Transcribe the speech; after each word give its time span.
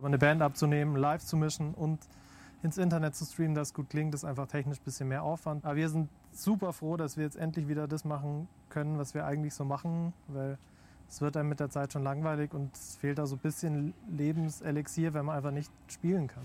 Aber 0.00 0.06
eine 0.06 0.16
Band 0.16 0.40
abzunehmen, 0.40 0.96
live 0.96 1.22
zu 1.22 1.36
mischen 1.36 1.74
und 1.74 2.00
ins 2.62 2.78
Internet 2.78 3.14
zu 3.14 3.26
streamen, 3.26 3.54
das 3.54 3.74
gut 3.74 3.90
klingt, 3.90 4.14
ist 4.14 4.24
einfach 4.24 4.46
technisch 4.46 4.78
ein 4.78 4.84
bisschen 4.84 5.08
mehr 5.08 5.22
Aufwand. 5.22 5.66
Aber 5.66 5.76
wir 5.76 5.90
sind 5.90 6.08
super 6.32 6.72
froh, 6.72 6.96
dass 6.96 7.18
wir 7.18 7.24
jetzt 7.24 7.36
endlich 7.36 7.68
wieder 7.68 7.86
das 7.86 8.06
machen 8.06 8.48
können, 8.70 8.96
was 8.96 9.12
wir 9.12 9.26
eigentlich 9.26 9.52
so 9.52 9.66
machen, 9.66 10.14
weil 10.28 10.56
es 11.06 11.20
wird 11.20 11.36
einem 11.36 11.50
mit 11.50 11.60
der 11.60 11.68
Zeit 11.68 11.92
schon 11.92 12.02
langweilig 12.02 12.54
und 12.54 12.74
es 12.74 12.96
fehlt 12.96 13.18
da 13.18 13.26
so 13.26 13.36
ein 13.36 13.40
bisschen 13.40 13.92
Lebenselixier, 14.08 15.12
wenn 15.12 15.26
man 15.26 15.36
einfach 15.36 15.50
nicht 15.50 15.70
spielen 15.86 16.28
kann. 16.28 16.44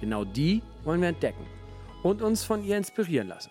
Genau 0.00 0.24
die 0.24 0.62
wollen 0.84 1.00
wir 1.00 1.08
entdecken 1.08 1.46
und 2.02 2.22
uns 2.22 2.44
von 2.44 2.64
ihr 2.64 2.76
inspirieren 2.76 3.28
lassen. 3.28 3.50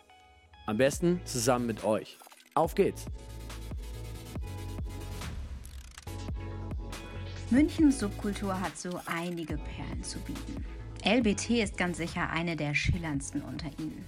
Am 0.65 0.77
besten 0.77 1.21
zusammen 1.25 1.67
mit 1.67 1.83
euch. 1.83 2.17
Auf 2.53 2.75
geht's! 2.75 3.05
Münchens 7.51 7.99
Subkultur 7.99 8.59
hat 8.59 8.75
so 8.77 8.99
einige 9.05 9.57
Perlen 9.57 10.03
zu 10.03 10.19
bieten. 10.19 10.65
LBT 11.05 11.61
ist 11.61 11.77
ganz 11.77 11.97
sicher 11.97 12.31
eine 12.31 12.55
der 12.55 12.73
schillerndsten 12.73 13.43
unter 13.43 13.67
ihnen. 13.77 14.03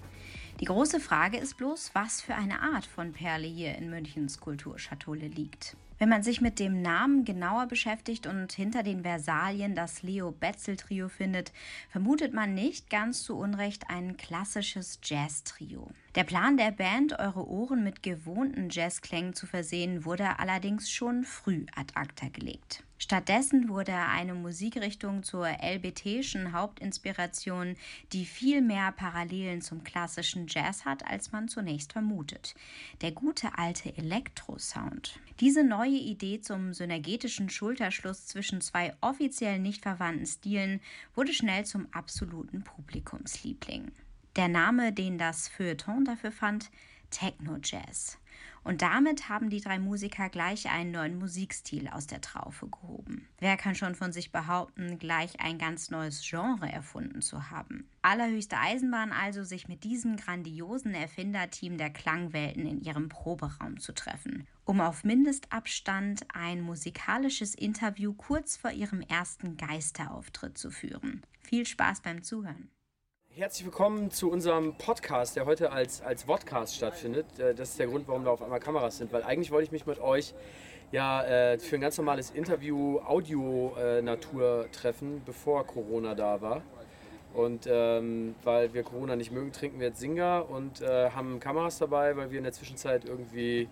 Die 0.59 0.65
große 0.65 0.99
Frage 0.99 1.37
ist 1.37 1.55
bloß, 1.57 1.91
was 1.93 2.19
für 2.19 2.33
eine 2.33 2.61
Art 2.61 2.87
von 2.87 3.11
Perle 3.13 3.45
hier 3.45 3.75
in 3.75 3.91
Münchens 3.91 4.39
Kulturschatulle 4.39 5.27
liegt. 5.27 5.77
Wenn 5.99 6.09
man 6.09 6.21
sich 6.21 6.41
mit 6.41 6.59
dem 6.59 6.83
Namen 6.83 7.25
genauer 7.25 7.65
beschäftigt 7.65 8.27
und 8.27 8.51
hinter 8.51 8.83
den 8.83 9.01
Versalien 9.01 9.73
das 9.73 10.03
Leo 10.03 10.31
Betzel 10.31 10.77
Trio 10.77 11.09
findet, 11.09 11.51
vermutet 11.89 12.33
man 12.33 12.53
nicht 12.53 12.91
ganz 12.91 13.23
zu 13.23 13.35
Unrecht 13.35 13.89
ein 13.89 14.15
klassisches 14.15 14.99
Jazz-Trio. 15.03 15.89
Der 16.17 16.23
Plan 16.23 16.57
der 16.57 16.71
Band, 16.71 17.19
eure 17.19 17.47
Ohren 17.47 17.83
mit 17.83 18.01
gewohnten 18.01 18.69
Jazzklängen 18.71 19.35
zu 19.35 19.45
versehen, 19.45 20.03
wurde 20.03 20.39
allerdings 20.39 20.89
schon 20.89 21.23
früh 21.23 21.67
ad 21.75 21.93
acta 21.93 22.29
gelegt. 22.29 22.83
Stattdessen 22.97 23.69
wurde 23.69 23.93
eine 23.93 24.33
Musikrichtung 24.33 25.21
zur 25.21 25.47
LBTschen 25.47 26.53
Hauptinspiration, 26.53 27.75
die 28.13 28.25
viel 28.25 28.63
mehr 28.63 28.91
Parallelen 28.93 29.61
zum 29.61 29.83
klassischen 29.83 30.47
Jazz 30.47 30.85
hat, 30.85 31.05
als 31.05 31.31
man 31.31 31.49
zunächst 31.49 31.93
vermutet. 31.93 32.55
Der 33.01 33.11
gute 33.11 33.55
alte 33.55 33.95
Elektro-Sound. 33.95 35.19
Diese 35.39 35.63
neue 35.63 35.99
Idee 35.99 36.41
zum 36.41 36.73
synergetischen 36.73 37.51
Schulterschluss 37.51 38.25
zwischen 38.25 38.61
zwei 38.61 38.95
offiziell 39.01 39.59
nicht 39.59 39.83
verwandten 39.83 40.25
Stilen 40.25 40.81
wurde 41.13 41.31
schnell 41.31 41.63
zum 41.65 41.85
absoluten 41.93 42.63
Publikumsliebling. 42.63 43.91
Der 44.37 44.47
Name, 44.47 44.93
den 44.93 45.17
das 45.17 45.47
Feuilleton 45.47 46.05
dafür 46.05 46.31
fand, 46.31 46.69
Techno-Jazz. 47.09 48.19
Und 48.63 48.83
damit 48.83 49.29
haben 49.29 49.49
die 49.49 49.61
drei 49.61 49.79
Musiker 49.79 50.29
gleich 50.29 50.69
einen 50.69 50.91
neuen 50.91 51.17
Musikstil 51.17 51.87
aus 51.87 52.05
der 52.05 52.21
Traufe 52.21 52.67
gehoben. 52.67 53.27
Wer 53.39 53.57
kann 53.57 53.73
schon 53.73 53.95
von 53.95 54.11
sich 54.11 54.31
behaupten, 54.31 54.99
gleich 54.99 55.39
ein 55.39 55.57
ganz 55.57 55.89
neues 55.89 56.21
Genre 56.21 56.71
erfunden 56.71 57.23
zu 57.23 57.49
haben? 57.49 57.89
Allerhöchste 58.03 58.59
Eisenbahn 58.59 59.11
also, 59.11 59.43
sich 59.43 59.67
mit 59.67 59.83
diesem 59.83 60.17
grandiosen 60.17 60.93
Erfinderteam 60.93 61.79
der 61.79 61.89
Klangwelten 61.89 62.67
in 62.67 62.81
ihrem 62.81 63.09
Proberaum 63.09 63.79
zu 63.79 63.91
treffen, 63.91 64.45
um 64.65 64.81
auf 64.81 65.03
Mindestabstand 65.03 66.27
ein 66.31 66.61
musikalisches 66.61 67.55
Interview 67.55 68.13
kurz 68.13 68.57
vor 68.57 68.71
ihrem 68.71 69.01
ersten 69.01 69.57
Geisterauftritt 69.57 70.59
zu 70.59 70.69
führen. 70.69 71.23
Viel 71.41 71.65
Spaß 71.65 72.01
beim 72.01 72.21
Zuhören. 72.21 72.69
Herzlich 73.37 73.65
willkommen 73.65 74.09
zu 74.09 74.31
unserem 74.31 74.73
Podcast, 74.73 75.35
der 75.35 75.45
heute 75.45 75.71
als, 75.71 76.01
als 76.01 76.23
Vodcast 76.23 76.75
stattfindet. 76.75 77.37
Äh, 77.37 77.53
das 77.53 77.69
ist 77.69 77.79
der 77.79 77.85
Grund, 77.85 78.07
warum 78.07 78.25
da 78.25 78.31
auf 78.31 78.41
einmal 78.41 78.59
Kameras 78.59 78.97
sind, 78.97 79.13
weil 79.13 79.21
eigentlich 79.21 79.51
wollte 79.51 79.65
ich 79.65 79.71
mich 79.71 79.85
mit 79.85 79.99
euch 79.99 80.33
ja 80.91 81.23
äh, 81.23 81.59
für 81.59 81.75
ein 81.75 81.81
ganz 81.81 81.99
normales 81.99 82.31
Interview 82.31 82.97
Audio-Natur 82.97 84.65
äh, 84.65 84.69
treffen, 84.69 85.21
bevor 85.23 85.67
Corona 85.67 86.15
da 86.15 86.41
war. 86.41 86.63
Und 87.35 87.67
ähm, 87.69 88.33
weil 88.43 88.73
wir 88.73 88.81
Corona 88.81 89.15
nicht 89.15 89.31
mögen, 89.31 89.51
trinken 89.51 89.79
wir 89.79 89.89
jetzt 89.89 89.99
Singer 89.99 90.49
und 90.49 90.81
äh, 90.81 91.11
haben 91.11 91.39
Kameras 91.39 91.77
dabei, 91.77 92.17
weil 92.17 92.31
wir 92.31 92.39
in 92.39 92.43
der 92.43 92.53
Zwischenzeit 92.53 93.05
irgendwie 93.05 93.69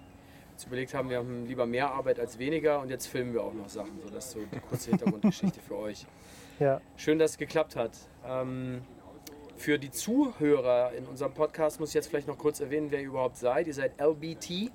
uns 0.54 0.64
überlegt 0.64 0.94
haben, 0.94 1.10
wir 1.10 1.18
haben 1.18 1.48
lieber 1.48 1.66
mehr 1.66 1.92
Arbeit 1.92 2.20
als 2.20 2.38
weniger 2.38 2.82
und 2.82 2.92
jetzt 2.92 3.08
filmen 3.08 3.34
wir 3.34 3.42
auch 3.42 3.54
noch 3.56 3.68
Sachen. 3.68 4.00
So, 4.04 4.14
das 4.14 4.28
ist 4.28 4.32
so 4.34 4.40
die 4.54 4.60
kurze 4.60 4.92
Hintergrundgeschichte 4.92 5.60
für 5.60 5.76
euch. 5.76 6.06
Ja. 6.58 6.80
Schön, 6.96 7.20
dass 7.20 7.32
es 7.32 7.38
geklappt 7.38 7.76
hat. 7.76 7.92
Ähm, 8.26 8.82
für 9.58 9.80
die 9.80 9.92
Zuhörer 9.92 10.92
in 10.94 11.06
unserem 11.06 11.34
Podcast 11.34 11.80
muss 11.80 11.90
ich 11.90 11.96
jetzt 11.96 12.08
vielleicht 12.08 12.28
noch 12.28 12.38
kurz 12.38 12.60
erwähnen, 12.60 12.92
wer 12.92 13.00
ihr 13.00 13.08
überhaupt 13.08 13.38
seid. 13.38 13.68
Ihr 13.68 13.74
seid 13.74 14.00
LBT, 14.00 14.72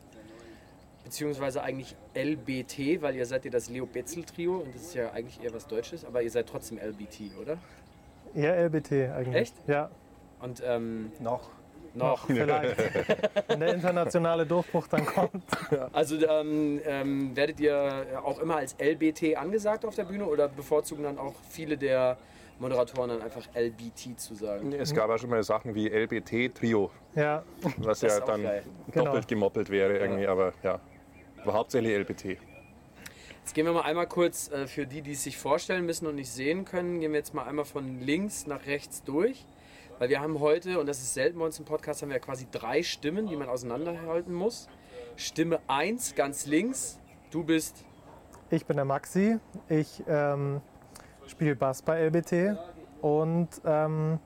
beziehungsweise 1.05 1.63
eigentlich 1.63 1.95
LBT, 2.15 3.03
weil 3.03 3.17
ihr 3.17 3.27
seid 3.27 3.45
ja 3.45 3.51
das 3.51 3.69
Leo 3.69 3.87
Betzel 3.87 4.25
Trio 4.25 4.59
und 4.59 4.75
das 4.75 4.83
ist 4.83 4.95
ja 4.95 5.11
eigentlich 5.11 5.43
eher 5.43 5.53
was 5.53 5.67
Deutsches, 5.67 6.05
aber 6.05 6.23
ihr 6.23 6.31
seid 6.31 6.49
trotzdem 6.49 6.79
LBT, 6.79 7.37
oder? 7.41 7.59
Eher 8.35 8.57
LBT 8.57 8.93
eigentlich. 8.93 9.35
Echt? 9.35 9.55
Ja. 9.67 9.91
Und 10.41 10.63
ähm, 10.65 11.13
noch. 11.21 11.51
Noch, 11.93 12.27
vielleicht. 12.27 12.77
Wenn 13.49 13.61
der 13.61 13.75
internationale 13.75 14.47
Durchbruch 14.47 14.87
dann 14.87 15.05
kommt. 15.05 15.43
Also 15.93 16.17
ähm, 16.25 16.81
ähm, 16.85 17.35
werdet 17.35 17.59
ihr 17.59 18.07
auch 18.25 18.39
immer 18.39 18.57
als 18.57 18.77
LBT 18.79 19.37
angesagt 19.37 19.85
auf 19.85 19.97
der 19.97 20.05
Bühne 20.05 20.25
oder 20.25 20.47
bevorzugen 20.49 21.03
dann 21.03 21.19
auch 21.19 21.35
viele 21.49 21.77
der 21.77 22.17
Moderatoren 22.61 23.09
dann 23.11 23.23
einfach 23.23 23.47
LBT 23.55 24.21
zu 24.21 24.35
sagen. 24.35 24.73
Es 24.73 24.95
gab 24.95 25.11
auch 25.11 25.19
schon 25.19 25.31
mal 25.31 25.43
Sachen 25.43 25.75
wie 25.75 25.89
LBT-Trio, 25.89 26.91
ja. 27.15 27.43
was 27.79 28.03
ja 28.03 28.21
dann 28.21 28.43
geil. 28.43 28.63
doppelt 28.87 29.13
genau. 29.13 29.21
gemoppelt 29.27 29.71
wäre 29.71 29.99
irgendwie, 29.99 30.25
ja. 30.25 30.33
aber 30.33 30.53
ja, 30.63 30.79
aber 31.43 31.53
hauptsächlich 31.55 31.97
LBT. 31.97 32.39
Jetzt 33.41 33.55
gehen 33.55 33.65
wir 33.65 33.73
mal 33.73 33.83
einmal 33.83 34.07
kurz, 34.07 34.51
äh, 34.51 34.67
für 34.67 34.87
die, 34.87 35.01
die 35.03 35.13
es 35.13 35.25
sich 35.25 35.39
vorstellen 35.39 35.87
müssen 35.87 36.07
und 36.07 36.15
nicht 36.15 36.31
sehen 36.31 36.65
können, 36.65 37.01
gehen 37.01 37.13
wir 37.13 37.19
jetzt 37.19 37.35
mal 37.35 37.45
einmal 37.45 37.65
von 37.65 38.01
links 38.01 38.47
nach 38.47 38.67
rechts 38.67 39.03
durch. 39.03 39.47
Weil 39.99 40.09
wir 40.09 40.21
haben 40.21 40.41
heute, 40.41 40.79
und 40.79 40.87
das 40.87 40.99
ist 40.99 41.15
selten 41.15 41.39
bei 41.39 41.47
uns 41.47 41.59
im 41.59 41.65
Podcast, 41.65 42.03
haben 42.03 42.11
wir 42.11 42.17
ja 42.17 42.23
quasi 42.23 42.47
drei 42.51 42.83
Stimmen, 42.83 43.27
die 43.27 43.37
man 43.37 43.49
auseinanderhalten 43.49 44.33
muss. 44.33 44.69
Stimme 45.17 45.61
1, 45.67 46.15
ganz 46.15 46.47
links, 46.47 46.99
du 47.31 47.43
bist... 47.43 47.85
Ich 48.51 48.67
bin 48.67 48.77
der 48.77 48.85
Maxi. 48.85 49.39
Ich 49.69 50.03
ähm, 50.09 50.61
spiele 51.31 51.55
Bass 51.55 51.81
bei 51.83 52.07
LBT 52.07 52.59
und 53.01 53.49
ähm, 53.65 54.19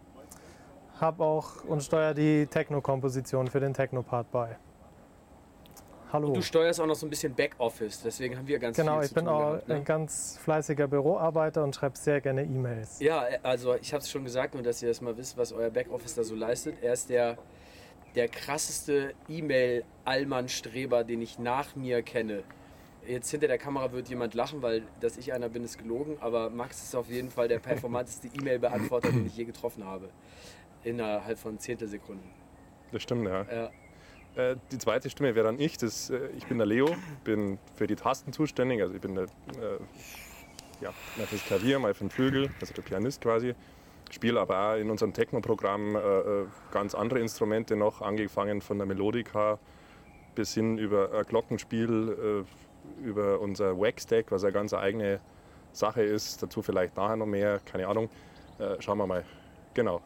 habe 1.01 1.25
auch 1.25 1.65
und 1.65 1.83
steuere 1.83 2.15
die 2.15 2.47
Techno-Komposition 2.47 3.49
für 3.49 3.61
den 3.61 3.75
Techno-Part 3.75 4.31
bei. 4.33 4.57
Hallo. 6.13 6.29
Und 6.29 6.37
du 6.37 6.43
steuerst 6.43 6.81
auch 6.81 6.87
noch 6.87 6.95
so 6.95 7.07
ein 7.07 7.11
bisschen 7.11 7.35
Backoffice, 7.35 8.03
deswegen 8.03 8.39
haben 8.39 8.47
wir 8.47 8.61
ganz 8.61 8.77
genau, 8.77 9.01
viel 9.01 9.09
zu 9.09 9.15
tun 9.17 9.25
Genau, 9.25 9.37
ich 9.37 9.39
bin 9.39 9.47
auch 9.47 9.51
gehabt, 9.51 9.69
ne? 9.69 9.75
ein 9.75 9.85
ganz 9.85 10.39
fleißiger 10.43 10.87
Büroarbeiter 10.87 11.65
und 11.65 11.75
schreibe 11.75 11.99
sehr 11.99 12.21
gerne 12.21 12.45
E-Mails. 12.45 13.01
Ja, 13.01 13.25
also 13.43 13.75
ich 13.75 13.93
habe 13.93 14.01
es 14.01 14.09
schon 14.09 14.23
gesagt, 14.23 14.55
nur 14.55 14.63
dass 14.63 14.81
ihr 14.81 14.89
das 14.89 15.01
mal 15.01 15.17
wisst, 15.17 15.37
was 15.37 15.53
euer 15.53 15.71
Backoffice 15.71 16.15
da 16.15 16.23
so 16.23 16.37
leistet. 16.37 16.77
Er 16.83 16.93
ist 16.93 17.11
der, 17.11 17.37
der 18.15 18.29
krasseste 18.29 19.13
E-Mail-Allmann-Streber, 19.29 21.03
den 21.03 21.21
ich 21.21 21.41
nach 21.41 21.75
mir 21.75 22.03
kenne. 22.03 22.45
Jetzt 23.07 23.31
hinter 23.31 23.49
der 23.49 23.59
Kamera 23.59 23.93
wird 23.93 24.09
jemand 24.09 24.35
lachen, 24.35 24.63
weil 24.63 24.83
dass 25.01 25.17
ich 25.17 25.33
einer 25.33 25.49
bin, 25.49 25.65
ist 25.65 25.79
gelogen. 25.79 26.17
Aber 26.21 26.51
Max 26.51 26.83
ist 26.83 26.95
auf 26.95 27.09
jeden 27.09 27.31
Fall 27.31 27.49
der 27.49 27.59
performanteste 27.59 28.29
E-Mail-Beantworter, 28.29 29.11
den 29.11 29.27
ich 29.27 29.37
je 29.37 29.45
getroffen 29.45 29.85
habe. 29.85 30.09
Innerhalb 30.85 31.39
von 31.39 31.59
Zehntelsekunden. 31.59 32.29
Das 32.93 33.03
stimmt, 33.03 33.27
ja. 33.27 33.45
ja. 33.45 33.71
Äh, 34.37 34.57
die 34.73 34.79
zweite 34.79 35.11
Stimme 35.11 35.35
wäre 35.35 35.47
dann 35.47 35.59
ich. 35.59 35.79
Das, 35.79 36.11
äh, 36.11 36.29
ich 36.37 36.47
bin 36.47 36.59
der 36.59 36.67
Leo, 36.67 36.95
bin 37.25 37.59
für 37.77 37.87
die 37.87 37.97
Tasten 37.97 38.33
zuständig. 38.33 38.83
Also 38.83 38.95
ich 38.95 39.01
bin 39.01 39.15
der, 39.15 39.25
äh, 39.25 39.79
ja, 40.81 40.93
mal 41.17 41.27
fürs 41.27 41.45
Klavier, 41.45 41.79
mal 41.79 41.95
für 41.95 42.05
den 42.05 42.11
Flügel, 42.11 42.51
also 42.61 42.75
der 42.75 42.83
Pianist 42.83 43.21
quasi. 43.21 43.55
Spiele 44.11 44.41
aber 44.41 44.73
auch 44.73 44.77
in 44.77 44.91
unserem 44.91 45.13
Techno-Programm 45.13 45.97
äh, 45.97 45.99
äh, 45.99 46.47
ganz 46.71 46.95
andere 46.95 47.21
Instrumente 47.21 47.77
noch, 47.77 48.03
angefangen 48.03 48.61
von 48.61 48.79
der 48.79 48.87
Melodika 48.87 49.59
bis 50.35 50.55
hin 50.55 50.79
über 50.79 51.13
ein 51.13 51.25
Glockenspiel, 51.27 52.45
über 53.03 53.41
unser 53.41 53.79
Wax-Deck, 53.79 54.31
was 54.31 54.45
eine 54.45 54.53
ganz 54.53 54.73
eigene 54.75 55.21
Sache 55.73 56.03
ist. 56.03 56.43
Dazu 56.43 56.63
vielleicht 56.63 56.97
nachher 56.97 57.17
noch 57.17 57.27
mehr, 57.27 57.61
keine 57.65 57.89
Ahnung. 57.89 58.09
Äh, 58.59 58.81
schauen 58.81 58.99
wir 58.99 59.07
mal. 59.07 59.25
Genau, 59.75 60.01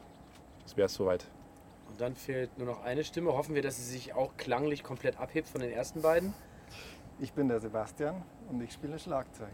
das 0.62 0.76
wäre 0.76 0.86
es 0.86 0.94
soweit. 0.94 1.26
Und 1.88 2.00
dann 2.00 2.14
fehlt 2.14 2.56
nur 2.58 2.66
noch 2.66 2.82
eine 2.82 3.04
Stimme. 3.04 3.32
Hoffen 3.32 3.54
wir, 3.54 3.62
dass 3.62 3.76
sie 3.76 3.90
sich 3.90 4.14
auch 4.14 4.36
klanglich 4.36 4.82
komplett 4.82 5.18
abhebt 5.18 5.48
von 5.48 5.60
den 5.60 5.70
ersten 5.70 6.02
beiden. 6.02 6.34
Ich 7.18 7.32
bin 7.32 7.48
der 7.48 7.60
Sebastian 7.60 8.22
und 8.50 8.62
ich 8.62 8.72
spiele 8.72 8.98
Schlagzeug. 8.98 9.48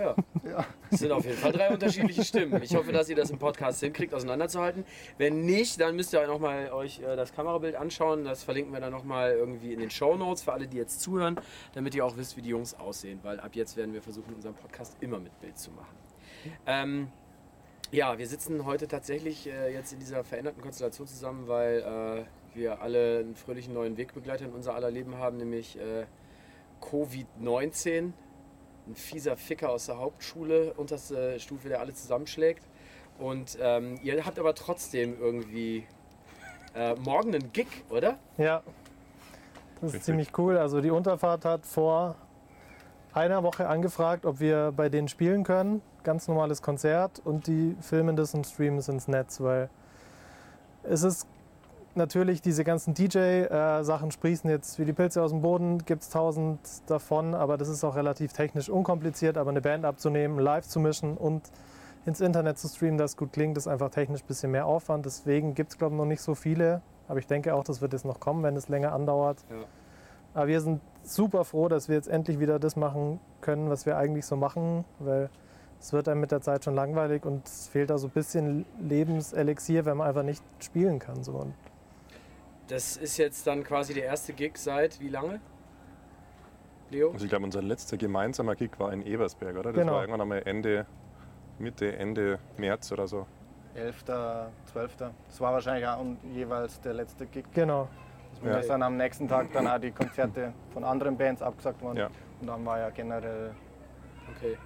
Ja. 0.00 0.16
ja. 0.44 0.66
Das 0.90 1.00
sind 1.00 1.12
auf 1.12 1.24
jeden 1.24 1.36
Fall 1.36 1.52
drei 1.52 1.70
unterschiedliche 1.70 2.24
Stimmen. 2.24 2.62
Ich 2.62 2.74
hoffe, 2.74 2.90
dass 2.90 3.08
ihr 3.10 3.16
das 3.16 3.30
im 3.30 3.38
Podcast 3.38 3.80
hinkriegt, 3.80 4.14
auseinanderzuhalten. 4.14 4.84
Wenn 5.18 5.44
nicht, 5.44 5.78
dann 5.78 5.94
müsst 5.94 6.14
ihr 6.14 6.26
nochmal 6.26 6.72
euch 6.72 7.00
äh, 7.00 7.16
das 7.16 7.34
Kamerabild 7.34 7.74
anschauen. 7.74 8.24
Das 8.24 8.42
verlinken 8.42 8.72
wir 8.72 8.80
dann 8.80 8.92
nochmal 8.92 9.32
irgendwie 9.32 9.74
in 9.74 9.80
den 9.80 9.90
Show 9.90 10.16
Notes 10.16 10.42
für 10.42 10.54
alle, 10.54 10.66
die 10.66 10.78
jetzt 10.78 11.00
zuhören, 11.02 11.38
damit 11.74 11.94
ihr 11.94 12.04
auch 12.04 12.16
wisst, 12.16 12.36
wie 12.38 12.42
die 12.42 12.48
Jungs 12.48 12.74
aussehen. 12.74 13.20
Weil 13.22 13.40
ab 13.40 13.54
jetzt 13.54 13.76
werden 13.76 13.92
wir 13.92 14.00
versuchen, 14.00 14.34
unseren 14.34 14.54
Podcast 14.54 14.96
immer 15.00 15.18
mit 15.18 15.38
Bild 15.40 15.58
zu 15.58 15.70
machen. 15.70 15.96
Ähm, 16.66 17.08
ja, 17.90 18.18
wir 18.18 18.26
sitzen 18.26 18.64
heute 18.64 18.88
tatsächlich 18.88 19.48
äh, 19.48 19.74
jetzt 19.74 19.92
in 19.92 19.98
dieser 19.98 20.24
veränderten 20.24 20.62
Konstellation 20.62 21.06
zusammen, 21.06 21.46
weil 21.46 22.24
äh, 22.24 22.56
wir 22.56 22.80
alle 22.80 23.18
einen 23.18 23.34
fröhlichen 23.34 23.74
neuen 23.74 23.98
Wegbegleiter 23.98 24.46
in 24.46 24.52
unser 24.52 24.74
aller 24.74 24.90
Leben 24.90 25.18
haben, 25.18 25.36
nämlich 25.36 25.78
äh, 25.78 26.06
Covid-19 26.80 28.12
ein 28.90 28.94
fieser 28.96 29.36
Ficker 29.36 29.70
aus 29.70 29.86
der 29.86 29.98
Hauptschule, 29.98 30.74
unterste 30.74 31.38
Stufe, 31.38 31.68
der 31.68 31.80
alle 31.80 31.94
zusammenschlägt. 31.94 32.64
Und 33.18 33.58
ähm, 33.60 33.98
ihr 34.02 34.24
habt 34.24 34.38
aber 34.38 34.54
trotzdem 34.54 35.16
irgendwie 35.20 35.86
äh, 36.74 36.94
morgen 36.94 37.34
einen 37.34 37.52
Gig, 37.52 37.68
oder? 37.88 38.18
Ja, 38.36 38.62
das 39.74 39.90
ist 39.90 39.94
Richtig. 39.94 40.02
ziemlich 40.02 40.38
cool. 40.38 40.56
Also 40.56 40.80
die 40.80 40.90
Unterfahrt 40.90 41.44
hat 41.44 41.66
vor 41.66 42.16
einer 43.12 43.42
Woche 43.42 43.68
angefragt, 43.68 44.26
ob 44.26 44.40
wir 44.40 44.72
bei 44.74 44.88
denen 44.88 45.08
spielen 45.08 45.44
können. 45.44 45.82
Ganz 46.02 46.28
normales 46.28 46.62
Konzert 46.62 47.20
und 47.24 47.46
die 47.46 47.76
filmen 47.80 48.16
das 48.16 48.34
und 48.34 48.46
streamen 48.46 48.78
es 48.78 48.88
ins 48.88 49.06
Netz, 49.06 49.40
weil 49.40 49.68
es 50.82 51.02
ist 51.02 51.26
natürlich 51.96 52.42
diese 52.42 52.64
ganzen 52.64 52.94
DJ-Sachen 52.94 54.10
sprießen 54.10 54.48
jetzt 54.48 54.78
wie 54.78 54.84
die 54.84 54.92
Pilze 54.92 55.22
aus 55.22 55.30
dem 55.30 55.42
Boden, 55.42 55.84
gibt 55.84 56.02
es 56.02 56.10
tausend 56.10 56.60
davon, 56.86 57.34
aber 57.34 57.56
das 57.56 57.68
ist 57.68 57.84
auch 57.84 57.96
relativ 57.96 58.32
technisch 58.32 58.68
unkompliziert. 58.68 59.36
Aber 59.36 59.50
eine 59.50 59.60
Band 59.60 59.84
abzunehmen, 59.84 60.38
live 60.38 60.66
zu 60.66 60.80
mischen 60.80 61.16
und 61.16 61.50
ins 62.06 62.20
Internet 62.20 62.58
zu 62.58 62.68
streamen, 62.68 62.98
das 62.98 63.16
gut 63.16 63.32
klingt, 63.32 63.58
ist 63.58 63.68
einfach 63.68 63.90
technisch 63.90 64.22
ein 64.22 64.26
bisschen 64.26 64.50
mehr 64.50 64.66
Aufwand. 64.66 65.04
Deswegen 65.04 65.54
gibt 65.54 65.72
es, 65.72 65.78
glaube 65.78 65.94
ich, 65.94 65.98
noch 65.98 66.06
nicht 66.06 66.22
so 66.22 66.34
viele. 66.34 66.80
Aber 67.08 67.18
ich 67.18 67.26
denke 67.26 67.54
auch, 67.54 67.64
das 67.64 67.80
wird 67.80 67.92
jetzt 67.92 68.04
noch 68.04 68.20
kommen, 68.20 68.42
wenn 68.42 68.56
es 68.56 68.68
länger 68.68 68.92
andauert. 68.92 69.44
Ja. 69.50 69.56
Aber 70.32 70.46
wir 70.46 70.60
sind 70.60 70.80
super 71.02 71.44
froh, 71.44 71.68
dass 71.68 71.88
wir 71.88 71.96
jetzt 71.96 72.08
endlich 72.08 72.38
wieder 72.38 72.58
das 72.58 72.76
machen 72.76 73.20
können, 73.40 73.68
was 73.68 73.84
wir 73.84 73.96
eigentlich 73.96 74.26
so 74.26 74.36
machen, 74.36 74.84
weil 74.98 75.28
es 75.80 75.92
wird 75.92 76.08
einem 76.08 76.20
mit 76.20 76.30
der 76.30 76.40
Zeit 76.40 76.64
schon 76.64 76.74
langweilig 76.74 77.24
und 77.24 77.46
es 77.46 77.68
fehlt 77.68 77.90
da 77.90 77.98
so 77.98 78.06
ein 78.06 78.10
bisschen 78.10 78.64
Lebenselixier, 78.80 79.86
wenn 79.86 79.96
man 79.96 80.08
einfach 80.08 80.22
nicht 80.22 80.44
spielen 80.60 80.98
kann. 80.98 81.24
So. 81.24 81.32
Und 81.32 81.54
das 82.70 82.96
ist 82.96 83.16
jetzt 83.16 83.46
dann 83.46 83.64
quasi 83.64 83.94
der 83.94 84.04
erste 84.04 84.32
Gig 84.32 84.52
seit 84.56 85.00
wie 85.00 85.08
lange? 85.08 85.40
Leo? 86.90 87.10
Also 87.12 87.24
ich 87.24 87.30
glaube, 87.30 87.44
unser 87.44 87.62
letzter 87.62 87.96
gemeinsamer 87.96 88.54
Gig 88.54 88.70
war 88.78 88.92
in 88.92 89.02
Ebersberg, 89.02 89.56
oder? 89.56 89.72
Das 89.72 89.80
genau. 89.80 89.94
war 89.94 90.00
irgendwann 90.02 90.20
einmal 90.20 90.42
Ende, 90.44 90.86
Mitte, 91.58 91.96
Ende 91.96 92.38
März 92.56 92.92
oder 92.92 93.06
so. 93.06 93.26
11., 93.74 94.04
12. 94.72 94.96
Das 94.96 95.40
war 95.40 95.52
wahrscheinlich 95.52 95.86
auch 95.86 96.04
jeweils 96.32 96.80
der 96.80 96.94
letzte 96.94 97.26
Gig. 97.26 97.44
Genau. 97.54 97.88
Das 98.42 98.64
ja. 98.66 98.72
dann 98.72 98.82
am 98.82 98.96
nächsten 98.96 99.28
Tag 99.28 99.52
dann 99.52 99.66
auch 99.66 99.78
die 99.78 99.90
Konzerte 99.90 100.52
von 100.72 100.84
anderen 100.84 101.16
Bands 101.16 101.42
abgesagt 101.42 101.82
worden. 101.82 101.98
Ja. 101.98 102.10
Und 102.40 102.46
dann 102.46 102.64
war 102.64 102.78
ja 102.78 102.90
generell. 102.90 103.52
Okay. 104.36 104.56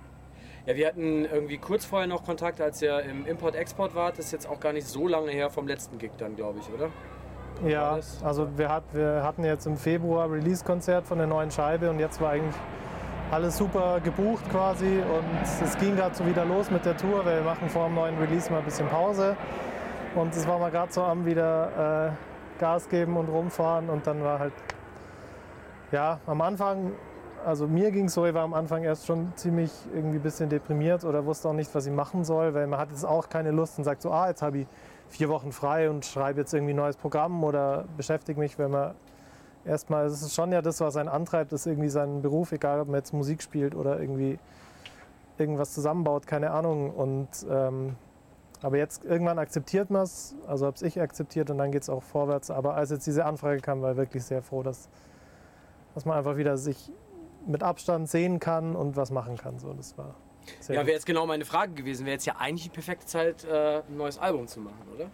Ja, 0.66 0.76
wir 0.76 0.86
hatten 0.86 1.24
irgendwie 1.24 1.58
kurz 1.58 1.84
vorher 1.84 2.06
noch 2.06 2.24
Kontakt, 2.24 2.60
als 2.60 2.80
ihr 2.80 3.00
im 3.00 3.26
Import-Export 3.26 3.94
wart. 3.94 4.18
Das 4.18 4.26
ist 4.26 4.32
jetzt 4.32 4.48
auch 4.48 4.60
gar 4.60 4.72
nicht 4.72 4.86
so 4.86 5.08
lange 5.08 5.30
her 5.30 5.50
vom 5.50 5.66
letzten 5.66 5.98
Gig 5.98 6.12
dann, 6.16 6.36
glaube 6.36 6.60
ich, 6.60 6.68
oder? 6.70 6.90
Ja, 7.62 7.98
also 8.22 8.48
wir, 8.56 8.68
hat, 8.68 8.82
wir 8.92 9.22
hatten 9.22 9.44
jetzt 9.44 9.66
im 9.66 9.76
Februar 9.76 10.30
Release-Konzert 10.30 11.06
von 11.06 11.18
der 11.18 11.26
neuen 11.26 11.50
Scheibe 11.50 11.88
und 11.88 11.98
jetzt 11.98 12.20
war 12.20 12.32
eigentlich 12.32 12.54
alles 13.30 13.56
super 13.56 14.00
gebucht 14.00 14.44
quasi 14.50 14.98
und 14.98 15.42
es 15.42 15.78
ging 15.78 15.96
gerade 15.96 16.14
so 16.14 16.26
wieder 16.26 16.44
los 16.44 16.70
mit 16.70 16.84
der 16.84 16.96
Tour. 16.96 17.24
Wir 17.24 17.40
machen 17.42 17.68
vor 17.68 17.86
dem 17.86 17.94
neuen 17.94 18.18
Release 18.18 18.50
mal 18.50 18.58
ein 18.58 18.64
bisschen 18.64 18.88
Pause 18.88 19.36
und 20.14 20.34
es 20.34 20.46
war 20.46 20.58
mal 20.58 20.70
gerade 20.70 20.92
so 20.92 21.02
am 21.02 21.24
wieder 21.24 22.08
äh, 22.08 22.60
Gas 22.60 22.88
geben 22.88 23.16
und 23.16 23.28
rumfahren 23.28 23.88
und 23.88 24.06
dann 24.06 24.22
war 24.22 24.40
halt, 24.40 24.52
ja, 25.90 26.20
am 26.26 26.40
Anfang, 26.42 26.92
also 27.46 27.66
mir 27.66 27.90
ging 27.92 28.06
es 28.06 28.14
so, 28.14 28.26
ich 28.26 28.34
war 28.34 28.42
am 28.42 28.54
Anfang 28.54 28.82
erst 28.82 29.06
schon 29.06 29.32
ziemlich 29.36 29.72
irgendwie 29.94 30.18
ein 30.18 30.22
bisschen 30.22 30.48
deprimiert 30.50 31.04
oder 31.04 31.24
wusste 31.24 31.48
auch 31.48 31.54
nicht, 31.54 31.74
was 31.74 31.86
ich 31.86 31.92
machen 31.92 32.24
soll, 32.24 32.52
weil 32.52 32.66
man 32.66 32.78
hat 32.78 32.90
jetzt 32.90 33.04
auch 33.04 33.28
keine 33.28 33.52
Lust 33.52 33.78
und 33.78 33.84
sagt 33.84 34.02
so, 34.02 34.10
ah, 34.10 34.28
jetzt 34.28 34.42
habe 34.42 34.58
ich 34.58 34.66
vier 35.08 35.28
Wochen 35.28 35.52
frei 35.52 35.90
und 35.90 36.04
schreibe 36.04 36.40
jetzt 36.40 36.52
irgendwie 36.52 36.72
ein 36.72 36.76
neues 36.76 36.96
Programm 36.96 37.44
oder 37.44 37.84
beschäftige 37.96 38.38
mich, 38.38 38.58
wenn 38.58 38.70
man 38.70 38.94
erstmal, 39.64 40.06
es 40.06 40.22
ist 40.22 40.34
schon 40.34 40.52
ja 40.52 40.62
das, 40.62 40.80
was 40.80 40.96
einen 40.96 41.08
antreibt, 41.08 41.52
ist 41.52 41.66
irgendwie 41.66 41.88
sein 41.88 42.22
Beruf, 42.22 42.52
egal 42.52 42.80
ob 42.80 42.88
man 42.88 42.96
jetzt 42.96 43.12
Musik 43.12 43.42
spielt 43.42 43.74
oder 43.74 44.00
irgendwie 44.00 44.38
irgendwas 45.38 45.72
zusammenbaut, 45.72 46.26
keine 46.26 46.50
Ahnung. 46.50 46.90
Und 46.90 47.28
ähm, 47.48 47.96
aber 48.62 48.78
jetzt 48.78 49.04
irgendwann 49.04 49.38
akzeptiert 49.38 49.90
man 49.90 50.02
es, 50.02 50.34
also 50.46 50.66
habe 50.66 50.86
ich 50.86 51.00
akzeptiert 51.00 51.50
und 51.50 51.58
dann 51.58 51.70
geht 51.70 51.82
es 51.82 51.90
auch 51.90 52.02
vorwärts. 52.02 52.50
Aber 52.50 52.74
als 52.74 52.90
jetzt 52.90 53.06
diese 53.06 53.26
Anfrage 53.26 53.60
kam, 53.60 53.82
war 53.82 53.92
ich 53.92 53.96
wirklich 53.98 54.24
sehr 54.24 54.42
froh, 54.42 54.62
dass, 54.62 54.88
dass 55.94 56.06
man 56.06 56.16
einfach 56.16 56.36
wieder 56.36 56.56
sich 56.56 56.90
mit 57.46 57.62
Abstand 57.62 58.08
sehen 58.08 58.40
kann 58.40 58.74
und 58.74 58.96
was 58.96 59.10
machen 59.10 59.36
kann. 59.36 59.58
So, 59.58 59.72
das 59.74 59.98
war 59.98 60.14
sehr 60.60 60.76
ja, 60.76 60.86
wäre 60.86 60.94
jetzt 60.94 61.06
genau 61.06 61.26
meine 61.26 61.44
Frage 61.44 61.72
gewesen. 61.72 62.06
Wäre 62.06 62.14
jetzt 62.14 62.26
ja 62.26 62.36
eigentlich 62.38 62.64
die 62.64 62.70
perfekte 62.70 63.06
Zeit, 63.06 63.44
äh, 63.44 63.78
ein 63.78 63.96
neues 63.96 64.18
Album 64.18 64.46
zu 64.46 64.60
machen, 64.60 64.86
oder? 64.94 65.10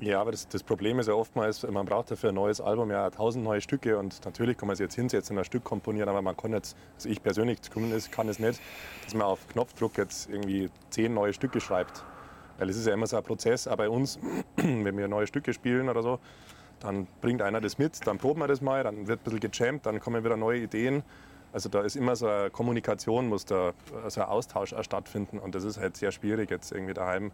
Ja, 0.00 0.20
aber 0.20 0.30
das, 0.30 0.46
das, 0.46 0.62
Problem 0.62 1.00
ist 1.00 1.08
ja 1.08 1.14
oftmals, 1.14 1.66
man 1.66 1.84
braucht 1.84 2.12
dafür 2.12 2.28
ein 2.28 2.34
neues 2.36 2.60
Album 2.60 2.90
ja 2.90 3.10
tausend 3.10 3.42
neue 3.42 3.60
Stücke 3.60 3.98
und 3.98 4.24
natürlich 4.24 4.56
kann 4.56 4.68
man 4.68 4.76
sich 4.76 4.84
jetzt 4.84 4.94
hinsetzen 4.94 5.34
und 5.34 5.40
ein 5.40 5.44
Stück 5.44 5.64
komponieren, 5.64 6.08
aber 6.08 6.22
man 6.22 6.36
kann 6.36 6.52
jetzt, 6.52 6.76
also 6.94 7.08
ich 7.08 7.20
persönlich 7.20 7.62
zumindest 7.62 8.12
kann 8.12 8.28
es 8.28 8.38
nicht, 8.38 8.60
dass 9.04 9.14
man 9.14 9.26
auf 9.26 9.48
Knopfdruck 9.48 9.98
jetzt 9.98 10.30
irgendwie 10.30 10.70
zehn 10.90 11.14
neue 11.14 11.32
Stücke 11.32 11.60
schreibt. 11.60 12.04
Weil 12.58 12.70
es 12.70 12.76
ist 12.76 12.86
ja 12.86 12.94
immer 12.94 13.08
so 13.08 13.16
ein 13.16 13.24
Prozess, 13.24 13.66
auch 13.66 13.76
bei 13.76 13.88
uns, 13.88 14.20
wenn 14.56 14.96
wir 14.96 15.08
neue 15.08 15.26
Stücke 15.26 15.52
spielen 15.52 15.88
oder 15.88 16.02
so, 16.02 16.20
dann 16.78 17.08
bringt 17.20 17.42
einer 17.42 17.60
das 17.60 17.78
mit, 17.78 18.06
dann 18.06 18.18
proben 18.18 18.40
wir 18.40 18.46
das 18.46 18.60
mal, 18.60 18.84
dann 18.84 19.08
wird 19.08 19.20
ein 19.20 19.24
bisschen 19.24 19.40
gejammt, 19.40 19.84
dann 19.86 19.98
kommen 19.98 20.22
wieder 20.22 20.36
neue 20.36 20.60
Ideen 20.60 21.02
also 21.52 21.68
da 21.68 21.82
ist 21.82 21.96
immer 21.96 22.16
so 22.16 22.26
eine 22.26 22.50
Kommunikation, 22.50 23.28
muss 23.28 23.44
da 23.44 23.72
so 24.08 24.20
ein 24.20 24.28
Austausch 24.28 24.72
auch 24.74 24.84
stattfinden 24.84 25.38
und 25.38 25.54
das 25.54 25.64
ist 25.64 25.78
halt 25.78 25.96
sehr 25.96 26.12
schwierig 26.12 26.50
jetzt 26.50 26.72
irgendwie 26.72 26.94
daheim 26.94 27.32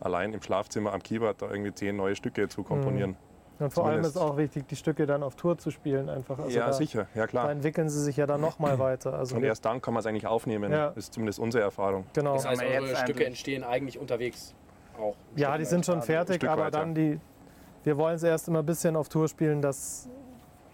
allein 0.00 0.32
im 0.32 0.42
Schlafzimmer 0.42 0.92
am 0.92 1.02
Keyboard 1.02 1.42
da 1.42 1.50
irgendwie 1.50 1.72
zehn 1.72 1.96
neue 1.96 2.16
Stücke 2.16 2.48
zu 2.48 2.62
komponieren. 2.62 3.10
Mhm. 3.10 3.16
Und 3.58 3.72
vor 3.72 3.84
Zumindest. 3.84 4.18
allem 4.18 4.26
ist 4.26 4.32
auch 4.32 4.36
wichtig, 4.36 4.68
die 4.68 4.76
Stücke 4.76 5.06
dann 5.06 5.22
auf 5.22 5.34
Tour 5.34 5.56
zu 5.56 5.70
spielen 5.70 6.10
einfach. 6.10 6.38
Also 6.38 6.50
ja, 6.50 6.66
da, 6.66 6.72
sicher, 6.74 7.06
ja 7.14 7.26
klar. 7.26 7.46
Da 7.46 7.52
entwickeln 7.52 7.88
sie 7.88 8.02
sich 8.02 8.18
ja 8.18 8.26
dann 8.26 8.40
nochmal 8.40 8.78
weiter. 8.78 9.14
Also 9.14 9.36
und 9.36 9.44
erst 9.44 9.64
dann 9.64 9.80
kann 9.80 9.94
man 9.94 10.00
es 10.02 10.06
eigentlich 10.06 10.26
aufnehmen, 10.26 10.70
ja. 10.72 10.88
ist 10.88 11.14
zumindest 11.14 11.38
unsere 11.38 11.64
Erfahrung. 11.64 12.04
Genau. 12.12 12.34
Das 12.34 12.46
heißt, 12.46 12.62
eure 12.62 12.96
Stücke 12.96 13.24
entstehen 13.24 13.64
eigentlich 13.64 13.98
unterwegs 13.98 14.54
auch. 14.98 15.16
Ja, 15.36 15.56
die 15.56 15.64
sind 15.64 15.86
schon 15.86 16.02
fertig, 16.02 16.46
aber 16.46 16.70
dann 16.70 16.94
die, 16.94 17.18
wir 17.84 17.96
wollen 17.96 18.16
es 18.16 18.22
erst 18.22 18.48
immer 18.48 18.58
ein 18.58 18.66
bisschen 18.66 18.94
auf 18.94 19.08
Tour 19.08 19.26
spielen, 19.26 19.62
dass 19.62 20.08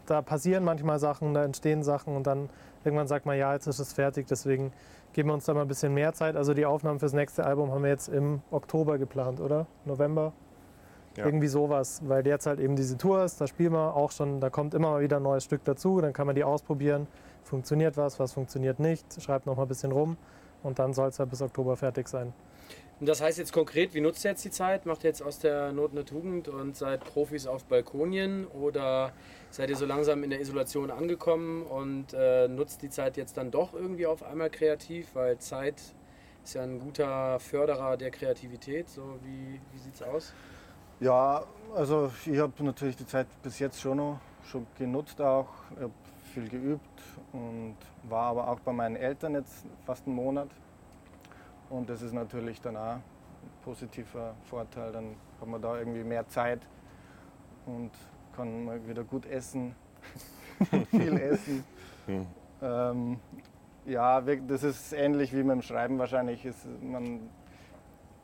da 0.06 0.20
passieren 0.20 0.64
manchmal 0.64 0.98
Sachen, 0.98 1.34
da 1.34 1.44
entstehen 1.44 1.84
Sachen 1.84 2.16
und 2.16 2.26
dann 2.26 2.48
Irgendwann 2.84 3.06
sagt 3.06 3.26
man, 3.26 3.38
ja, 3.38 3.52
jetzt 3.52 3.66
ist 3.66 3.78
es 3.78 3.92
fertig, 3.92 4.26
deswegen 4.26 4.72
geben 5.12 5.28
wir 5.28 5.34
uns 5.34 5.44
da 5.44 5.54
mal 5.54 5.62
ein 5.62 5.68
bisschen 5.68 5.94
mehr 5.94 6.12
Zeit. 6.12 6.36
Also 6.36 6.54
die 6.54 6.66
Aufnahmen 6.66 6.98
fürs 6.98 7.12
nächste 7.12 7.44
Album 7.44 7.70
haben 7.72 7.82
wir 7.82 7.90
jetzt 7.90 8.08
im 8.08 8.42
Oktober 8.50 8.98
geplant, 8.98 9.40
oder? 9.40 9.66
November? 9.84 10.32
Ja. 11.16 11.26
Irgendwie 11.26 11.48
sowas, 11.48 12.00
weil 12.06 12.26
jetzt 12.26 12.46
halt 12.46 12.58
eben 12.58 12.74
diese 12.74 12.96
Tour 12.96 13.22
ist, 13.22 13.40
da 13.40 13.46
spielen 13.46 13.72
wir 13.72 13.94
auch 13.94 14.10
schon, 14.10 14.40
da 14.40 14.48
kommt 14.48 14.72
immer 14.72 14.92
mal 14.92 15.02
wieder 15.02 15.18
ein 15.18 15.22
neues 15.22 15.44
Stück 15.44 15.62
dazu, 15.64 16.00
dann 16.00 16.14
kann 16.14 16.26
man 16.26 16.34
die 16.34 16.42
ausprobieren. 16.42 17.06
Funktioniert 17.44 17.98
was, 17.98 18.18
was 18.18 18.32
funktioniert 18.32 18.80
nicht, 18.80 19.20
schreibt 19.20 19.44
noch 19.44 19.56
mal 19.56 19.62
ein 19.62 19.68
bisschen 19.68 19.92
rum 19.92 20.16
und 20.62 20.78
dann 20.78 20.94
soll 20.94 21.08
es 21.08 21.18
halt 21.18 21.28
bis 21.28 21.42
Oktober 21.42 21.76
fertig 21.76 22.08
sein. 22.08 22.32
Und 23.02 23.08
das 23.08 23.20
heißt 23.20 23.36
jetzt 23.36 23.52
konkret, 23.52 23.94
wie 23.94 24.00
nutzt 24.00 24.24
ihr 24.24 24.30
jetzt 24.30 24.44
die 24.44 24.52
Zeit? 24.52 24.86
Macht 24.86 25.02
ihr 25.02 25.08
jetzt 25.10 25.24
aus 25.24 25.40
der 25.40 25.72
Not 25.72 25.90
eine 25.90 26.04
Tugend 26.04 26.46
und 26.46 26.76
seid 26.76 27.04
Profis 27.04 27.48
auf 27.48 27.64
Balkonien 27.64 28.46
oder 28.46 29.10
seid 29.50 29.70
ihr 29.70 29.76
so 29.76 29.86
langsam 29.86 30.22
in 30.22 30.30
der 30.30 30.40
Isolation 30.40 30.88
angekommen 30.92 31.64
und 31.64 32.14
äh, 32.14 32.46
nutzt 32.46 32.80
die 32.80 32.90
Zeit 32.90 33.16
jetzt 33.16 33.36
dann 33.36 33.50
doch 33.50 33.74
irgendwie 33.74 34.06
auf 34.06 34.22
einmal 34.22 34.50
kreativ, 34.50 35.16
weil 35.16 35.36
Zeit 35.38 35.82
ist 36.44 36.54
ja 36.54 36.62
ein 36.62 36.78
guter 36.78 37.40
Förderer 37.40 37.96
der 37.96 38.12
Kreativität. 38.12 38.88
So 38.88 39.02
wie, 39.24 39.60
wie 39.72 39.78
sieht 39.80 39.96
es 39.96 40.02
aus? 40.02 40.32
Ja, 41.00 41.42
also 41.74 42.12
ich 42.24 42.38
habe 42.38 42.52
natürlich 42.62 42.94
die 42.94 43.06
Zeit 43.06 43.26
bis 43.42 43.58
jetzt 43.58 43.80
schon 43.80 43.96
noch 43.96 44.20
schon 44.44 44.64
genutzt 44.78 45.20
auch. 45.20 45.48
Ich 45.74 45.82
habe 45.82 45.92
viel 46.32 46.48
geübt 46.48 47.02
und 47.32 47.74
war 48.04 48.26
aber 48.26 48.46
auch 48.46 48.60
bei 48.60 48.72
meinen 48.72 48.94
Eltern 48.94 49.34
jetzt 49.34 49.66
fast 49.86 50.06
einen 50.06 50.14
Monat. 50.14 50.50
Und 51.72 51.88
das 51.88 52.02
ist 52.02 52.12
natürlich 52.12 52.60
dann 52.60 52.76
auch 52.76 52.96
ein 52.96 53.02
positiver 53.64 54.34
Vorteil. 54.44 54.92
Dann 54.92 55.16
hat 55.40 55.48
man 55.48 55.62
da 55.62 55.78
irgendwie 55.78 56.04
mehr 56.04 56.28
Zeit 56.28 56.60
und 57.64 57.90
kann 58.36 58.66
mal 58.66 58.86
wieder 58.86 59.04
gut 59.04 59.24
essen, 59.24 59.74
viel 60.90 61.16
essen. 61.16 61.64
Hm. 62.06 62.26
Ähm, 62.64 63.18
ja, 63.86 64.20
das 64.20 64.62
ist 64.62 64.92
ähnlich 64.92 65.32
wie 65.32 65.42
mit 65.42 65.50
dem 65.50 65.62
Schreiben 65.62 65.98
wahrscheinlich. 65.98 66.44
Ist, 66.44 66.64
man 66.80 67.28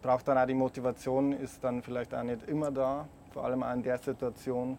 braucht 0.00 0.28
dann 0.28 0.38
auch 0.38 0.47
die 0.47 0.55
Motivation, 0.55 1.33
ist 1.33 1.64
dann 1.64 1.83
vielleicht 1.83 2.14
auch 2.14 2.23
nicht 2.23 2.49
immer 2.49 2.71
da, 2.71 3.09
vor 3.33 3.45
allem 3.45 3.64
auch 3.64 3.73
in 3.73 3.83
der 3.83 3.99
Situation, 3.99 4.78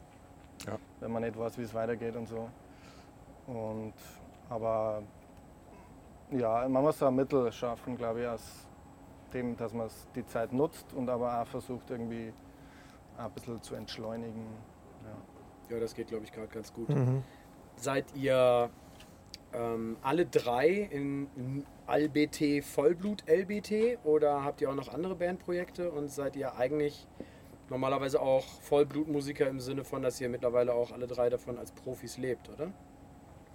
ja. 0.65 0.77
wenn 1.01 1.11
man 1.11 1.23
nicht 1.23 1.37
weiß, 1.37 1.57
wie 1.57 1.63
es 1.63 1.73
weitergeht 1.73 2.15
und 2.15 2.29
so. 2.29 2.47
Und, 3.47 3.95
aber 4.49 5.03
ja, 6.31 6.67
man 6.67 6.83
muss 6.83 7.01
ein 7.01 7.15
Mittel 7.15 7.51
schaffen, 7.51 7.97
glaube 7.97 8.21
ich, 8.21 8.27
aus 8.27 8.67
dem, 9.33 9.55
dass 9.57 9.73
man 9.73 9.89
die 10.15 10.25
Zeit 10.25 10.53
nutzt 10.53 10.93
und 10.93 11.09
aber 11.09 11.41
auch 11.41 11.47
versucht, 11.47 11.89
irgendwie 11.89 12.33
ein 13.17 13.31
bisschen 13.31 13.61
zu 13.61 13.75
entschleunigen. 13.75 14.45
Ja, 15.03 15.75
ja 15.75 15.79
das 15.79 15.93
geht, 15.93 16.07
glaube 16.07 16.25
ich, 16.25 16.31
gerade 16.31 16.47
ganz 16.47 16.73
gut. 16.73 16.89
Mhm. 16.89 17.23
Seid 17.75 18.05
ihr 18.15 18.69
ähm, 19.53 19.97
alle 20.01 20.25
drei 20.25 20.69
in 20.69 21.65
AlBT 21.87 22.63
Vollblut 22.63 23.23
LBT 23.27 23.99
oder 24.03 24.43
habt 24.43 24.61
ihr 24.61 24.69
auch 24.69 24.75
noch 24.75 24.93
andere 24.93 25.15
Bandprojekte 25.15 25.91
und 25.91 26.09
seid 26.09 26.35
ihr 26.35 26.55
eigentlich 26.55 27.07
normalerweise 27.69 28.21
auch 28.21 28.45
Vollblutmusiker 28.61 29.47
im 29.47 29.59
Sinne 29.59 29.83
von, 29.83 30.01
dass 30.01 30.19
ihr 30.21 30.29
mittlerweile 30.29 30.73
auch 30.73 30.91
alle 30.91 31.07
drei 31.07 31.29
davon 31.29 31.57
als 31.57 31.71
Profis 31.71 32.17
lebt, 32.17 32.49
oder? 32.49 32.71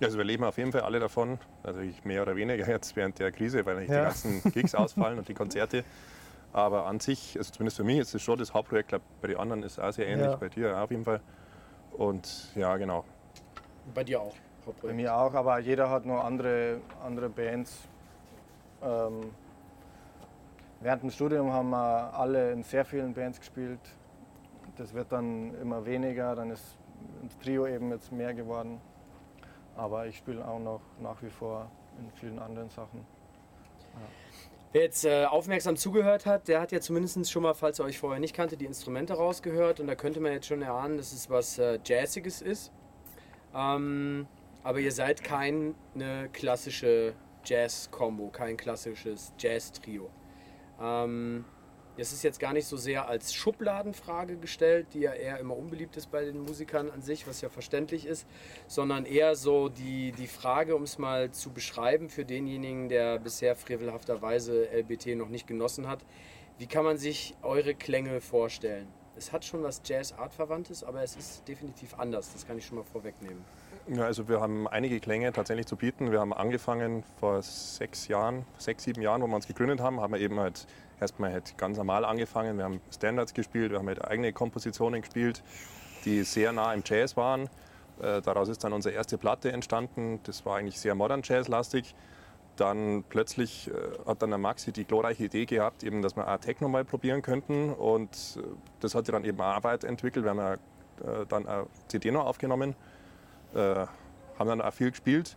Also 0.05 0.19
wir 0.19 0.25
leben 0.25 0.45
auf 0.45 0.59
jeden 0.59 0.73
Fall 0.73 0.83
alle 0.83 1.01
davon, 1.01 1.39
also 1.63 1.81
ich 1.81 2.05
mehr 2.05 2.23
oder 2.23 2.37
weniger 2.37 2.69
jetzt 2.69 2.97
während 2.97 3.19
der 3.19 3.33
Krise, 3.33 3.65
weil 3.67 3.81
nicht 3.81 3.91
ja. 3.91 3.97
die 3.97 4.05
ganzen 4.05 4.53
Gigs 4.53 4.75
ausfallen 4.75 5.19
und 5.19 5.29
die 5.29 5.35
Konzerte. 5.35 5.85
Aber 6.53 6.87
an 6.87 7.01
sich, 7.01 7.37
also 7.37 7.53
zumindest 7.53 7.79
für 7.79 7.85
mich 7.85 7.99
ist 7.99 8.15
es 8.15 8.23
schon 8.23 8.39
das 8.39 8.55
Hauptprojekt, 8.55 8.91
glaube 8.91 9.05
bei 9.21 9.29
den 9.29 9.39
anderen 9.39 9.63
ist 9.63 9.73
es 9.73 9.79
auch 9.79 9.93
sehr 9.93 10.07
ähnlich, 10.07 10.29
ja. 10.29 10.37
bei 10.37 10.49
dir 10.49 10.79
auf 10.79 10.91
jeden 10.91 11.05
Fall. 11.05 11.21
Und 11.93 12.55
ja, 12.55 12.77
genau. 12.77 13.05
Bei 13.93 14.05
dir 14.05 14.21
auch? 14.21 14.35
Bei 14.81 14.93
mir 14.93 15.15
auch, 15.15 15.35
aber 15.35 15.59
jeder 15.59 15.91
hat 15.91 16.07
noch 16.07 16.25
andere, 16.25 16.81
andere 17.05 17.29
Bands. 17.29 17.87
Ähm, 18.83 19.31
während 20.81 21.03
dem 21.03 21.11
Studium 21.11 21.53
haben 21.53 21.71
wir 21.71 22.15
alle 22.15 22.53
in 22.53 22.63
sehr 22.63 22.85
vielen 22.85 23.13
Bands 23.13 23.39
gespielt. 23.39 23.81
Das 24.77 24.95
wird 24.95 25.13
dann 25.13 25.55
immer 25.61 25.85
weniger, 25.85 26.35
dann 26.35 26.51
ist 26.51 26.79
das 27.23 27.39
Trio 27.39 27.67
eben 27.67 27.91
jetzt 27.91 28.11
mehr 28.13 28.33
geworden. 28.33 28.81
Aber 29.77 30.07
ich 30.07 30.17
spiele 30.17 30.47
auch 30.47 30.59
noch 30.59 30.81
nach 31.01 31.23
wie 31.23 31.31
vor 31.31 31.71
in 31.99 32.11
vielen 32.13 32.39
anderen 32.39 32.71
Sachen. 32.71 33.01
Ja. 33.95 34.01
Wer 34.73 34.83
jetzt 34.83 35.05
äh, 35.05 35.25
aufmerksam 35.27 35.77
zugehört 35.77 36.27
hat, 36.27 36.49
der 36.49 36.61
hat 36.61 36.73
ja 36.73 36.81
zumindest 36.81 37.31
schon 37.31 37.45
mal, 37.45 37.55
falls 37.55 37.79
er 37.79 37.85
euch 37.85 37.99
vorher 37.99 38.19
nicht 38.19 38.35
kannte, 38.35 38.57
die 38.57 38.65
Instrumente 38.65 39.15
rausgehört. 39.15 39.79
Und 39.79 39.87
da 39.87 39.95
könnte 39.95 40.19
man 40.19 40.33
jetzt 40.33 40.47
schon 40.47 40.63
erahnen, 40.63 40.97
dass 40.97 41.13
es 41.13 41.31
was 41.31 41.59
äh, 41.59 41.79
Jazziges 41.85 42.43
ist. 42.43 42.73
Ähm, 43.55 44.27
aber 44.65 44.81
ihr 44.81 44.91
seid 44.91 45.23
keine 45.23 45.75
klassische 46.33 47.15
Jazz-Kombo, 47.45 48.31
kein 48.31 48.57
klassisches 48.57 49.33
Jazz-Trio. 49.39 50.11
Ähm, 50.81 51.45
das 51.97 52.13
ist 52.13 52.25
jetzt 52.25 52.41
gar 52.41 52.53
nicht 52.53 52.67
so 52.67 52.77
sehr 52.77 53.09
als 53.09 53.35
Schubladenfrage 53.35 54.37
gestellt, 54.37 54.89
die 54.95 55.01
ja 55.01 55.13
eher 55.13 55.39
immer 55.39 55.57
unbeliebt 55.57 55.97
ist 55.97 56.11
bei 56.11 56.25
den 56.25 56.41
Musikern 56.41 56.91
an 56.91 57.03
sich, 57.03 57.27
was 57.29 57.41
ja 57.41 57.49
verständlich 57.49 58.07
ist, 58.07 58.27
sondern 58.67 59.05
eher 59.05 59.37
so 59.37 59.69
die, 59.69 60.13
die 60.13 60.27
Frage, 60.27 60.75
um 60.75 60.83
es 60.83 60.99
mal 60.99 61.31
zu 61.31 61.51
beschreiben 61.51 62.09
für 62.09 62.25
denjenigen, 62.25 62.89
der 62.89 63.19
bisher 63.19 63.55
frevelhafterweise 63.55 64.69
LBT 64.73 65.17
noch 65.17 65.29
nicht 65.29 65.47
genossen 65.47 65.89
hat. 65.89 66.05
Wie 66.59 66.67
kann 66.67 66.85
man 66.85 66.99
sich 66.99 67.35
eure 67.43 67.75
Klänge 67.75 68.21
vorstellen? 68.21 68.89
Es 69.17 69.33
hat 69.33 69.45
schon 69.45 69.63
was 69.63 69.81
Jazz-Art-Verwandtes, 69.85 70.83
aber 70.83 71.03
es 71.03 71.15
ist 71.15 71.47
definitiv 71.47 71.95
anders, 71.99 72.33
das 72.33 72.47
kann 72.47 72.59
ich 72.59 72.67
schon 72.67 72.79
mal 72.79 72.85
vorwegnehmen. 72.85 73.45
Ja, 73.87 74.05
also 74.05 74.29
wir 74.29 74.41
haben 74.41 74.67
einige 74.67 74.99
Klänge 74.99 75.31
tatsächlich 75.33 75.67
zu 75.67 75.77
bieten. 75.77 76.11
Wir 76.11 76.19
haben 76.19 76.33
angefangen 76.33 77.05
vor 77.21 77.43
sechs 77.43 78.09
Jahren, 78.09 78.47
sechs, 78.57 78.85
sieben 78.85 79.03
Jahren, 79.03 79.21
wo 79.21 79.27
wir 79.27 79.37
uns 79.37 79.47
gegründet 79.47 79.81
haben, 79.81 80.01
haben 80.01 80.15
wir 80.15 80.21
eben 80.21 80.41
halt 80.41 80.67
erstmal 81.01 81.33
halt 81.33 81.57
ganz 81.59 81.77
normal 81.77 82.05
angefangen. 82.05 82.57
Wir 82.57 82.65
haben 82.65 82.81
Standards 82.91 83.35
gespielt, 83.35 83.71
wir 83.73 83.79
haben 83.79 83.89
halt 83.89 84.05
eigene 84.05 84.33
Kompositionen 84.33 85.03
gespielt, 85.03 85.43
die 86.05 86.23
sehr 86.23 86.53
nah 86.53 86.73
im 86.73 86.83
Jazz 86.85 87.17
waren. 87.17 87.49
Äh, 88.01 88.23
daraus 88.23 88.49
ist 88.49 88.65
dann 88.65 88.73
unsere 88.73 88.95
erste 88.95 89.19
Platte 89.19 89.53
entstanden. 89.53 90.21
Das 90.25 90.45
war 90.45 90.57
eigentlich 90.57 90.79
sehr 90.79 90.95
modern 90.95 91.23
Jazz-lastig. 91.23 91.95
Dann 92.57 93.05
plötzlich 93.09 93.69
äh, 93.69 93.73
hat 94.07 94.23
dann 94.23 94.31
der 94.31 94.39
Maxi 94.39 94.73
die 94.73 94.85
glorreiche 94.85 95.25
Idee 95.25 95.47
gehabt, 95.47 95.83
eben, 95.83 96.03
dass 96.03 96.17
wir 96.17 96.29
auch 96.29 96.39
Techno 96.39 96.69
mal 96.69 96.85
probieren 96.85 97.23
könnten. 97.23 97.73
Und 97.73 98.39
äh, 98.39 98.43
das 98.81 98.95
hat 98.95 99.07
sich 99.07 99.13
dann 99.13 99.25
eben 99.25 99.41
auch 99.41 99.63
weiterentwickelt. 99.63 100.25
Wir 100.25 100.31
haben 100.31 100.59
dann 101.29 101.49
eine 101.49 101.67
CD 101.89 102.13
noch 102.13 102.25
aufgenommen 102.25 102.77
haben 104.39 104.49
dann 104.49 104.61
auch 104.61 104.73
viel 104.73 104.91
gespielt. 104.91 105.37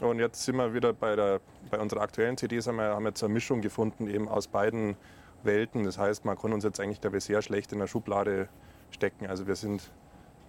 Und 0.00 0.18
jetzt 0.18 0.44
sind 0.44 0.56
wir 0.56 0.74
wieder 0.74 0.92
bei, 0.92 1.16
der, 1.16 1.40
bei 1.70 1.78
unserer 1.78 2.02
aktuellen 2.02 2.36
CD, 2.36 2.60
haben 2.60 2.76
wir, 2.76 2.84
haben 2.84 3.06
jetzt 3.06 3.22
eine 3.24 3.32
Mischung 3.32 3.62
gefunden 3.62 4.08
eben 4.08 4.28
aus 4.28 4.46
beiden 4.46 4.96
Welten. 5.42 5.84
Das 5.84 5.96
heißt, 5.96 6.24
man 6.24 6.36
kann 6.36 6.52
uns 6.52 6.64
jetzt 6.64 6.80
eigentlich 6.80 7.00
glaube 7.00 7.16
ich, 7.18 7.24
sehr 7.24 7.40
schlecht 7.40 7.72
in 7.72 7.78
der 7.78 7.86
Schublade 7.86 8.48
stecken. 8.90 9.26
Also 9.26 9.46
wir 9.46 9.56
sind, 9.56 9.90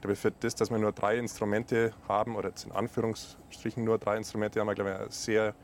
glaube 0.01 0.13
ich, 0.13 0.19
für 0.19 0.31
das, 0.31 0.55
dass 0.55 0.69
wir 0.69 0.77
nur 0.77 0.91
drei 0.91 1.17
Instrumente 1.17 1.93
haben, 2.09 2.35
oder 2.35 2.49
jetzt 2.49 2.65
in 2.65 2.73
Anführungsstrichen 2.73 3.83
nur 3.83 3.97
drei 3.97 4.17
Instrumente, 4.17 4.59
haben 4.59 4.67
wir, 4.67 4.75
glaube 4.75 4.91
ich, 4.91 4.97
eine 4.97 5.11
sehr 5.11 5.55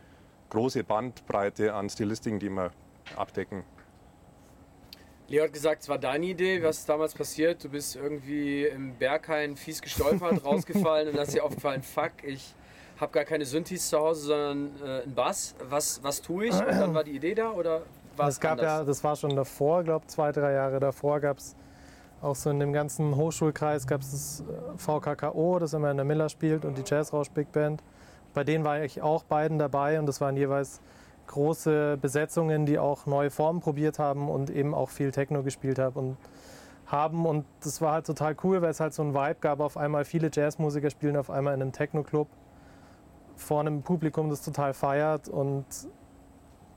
große 0.49 0.83
Bandbreite 0.85 1.73
an 1.73 1.89
Stilistiken, 1.89 2.39
die 2.39 2.49
wir 2.49 2.71
abdecken. 3.17 3.63
Leo 5.27 5.43
hat 5.43 5.53
gesagt, 5.53 5.81
es 5.81 5.89
war 5.89 5.97
deine 5.97 6.27
Idee. 6.27 6.61
Was 6.63 6.79
ist 6.79 6.89
damals 6.89 7.13
passiert? 7.13 7.63
Du 7.63 7.69
bist 7.69 7.95
irgendwie 7.95 8.65
im 8.65 8.95
Berghain 8.95 9.57
fies 9.57 9.81
gestolpert, 9.81 10.45
rausgefallen 10.45 11.09
und 11.09 11.19
hast 11.19 11.33
dir 11.33 11.43
aufgefallen, 11.43 11.81
fuck, 11.81 12.11
ich 12.23 12.53
habe 13.03 13.12
gar 13.12 13.25
keine 13.25 13.45
Synthes 13.45 13.89
zu 13.89 14.00
Hause, 14.00 14.27
sondern 14.27 14.72
äh, 14.83 15.03
einen 15.03 15.13
Bass. 15.13 15.55
Was, 15.69 16.03
was 16.03 16.22
tue 16.22 16.48
ich? 16.48 16.53
Und 16.53 16.67
dann 16.67 16.93
war 16.93 17.03
die 17.03 17.12
Idee 17.12 17.36
da 17.36 17.51
oder 17.51 17.83
war 18.17 18.27
es 18.27 18.39
gab 18.39 18.53
anders? 18.53 18.65
ja, 18.65 18.83
das 18.83 19.03
war 19.03 19.15
schon 19.15 19.36
davor, 19.36 19.83
glaube 19.83 20.07
zwei, 20.07 20.31
drei 20.31 20.53
Jahre 20.53 20.79
davor 20.79 21.19
gab 21.19 21.38
es 21.38 21.55
auch 22.22 22.36
so 22.36 22.50
in 22.50 22.60
dem 22.60 22.72
ganzen 22.72 23.17
Hochschulkreis 23.17 23.86
gab 23.86 24.00
es 24.01 24.12
das 24.12 24.43
äh, 24.48 24.77
VKKO, 24.77 25.60
das 25.60 25.74
immer 25.74 25.91
in 25.91 25.98
der 25.98 26.05
Miller 26.05 26.29
spielt 26.29 26.63
und 26.63 26.77
die 26.77 26.83
Jazzrausch 26.86 27.29
Big 27.31 27.51
Band. 27.51 27.83
Bei 28.33 28.43
denen 28.43 28.63
war 28.63 28.81
ich 28.81 29.01
auch 29.01 29.24
beiden 29.24 29.60
dabei 29.60 30.00
und 30.00 30.05
das 30.05 30.22
waren 30.22 30.38
jeweils 30.38 30.79
große 31.27 31.98
Besetzungen, 32.01 32.65
die 32.65 32.79
auch 32.79 33.05
neue 33.05 33.29
Formen 33.29 33.60
probiert 33.60 34.00
haben 34.00 34.29
und 34.29 34.50
eben 34.50 34.74
auch 34.74 34.89
viel 34.89 35.12
Techno 35.12 35.43
gespielt 35.43 35.79
haben 35.79 35.95
und 35.95 36.17
haben. 36.86 37.25
Und 37.25 37.45
das 37.62 37.81
war 37.81 37.93
halt 37.93 38.05
total 38.05 38.36
cool, 38.43 38.62
weil 38.62 38.72
es 38.72 38.79
halt 38.79 38.93
so 38.93 39.03
ein 39.03 39.13
Vibe 39.13 39.38
gab. 39.41 39.60
Auf 39.60 39.75
einmal 39.75 40.05
viele 40.05 40.29
Jazzmusiker 40.31 40.89
spielen 40.89 41.17
auf 41.17 41.29
einmal 41.29 41.53
in 41.53 41.62
einem 41.62 41.72
Techno-Club 41.74 42.27
vor 43.35 43.59
einem 43.59 43.81
Publikum, 43.81 44.29
das 44.29 44.41
total 44.41 44.73
feiert. 44.73 45.27
Und 45.27 45.65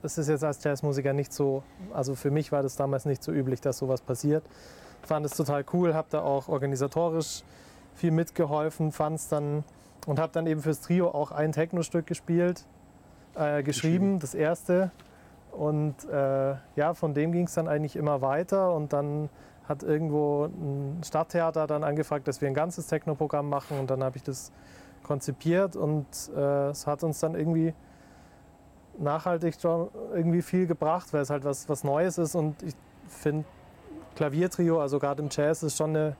es 0.03 0.17
ist 0.17 0.29
jetzt 0.29 0.43
als 0.43 0.63
Jazzmusiker 0.63 1.13
nicht 1.13 1.33
so, 1.33 1.63
also 1.93 2.15
für 2.15 2.31
mich 2.31 2.51
war 2.51 2.63
das 2.63 2.75
damals 2.75 3.05
nicht 3.05 3.23
so 3.23 3.31
üblich, 3.31 3.61
dass 3.61 3.77
sowas 3.77 4.01
passiert. 4.01 4.43
Ich 5.01 5.07
fand 5.07 5.25
es 5.25 5.33
total 5.33 5.63
cool, 5.73 5.93
habe 5.93 6.07
da 6.09 6.21
auch 6.21 6.47
organisatorisch 6.47 7.43
viel 7.95 8.11
mitgeholfen, 8.11 8.91
fand 8.91 9.19
es 9.19 9.27
dann 9.27 9.63
und 10.05 10.19
habe 10.19 10.31
dann 10.31 10.47
eben 10.47 10.61
fürs 10.61 10.81
Trio 10.81 11.09
auch 11.09 11.31
ein 11.31 11.51
Techno-Stück 11.51 12.07
gespielt, 12.07 12.65
äh, 13.35 13.61
geschrieben, 13.61 14.19
das 14.19 14.33
erste. 14.33 14.91
Und 15.51 15.95
äh, 16.09 16.55
ja, 16.75 16.93
von 16.93 17.13
dem 17.13 17.31
ging 17.31 17.45
es 17.45 17.55
dann 17.55 17.67
eigentlich 17.67 17.95
immer 17.95 18.21
weiter. 18.21 18.73
Und 18.73 18.93
dann 18.93 19.29
hat 19.67 19.83
irgendwo 19.83 20.45
ein 20.45 21.01
Stadttheater 21.03 21.67
dann 21.67 21.83
angefragt, 21.83 22.27
dass 22.27 22.39
wir 22.39 22.47
ein 22.47 22.53
ganzes 22.53 22.87
Techno-Programm 22.87 23.49
machen. 23.49 23.79
Und 23.79 23.89
dann 23.89 24.01
habe 24.01 24.15
ich 24.15 24.23
das 24.23 24.53
konzipiert 25.07 25.75
und 25.75 26.05
äh, 26.35 26.69
es 26.69 26.85
hat 26.85 27.03
uns 27.03 27.19
dann 27.19 27.35
irgendwie 27.35 27.73
nachhaltig 28.99 29.55
schon 29.59 29.89
irgendwie 30.13 30.41
viel 30.41 30.67
gebracht, 30.67 31.13
weil 31.13 31.21
es 31.21 31.29
halt 31.29 31.43
was, 31.45 31.69
was 31.69 31.83
Neues 31.83 32.17
ist. 32.17 32.35
Und 32.35 32.61
ich 32.63 32.75
finde, 33.07 33.45
Klaviertrio, 34.15 34.81
also 34.81 34.99
gerade 34.99 35.21
im 35.21 35.29
Jazz, 35.31 35.63
ist 35.63 35.77
schon 35.77 35.91
eine, 35.91 36.15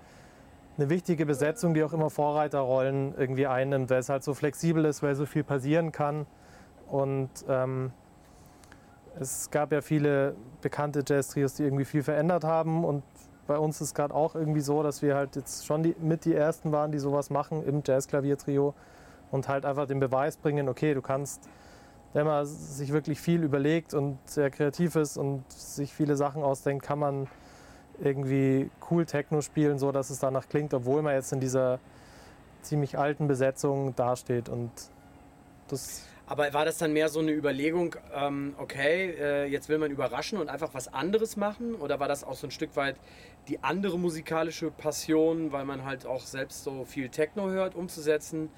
eine 0.77 0.89
wichtige 0.89 1.25
Besetzung, 1.25 1.74
die 1.74 1.84
auch 1.84 1.94
immer 1.94 2.10
Vorreiterrollen 2.10 3.15
irgendwie 3.17 3.48
einnimmt, 3.48 3.89
weil 3.89 4.00
es 4.00 4.10
halt 4.10 4.24
so 4.24 4.34
flexibel 4.34 4.86
ist, 4.86 5.03
weil 5.03 5.15
so 5.15 5.25
viel 5.25 5.44
passieren 5.44 5.91
kann. 5.91 6.25
Und 6.88 7.29
ähm, 7.50 7.91
es 9.20 9.50
gab 9.50 9.72
ja 9.72 9.82
viele 9.82 10.36
bekannte 10.62 11.03
Jazz-Trios, 11.06 11.56
die 11.56 11.63
irgendwie 11.63 11.86
viel 11.86 12.03
verändert 12.03 12.44
haben. 12.44 12.86
Und 12.86 13.03
bei 13.48 13.58
uns 13.58 13.82
ist 13.82 13.96
gerade 13.96 14.13
auch 14.13 14.36
irgendwie 14.36 14.62
so, 14.62 14.84
dass 14.84 15.01
wir 15.01 15.16
halt 15.16 15.36
jetzt 15.36 15.66
schon 15.66 15.84
die, 15.84 15.96
mit 16.00 16.25
die 16.25 16.36
Ersten 16.36 16.72
waren, 16.72 16.92
die 16.92 17.00
sowas 17.00 17.30
machen 17.30 17.63
im 17.63 17.82
Jazz-Klavier-Trio 17.86 18.74
und 19.32 19.48
halt 19.48 19.66
einfach 19.66 19.88
den 19.88 20.00
Beweis 20.00 20.38
bringen, 20.38 20.70
okay, 20.70 20.94
du 20.94 21.01
kannst, 21.01 21.50
wenn 22.13 22.25
man 22.25 22.46
sich 22.46 22.94
wirklich 22.94 23.20
viel 23.20 23.44
überlegt 23.44 23.94
und 23.94 24.18
sehr 24.25 24.50
kreativ 24.50 24.96
ist 24.96 25.18
und 25.18 25.50
sich 25.51 25.94
viele 25.94 26.16
Sachen 26.16 26.44
ausdenkt, 26.44 26.86
kann 26.86 27.00
man 27.00 27.27
irgendwie 28.00 28.70
cool 28.92 29.06
Techno 29.06 29.42
spielen, 29.42 29.80
so 29.80 29.92
dass 29.92 30.10
es 30.10 30.20
danach 30.20 30.48
klingt, 30.48 30.74
obwohl 30.74 31.01
man 31.01 31.13
jetzt 31.13 31.34
in 31.34 31.39
dieser 31.39 31.80
ziemlich 32.62 32.98
alten 32.98 33.27
Besetzung 33.27 33.96
dasteht. 33.96 34.50
Und 34.50 34.72
das 35.68 36.04
aber 36.28 36.54
war 36.54 36.66
das 36.66 36.78
dann 36.78 36.92
mehr 36.94 37.08
so 37.10 37.20
eine 37.22 37.32
Überlegung, 37.32 37.96
ähm, 38.14 38.54
okay, 38.58 39.12
äh, 39.18 39.46
jetzt 39.46 39.70
will 39.70 39.78
man 39.78 39.92
überraschen 39.92 40.38
und 40.38 40.50
einfach 40.50 40.74
was 40.74 40.94
anderes 40.94 41.38
machen? 41.38 41.74
Oder 41.76 42.00
war 42.00 42.10
das 42.10 42.24
auch 42.26 42.36
so 42.36 42.48
ein 42.48 42.52
Stück 42.52 42.76
weit 42.76 42.98
die 43.48 43.64
andere 43.64 43.98
musikalische 43.98 44.70
Passion, 44.70 45.54
weil 45.54 45.64
man 45.64 45.86
halt 45.86 46.06
auch 46.06 46.22
selbst 46.22 46.64
so 46.66 46.84
viel 46.84 47.08
Techno 47.10 47.50
hört, 47.50 47.76
umzusetzen? 47.76 48.50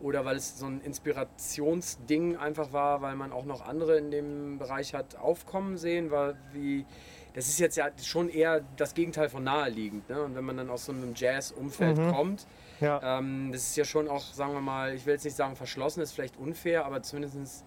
Oder 0.00 0.24
weil 0.24 0.36
es 0.36 0.58
so 0.58 0.66
ein 0.66 0.80
Inspirationsding 0.80 2.36
einfach 2.36 2.72
war, 2.72 3.02
weil 3.02 3.14
man 3.14 3.32
auch 3.32 3.44
noch 3.44 3.66
andere 3.66 3.98
in 3.98 4.10
dem 4.10 4.58
Bereich 4.58 4.94
hat 4.94 5.16
aufkommen 5.16 5.76
sehen? 5.76 6.10
War 6.10 6.34
wie, 6.52 6.86
das 7.34 7.48
ist 7.48 7.58
jetzt 7.58 7.76
ja 7.76 7.90
schon 8.02 8.28
eher 8.28 8.62
das 8.76 8.94
Gegenteil 8.94 9.28
von 9.28 9.44
naheliegend. 9.44 10.08
Ne? 10.08 10.22
Und 10.22 10.34
wenn 10.34 10.44
man 10.44 10.56
dann 10.56 10.70
aus 10.70 10.86
so 10.86 10.92
einem 10.92 11.12
Jazz-Umfeld 11.14 11.98
Mhm. 11.98 12.10
kommt, 12.12 12.46
Ja. 12.80 13.18
ähm, 13.18 13.50
das 13.52 13.62
ist 13.62 13.76
ja 13.76 13.84
schon 13.84 14.08
auch, 14.08 14.22
sagen 14.22 14.52
wir 14.52 14.60
mal, 14.60 14.94
ich 14.94 15.06
will 15.06 15.14
jetzt 15.14 15.24
nicht 15.24 15.36
sagen 15.36 15.56
verschlossen, 15.56 16.00
ist 16.00 16.12
vielleicht 16.12 16.36
unfair, 16.36 16.84
aber 16.84 17.02
zumindest 17.02 17.64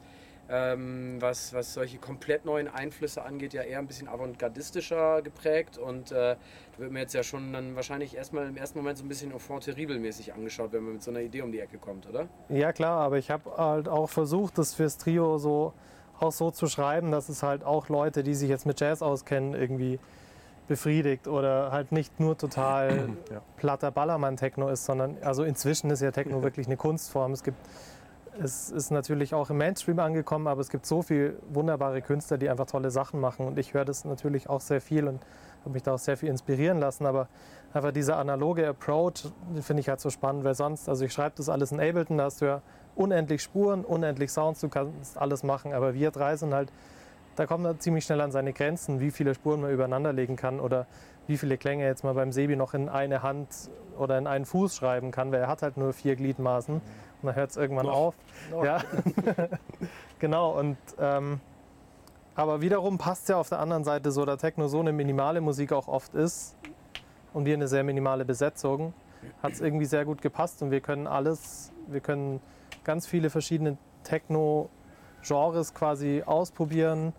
ähm, 0.49 1.17
was, 1.19 1.53
was 1.53 1.73
solche 1.73 1.97
komplett 1.97 2.45
neuen 2.45 2.67
Einflüsse 2.67 3.23
angeht, 3.23 3.53
ja 3.53 3.61
eher 3.61 3.79
ein 3.79 3.87
bisschen 3.87 4.07
avantgardistischer 4.09 5.21
geprägt 5.21 5.77
und 5.77 6.11
äh, 6.11 6.35
da 6.35 6.37
wird 6.77 6.91
mir 6.91 6.99
jetzt 6.99 7.13
ja 7.13 7.23
schon 7.23 7.53
dann 7.53 7.75
wahrscheinlich 7.75 8.15
erstmal 8.15 8.47
im 8.47 8.57
ersten 8.57 8.79
Moment 8.79 8.97
so 8.97 9.05
ein 9.05 9.07
bisschen 9.07 9.31
enfant 9.31 9.63
terrible 9.63 9.97
mäßig 9.97 10.33
angeschaut, 10.33 10.73
wenn 10.73 10.83
man 10.83 10.93
mit 10.93 11.03
so 11.03 11.11
einer 11.11 11.21
Idee 11.21 11.41
um 11.41 11.51
die 11.51 11.59
Ecke 11.59 11.77
kommt, 11.77 12.07
oder? 12.07 12.27
Ja 12.49 12.73
klar, 12.73 12.99
aber 12.99 13.17
ich 13.17 13.31
habe 13.31 13.55
halt 13.57 13.87
auch 13.87 14.09
versucht, 14.09 14.57
das 14.57 14.73
fürs 14.73 14.97
Trio 14.97 15.37
so 15.37 15.73
auch 16.19 16.31
so 16.31 16.51
zu 16.51 16.67
schreiben, 16.67 17.11
dass 17.11 17.29
es 17.29 17.41
halt 17.41 17.63
auch 17.63 17.89
Leute, 17.89 18.21
die 18.21 18.35
sich 18.35 18.49
jetzt 18.49 18.65
mit 18.65 18.79
Jazz 18.79 19.01
auskennen, 19.01 19.55
irgendwie 19.55 19.99
befriedigt 20.67 21.27
oder 21.27 21.71
halt 21.71 21.91
nicht 21.91 22.19
nur 22.19 22.37
total 22.37 23.09
Ja. 23.31 23.41
platter 23.57 23.91
Ballermann-Techno 23.91 24.69
ist, 24.69 24.85
sondern 24.85 25.17
also 25.21 25.43
inzwischen 25.43 25.89
ist 25.89 26.01
ja 26.01 26.11
Techno 26.11 26.43
wirklich 26.43 26.67
eine 26.67 26.77
Kunstform. 26.77 27.31
Es 27.31 27.43
gibt 27.43 27.57
es 28.39 28.71
ist 28.71 28.91
natürlich 28.91 29.33
auch 29.33 29.49
im 29.49 29.57
Mainstream 29.57 29.99
angekommen, 29.99 30.47
aber 30.47 30.61
es 30.61 30.69
gibt 30.69 30.85
so 30.85 31.01
viele 31.01 31.35
wunderbare 31.49 32.01
Künstler, 32.01 32.37
die 32.37 32.49
einfach 32.49 32.65
tolle 32.65 32.89
Sachen 32.89 33.19
machen 33.19 33.45
und 33.45 33.59
ich 33.59 33.73
höre 33.73 33.85
das 33.85 34.05
natürlich 34.05 34.49
auch 34.49 34.61
sehr 34.61 34.81
viel 34.81 35.07
und 35.07 35.19
habe 35.61 35.71
mich 35.71 35.83
da 35.83 35.93
auch 35.93 35.99
sehr 35.99 36.17
viel 36.17 36.29
inspirieren 36.29 36.79
lassen, 36.79 37.05
aber 37.05 37.27
einfach 37.73 37.91
dieser 37.91 38.17
analoge 38.17 38.67
Approach 38.67 39.31
finde 39.61 39.81
ich 39.81 39.89
halt 39.89 39.99
so 39.99 40.09
spannend, 40.09 40.43
weil 40.43 40.55
sonst, 40.55 40.89
also 40.89 41.05
ich 41.05 41.13
schreibe 41.13 41.35
das 41.37 41.49
alles 41.49 41.71
in 41.71 41.79
Ableton, 41.79 42.17
da 42.17 42.25
hast 42.25 42.41
du 42.41 42.45
ja 42.45 42.61
unendlich 42.95 43.43
Spuren, 43.43 43.85
unendlich 43.85 44.31
Sounds, 44.31 44.61
du 44.61 44.69
kannst 44.69 45.17
alles 45.17 45.43
machen, 45.43 45.73
aber 45.73 45.93
wir 45.93 46.11
drei 46.11 46.35
sind 46.35 46.53
halt, 46.53 46.71
da 47.35 47.45
kommt 47.45 47.63
man 47.63 47.79
ziemlich 47.79 48.05
schnell 48.05 48.21
an 48.21 48.31
seine 48.31 48.53
Grenzen, 48.53 48.99
wie 48.99 49.11
viele 49.11 49.33
Spuren 49.33 49.61
man 49.61 49.71
übereinander 49.71 50.13
legen 50.13 50.35
kann 50.35 50.59
oder 50.59 50.85
wie 51.27 51.37
viele 51.37 51.57
Klänge 51.57 51.85
jetzt 51.85 52.03
mal 52.03 52.13
beim 52.13 52.31
Sebi 52.31 52.55
noch 52.55 52.73
in 52.73 52.89
eine 52.89 53.23
Hand 53.23 53.69
oder 53.97 54.17
in 54.17 54.27
einen 54.27 54.45
Fuß 54.45 54.75
schreiben 54.75 55.11
kann, 55.11 55.31
weil 55.31 55.41
er 55.41 55.47
hat 55.47 55.61
halt 55.61 55.77
nur 55.77 55.93
vier 55.93 56.15
Gliedmaßen 56.15 56.75
und 56.75 57.27
dann 57.27 57.35
hört 57.35 57.51
es 57.51 57.57
irgendwann 57.57 57.85
Noch. 57.85 57.93
auf. 57.93 58.15
Noch. 58.49 58.65
Ja, 58.65 58.79
genau. 60.19 60.57
Und 60.57 60.77
ähm, 60.99 61.39
aber 62.35 62.61
wiederum 62.61 62.97
passt 62.97 63.29
ja 63.29 63.37
auf 63.37 63.49
der 63.49 63.59
anderen 63.59 63.83
Seite 63.83 64.11
so, 64.11 64.25
da 64.25 64.37
Techno 64.37 64.67
so 64.67 64.79
eine 64.79 64.93
minimale 64.93 65.41
Musik 65.41 65.73
auch 65.73 65.87
oft 65.87 66.13
ist 66.15 66.55
und 67.33 67.45
wir 67.45 67.53
eine 67.53 67.67
sehr 67.67 67.83
minimale 67.83 68.25
Besetzung, 68.25 68.93
hat 69.43 69.53
es 69.53 69.61
irgendwie 69.61 69.85
sehr 69.85 70.05
gut 70.05 70.21
gepasst 70.21 70.61
und 70.61 70.71
wir 70.71 70.81
können 70.81 71.07
alles, 71.07 71.71
wir 71.87 71.99
können 71.99 72.41
ganz 72.83 73.05
viele 73.05 73.29
verschiedene 73.29 73.77
Techno-Genres 75.21 75.73
quasi 75.73 76.23
ausprobieren. 76.25 77.13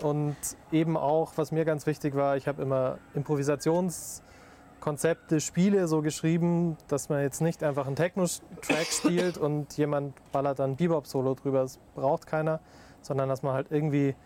Und 0.00 0.36
eben 0.72 0.96
auch, 0.96 1.34
was 1.36 1.52
mir 1.52 1.64
ganz 1.64 1.86
wichtig 1.86 2.16
war, 2.16 2.36
ich 2.36 2.48
habe 2.48 2.60
immer 2.62 2.98
Improvisationskonzepte, 3.14 5.40
Spiele 5.40 5.86
so 5.86 6.02
geschrieben, 6.02 6.76
dass 6.88 7.08
man 7.08 7.22
jetzt 7.22 7.40
nicht 7.40 7.62
einfach 7.62 7.86
einen 7.86 7.94
Techno-Track 7.96 8.86
spielt 8.90 9.38
und 9.38 9.76
jemand 9.76 10.14
ballert 10.32 10.58
dann 10.58 10.74
Bebop-Solo 10.76 11.34
drüber, 11.34 11.62
das 11.62 11.78
braucht 11.94 12.26
keiner, 12.26 12.58
sondern 13.02 13.28
dass 13.28 13.44
man 13.44 13.54
halt 13.54 13.68
irgendwie 13.70 14.16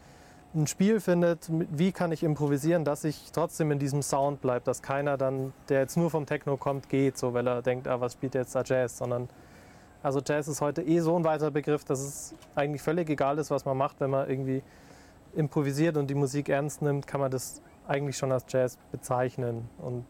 ein 0.55 0.67
Spiel 0.67 1.01
findet, 1.01 1.51
wie 1.51 1.93
kann 1.93 2.13
ich 2.13 2.23
improvisieren, 2.23 2.87
dass 2.87 3.05
ich 3.05 3.31
trotzdem 3.33 3.71
in 3.71 3.79
diesem 3.79 4.01
Sound 4.01 4.41
bleibe, 4.41 4.65
dass 4.65 4.81
keiner 4.81 5.19
dann, 5.19 5.53
der 5.69 5.81
jetzt 5.81 5.99
nur 5.99 6.09
vom 6.11 6.25
Techno 6.25 6.57
kommt, 6.57 6.89
geht, 6.89 7.19
so 7.19 7.35
weil 7.35 7.47
er 7.47 7.61
denkt, 7.61 7.87
ah, 7.87 8.01
was 8.01 8.15
spielt 8.15 8.35
jetzt 8.35 8.55
da 8.55 8.63
Jazz, 8.65 8.97
sondern 8.97 9.29
also 10.03 10.21
Jazz 10.25 10.49
ist 10.49 10.61
heute 10.61 10.83
eh 10.83 11.01
so 11.01 11.17
ein 11.17 11.25
weiter 11.25 11.51
Begriff, 11.51 11.85
dass 11.85 12.01
es 12.01 12.35
eigentlich 12.55 12.83
völlig 12.83 13.11
egal 13.11 13.39
ist, 13.39 13.51
was 13.51 13.65
man 13.65 13.77
macht, 13.77 14.01
wenn 14.01 14.11
man 14.11 14.29
irgendwie 14.29 14.63
improvisiert 15.35 15.97
und 15.97 16.09
die 16.09 16.15
Musik 16.15 16.49
ernst 16.49 16.83
nimmt, 16.83 17.07
kann 17.07 17.21
man 17.21 17.31
das 17.31 17.63
eigentlich 17.87 18.17
schon 18.17 18.33
als 18.33 18.45
Jazz 18.49 18.79
bezeichnen. 18.93 19.69
Und 19.79 20.05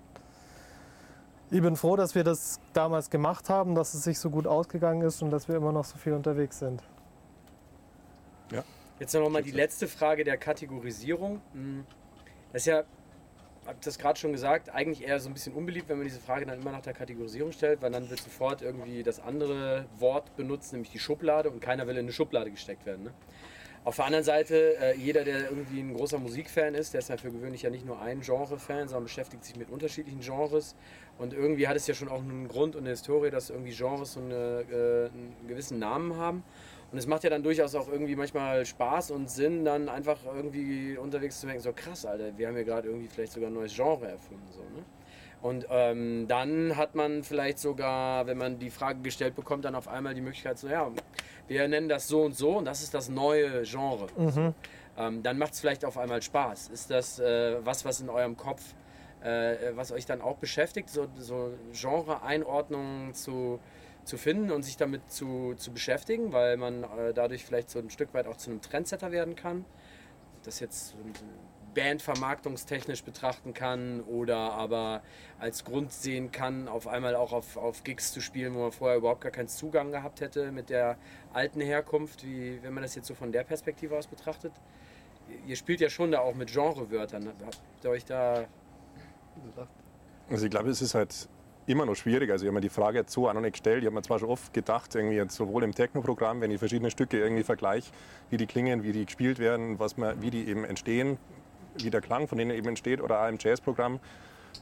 ich 1.51 1.63
bin 1.63 1.77
froh, 1.77 1.97
dass 1.97 2.15
wir 2.15 2.25
das 2.25 2.61
damals 2.73 3.09
gemacht 3.11 3.49
haben, 3.49 3.75
dass 3.75 3.95
es 3.95 4.05
sich 4.05 4.19
so 4.19 4.31
gut 4.31 4.47
ausgegangen 4.47 5.03
ist 5.03 5.23
und 5.23 5.31
dass 5.31 5.49
wir 5.49 5.57
immer 5.57 5.73
noch 5.73 5.85
so 5.85 5.97
viel 5.97 6.13
unterwegs 6.13 6.59
sind. 6.59 6.83
Jetzt 8.99 9.15
noch 9.15 9.29
mal 9.29 9.43
die 9.43 9.53
letzte 9.53 9.87
Frage 9.87 10.25
der 10.25 10.37
Kategorisierung. 10.37 11.41
Hm, 11.53 11.87
Das 12.53 12.63
ist 12.63 12.67
ja, 12.67 12.83
hab 13.69 13.83
das 13.83 13.99
gerade 13.99 14.19
schon 14.19 14.33
gesagt, 14.33 14.71
eigentlich 14.71 15.07
eher 15.07 15.21
so 15.21 15.29
ein 15.29 15.35
bisschen 15.35 15.53
unbeliebt, 15.53 15.91
wenn 15.91 15.99
man 15.99 16.07
diese 16.07 16.21
Frage 16.21 16.47
dann 16.47 16.59
immer 16.59 16.73
nach 16.73 16.81
der 16.81 16.95
Kategorisierung 16.95 17.53
stellt, 17.53 17.83
weil 17.83 17.91
dann 17.91 18.09
wird 18.09 18.19
sofort 18.19 18.63
irgendwie 18.63 19.03
das 19.03 19.21
andere 19.21 19.85
Wort 19.99 20.35
benutzt, 20.37 20.73
nämlich 20.73 20.91
die 20.91 20.99
Schublade 20.99 21.51
und 21.51 21.61
keiner 21.61 21.87
will 21.87 21.95
in 21.95 22.07
eine 22.07 22.13
Schublade 22.13 22.51
gesteckt 22.51 22.87
werden. 22.87 23.05
Ne? 23.05 23.13
Auf 23.85 23.97
der 23.97 24.07
anderen 24.07 24.25
Seite, 24.25 24.77
äh, 24.79 24.97
jeder, 24.97 25.23
der 25.23 25.51
irgendwie 25.51 25.81
ein 25.81 25.95
großer 25.95 26.19
Musikfan 26.19 26.75
ist, 26.75 26.95
der 26.95 27.01
ist 27.01 27.11
ja 27.11 27.19
für 27.19 27.31
gewöhnlich 27.31 27.63
ja 27.63 27.71
nicht 27.71 27.85
nur 27.85 28.01
ein 28.01 28.23
Genre-Fan, 28.23 28.89
sondern 28.89 29.05
beschäftigt 29.05 29.45
sich 29.45 29.57
mit 29.57 29.69
unterschiedlichen 29.71 30.21
Genres. 30.21 30.75
Und 31.19 31.35
irgendwie 31.35 31.69
hat 31.69 31.77
es 31.77 31.87
ja 31.87 31.95
schon 31.95 32.09
auch 32.09 32.21
einen 32.21 32.49
Grund 32.49 32.75
und 32.75 32.83
eine 32.83 32.91
Historie, 32.91 33.31
dass 33.31 33.51
irgendwie 33.51 33.75
Genres 33.75 34.15
so 34.15 34.21
eine, 34.21 34.65
äh, 34.71 35.11
einen 35.11 35.47
gewissen 35.47 35.79
Namen 35.79 36.17
haben. 36.17 36.43
Und 36.91 36.99
es 36.99 37.07
macht 37.07 37.23
ja 37.25 37.31
dann 37.31 37.43
durchaus 37.43 37.75
auch 37.75 37.89
irgendwie 37.89 38.17
manchmal 38.17 38.65
Spaß 38.65 39.11
und 39.11 39.31
Sinn, 39.31 39.65
dann 39.65 39.89
einfach 39.89 40.19
irgendwie 40.25 40.97
unterwegs 40.97 41.41
zu 41.41 41.47
denken, 41.47 41.63
so 41.63 41.73
krass, 41.73 42.07
Alter, 42.07 42.37
wir 42.37 42.49
haben 42.49 42.57
ja 42.57 42.63
gerade 42.63 42.89
irgendwie 42.89 43.09
vielleicht 43.09 43.33
sogar 43.33 43.51
ein 43.51 43.55
neues 43.55 43.75
Genre 43.75 44.09
erfunden. 44.09 44.47
So, 44.51 44.61
ne? 44.61 44.85
Und 45.41 45.67
ähm, 45.71 46.27
dann 46.27 46.77
hat 46.77 46.95
man 46.95 47.23
vielleicht 47.23 47.59
sogar, 47.59 48.27
wenn 48.27 48.39
man 48.39 48.59
die 48.59 48.71
Frage 48.71 49.01
gestellt 49.01 49.37
bekommt, 49.37 49.65
dann 49.65 49.75
auf 49.75 49.87
einmal 49.87 50.15
die 50.15 50.21
Möglichkeit, 50.21 50.59
so 50.59 50.69
ja, 50.69 50.91
wir 51.47 51.69
nennen 51.69 51.89
das 51.89 52.09
so 52.09 52.23
und 52.23 52.37
so 52.37 52.59
und 52.59 52.65
das 52.65 52.83
ist 52.83 52.93
das 52.95 53.09
neue 53.09 53.63
Genre. 53.63 54.07
Mhm. 54.17 54.55
Ähm, 54.97 55.23
dann 55.23 55.39
macht 55.39 55.53
es 55.53 55.61
vielleicht 55.61 55.85
auf 55.85 55.97
einmal 55.97 56.23
Spaß. 56.23 56.69
Ist 56.69 56.91
das 56.91 57.21
äh, 57.21 57.65
was, 57.65 57.85
was 57.85 58.01
in 58.01 58.11
eurem 58.11 58.37
Kopf, 58.37 58.63
äh, 59.23 59.77
was 59.77 59.93
euch 59.93 60.07
dann 60.07 60.21
auch 60.21 60.39
beschäftigt, 60.39 60.91
so, 60.91 61.07
so 61.19 61.53
Genre-Einordnungen 61.73 63.15
zu, 63.15 63.61
zu 64.09 64.17
finden 64.17 64.51
und 64.51 64.63
sich 64.63 64.77
damit 64.77 65.11
zu, 65.11 65.55
zu 65.57 65.73
beschäftigen, 65.73 66.33
weil 66.33 66.57
man 66.57 66.83
äh, 66.83 67.15
dadurch 67.15 67.45
vielleicht 67.45 67.71
so 67.71 67.79
ein 67.79 67.91
Stück 67.91 68.15
weit 68.15 68.27
auch 68.27 68.37
zu 68.37 68.51
einem 68.51 68.61
Trendsetter 68.61 69.13
werden 69.13 69.37
kann? 69.37 69.65
Das 70.45 70.61
jetzt 70.61 70.97
bandvermarktungstechnisch 71.75 73.05
betrachten 73.05 73.55
kann 73.55 74.01
oder 74.01 74.37
aber 74.37 75.03
als 75.39 75.65
Grund 75.65 75.93
sehen 75.93 76.33
kann, 76.33 76.67
auf 76.67 76.89
einmal 76.89 77.15
auch 77.15 77.33
auf, 77.33 77.57
auf 77.57 77.85
Gigs 77.85 78.13
zu 78.13 78.21
spielen, 78.21 78.55
wo 78.55 78.61
man 78.61 78.73
vorher 78.73 78.97
überhaupt 78.97 79.21
gar 79.21 79.31
keinen 79.31 79.49
Zugang 79.49 79.93
gehabt 79.93 80.21
hätte 80.21 80.51
mit 80.51 80.71
der 80.71 80.97
alten 81.33 81.61
Herkunft, 81.61 82.25
wie 82.25 82.63
wenn 82.63 82.75
man 82.75 82.83
das 82.83 82.95
jetzt 82.95 83.07
so 83.07 83.15
von 83.15 83.31
der 83.31 83.45
Perspektive 83.45 83.97
aus 83.97 84.07
betrachtet. 84.07 84.53
Ihr 85.47 85.57
spielt 85.57 85.81
ja 85.81 85.91
schon 85.91 86.11
da 86.11 86.21
auch 86.21 86.35
mit 86.35 86.51
Genrewörtern. 86.51 87.29
Habt 87.45 87.61
ihr 87.85 87.91
euch 87.91 88.05
da. 88.05 88.47
Also 90.31 90.47
ich 90.47 90.51
glaube, 90.51 90.71
es 90.71 90.81
ist 90.81 90.95
halt 90.95 91.29
immer 91.69 91.87
noch 91.87 91.95
schwierig. 91.95 92.31
Also 92.31 92.45
ich 92.45 92.49
habe 92.49 92.55
mir 92.55 92.61
die 92.61 92.69
Frage 92.69 92.99
jetzt 92.99 93.13
so 93.13 93.29
auch 93.29 93.35
noch 93.35 93.41
nicht 93.41 93.53
gestellt. 93.53 93.83
Ich 93.83 93.87
habe 93.87 93.95
mir 93.95 94.03
zwar 94.03 94.19
schon 94.19 94.29
oft 94.29 94.53
gedacht, 94.53 94.95
irgendwie 94.95 95.17
jetzt 95.17 95.35
sowohl 95.35 95.63
im 95.65 95.75
Techno-Programm, 95.75 96.41
wenn 96.41 96.51
ich 96.51 96.59
verschiedene 96.59 96.91
Stücke 96.91 97.19
irgendwie 97.19 97.43
vergleiche, 97.43 97.93
wie 98.31 98.37
die 98.37 98.47
klingen, 98.47 98.83
wie 98.83 98.93
die 98.93 99.05
gespielt 99.05 99.39
werden, 99.39 99.79
was 99.79 99.97
man, 99.97 100.21
wie 100.23 100.31
die 100.31 100.49
eben 100.49 100.65
entstehen, 100.65 101.19
wie 101.77 101.91
der 101.91 102.01
Klang 102.01 102.27
von 102.27 102.39
denen 102.39 102.51
eben 102.51 102.69
entsteht, 102.69 103.01
oder 103.01 103.23
auch 103.23 103.29
im 103.29 103.37
Jazzprogramm, 103.39 104.01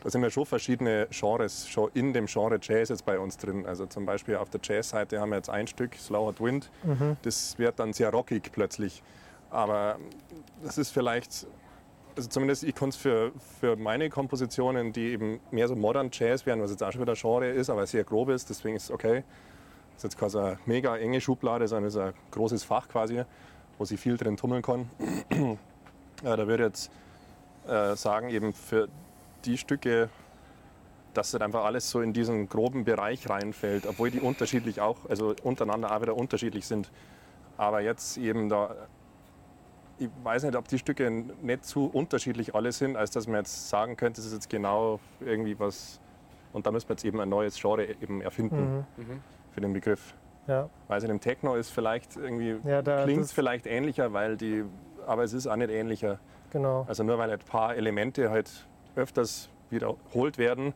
da 0.03 0.11
sind 0.11 0.23
ja 0.23 0.31
schon 0.31 0.45
verschiedene 0.47 1.07
Genres 1.11 1.69
schon 1.69 1.90
in 1.95 2.12
dem 2.12 2.27
Genre 2.27 2.59
Jazz 2.61 2.88
jetzt 2.90 3.07
bei 3.07 3.19
uns 3.19 3.38
drin. 3.38 3.64
Also 3.66 3.87
zum 3.87 4.05
Beispiel 4.05 4.37
auf 4.37 4.51
der 4.51 4.61
Jazz-Seite 4.62 5.21
haben 5.21 5.31
wir 5.31 5.37
jetzt 5.37 5.49
ein 5.49 5.66
Stück, 5.66 5.95
Slow 5.95 6.27
Hot 6.27 6.40
Wind. 6.40 6.71
Das 7.23 7.59
wird 7.59 7.79
dann 7.79 7.92
sehr 7.92 8.11
rockig 8.11 8.51
plötzlich. 8.53 9.03
Aber 9.49 9.99
das 10.62 10.77
ist 10.77 10.90
vielleicht 10.90 11.47
also 12.16 12.29
zumindest 12.29 12.64
ich 12.64 12.74
kann 12.74 12.88
es 12.88 12.96
für, 12.96 13.33
für 13.61 13.76
meine 13.76 14.09
Kompositionen, 14.09 14.92
die 14.92 15.12
eben 15.12 15.40
mehr 15.50 15.68
so 15.68 15.76
modern 15.76 16.09
Jazz 16.12 16.46
wären, 16.46 16.62
was 16.62 16.70
jetzt 16.70 16.83
auch 16.83 16.90
schon 16.90 17.02
wieder 17.02 17.14
Genre 17.14 17.48
ist, 17.48 17.68
aber 17.68 17.87
sehr 17.87 18.05
grob 18.05 18.31
ist, 18.31 18.48
deswegen 18.48 18.76
ist 18.76 18.85
es 18.85 18.90
okay. 18.90 19.22
Das 19.94 19.98
ist 19.98 20.05
jetzt 20.05 20.18
quasi 20.18 20.38
eine 20.38 20.59
mega 20.66 20.96
enge 20.96 21.20
Schublade, 21.20 21.68
sondern 21.68 21.88
ist 21.88 21.96
ein 21.96 22.12
großes 22.31 22.64
Fach 22.64 22.88
quasi, 22.88 23.22
wo 23.79 23.85
sie 23.85 23.96
viel 23.96 24.16
drin 24.16 24.37
tummeln 24.37 24.62
kann. 24.62 24.90
ja, 26.22 26.37
da 26.37 26.46
würde 26.46 26.64
ich 26.64 26.68
jetzt 26.68 26.90
äh, 27.68 27.96
sagen, 27.96 28.31
eben 28.31 28.52
für 28.52 28.88
die 29.44 29.59
Stücke, 29.59 30.09
dass 31.14 31.31
das 31.31 31.40
einfach 31.40 31.64
alles 31.64 31.90
so 31.90 32.00
in 32.00 32.12
diesen 32.12 32.48
groben 32.48 32.85
Bereich 32.85 33.29
reinfällt, 33.29 33.87
obwohl 33.87 34.11
die 34.11 34.20
unterschiedlich 34.20 34.81
auch, 34.81 34.98
also 35.09 35.35
untereinander 35.42 35.94
auch 35.94 36.02
wieder 36.02 36.16
unterschiedlich 36.16 36.66
sind. 36.66 36.90
Aber 37.57 37.81
jetzt 37.81 38.18
eben 38.18 38.48
da 38.48 38.74
ich 39.99 40.09
weiß 40.23 40.43
nicht, 40.45 40.57
ob 40.57 40.69
die 40.69 40.79
Stücke 40.79 41.11
nicht 41.11 41.65
zu 41.65 41.87
unterschiedlich 41.87 42.55
alle 42.55 42.73
sind, 42.73 42.97
als 42.97 43.11
dass 43.11 43.27
man 43.27 43.37
jetzt 43.37 43.69
sagen 43.69 43.97
könnte, 43.97 44.21
das 44.21 44.27
ist 44.27 44.35
jetzt 44.35 44.51
genau 44.51 45.01
irgendwie 45.21 45.59
was. 45.59 46.01
Und 46.53 46.67
da 46.67 46.71
müssen 46.71 46.89
wir 46.89 46.95
jetzt 46.95 47.05
eben 47.05 47.21
ein 47.21 47.29
neues 47.29 47.61
Genre 47.61 47.85
eben 47.87 48.21
erfinden 48.21 48.85
Mhm. 48.97 49.21
für 49.53 49.61
den 49.61 49.73
Begriff. 49.73 50.15
Ja, 50.47 50.69
Weiß 50.89 51.03
nicht, 51.03 51.11
im 51.11 51.21
Techno 51.21 51.57
ist 51.57 51.71
vielleicht 51.71 52.17
irgendwie, 52.17 52.57
ja 52.65 52.81
klingt 53.05 53.25
es 53.25 53.33
vielleicht 53.33 53.67
ähnlicher, 53.67 54.13
weil 54.13 54.37
die, 54.37 54.65
aber 55.07 55.25
es 55.25 55.33
ist 55.33 55.47
auch 55.47 55.57
nicht 55.57 55.71
ähnlicher. 55.71 56.19
genau. 56.51 56.85
Also 56.89 57.03
nur 57.03 57.19
weil 57.19 57.31
ein 57.31 57.39
paar 57.41 57.75
Elemente 57.75 58.31
halt 58.31 58.67
öfters 58.95 59.49
wiederholt 59.71 60.39
werden, 60.39 60.73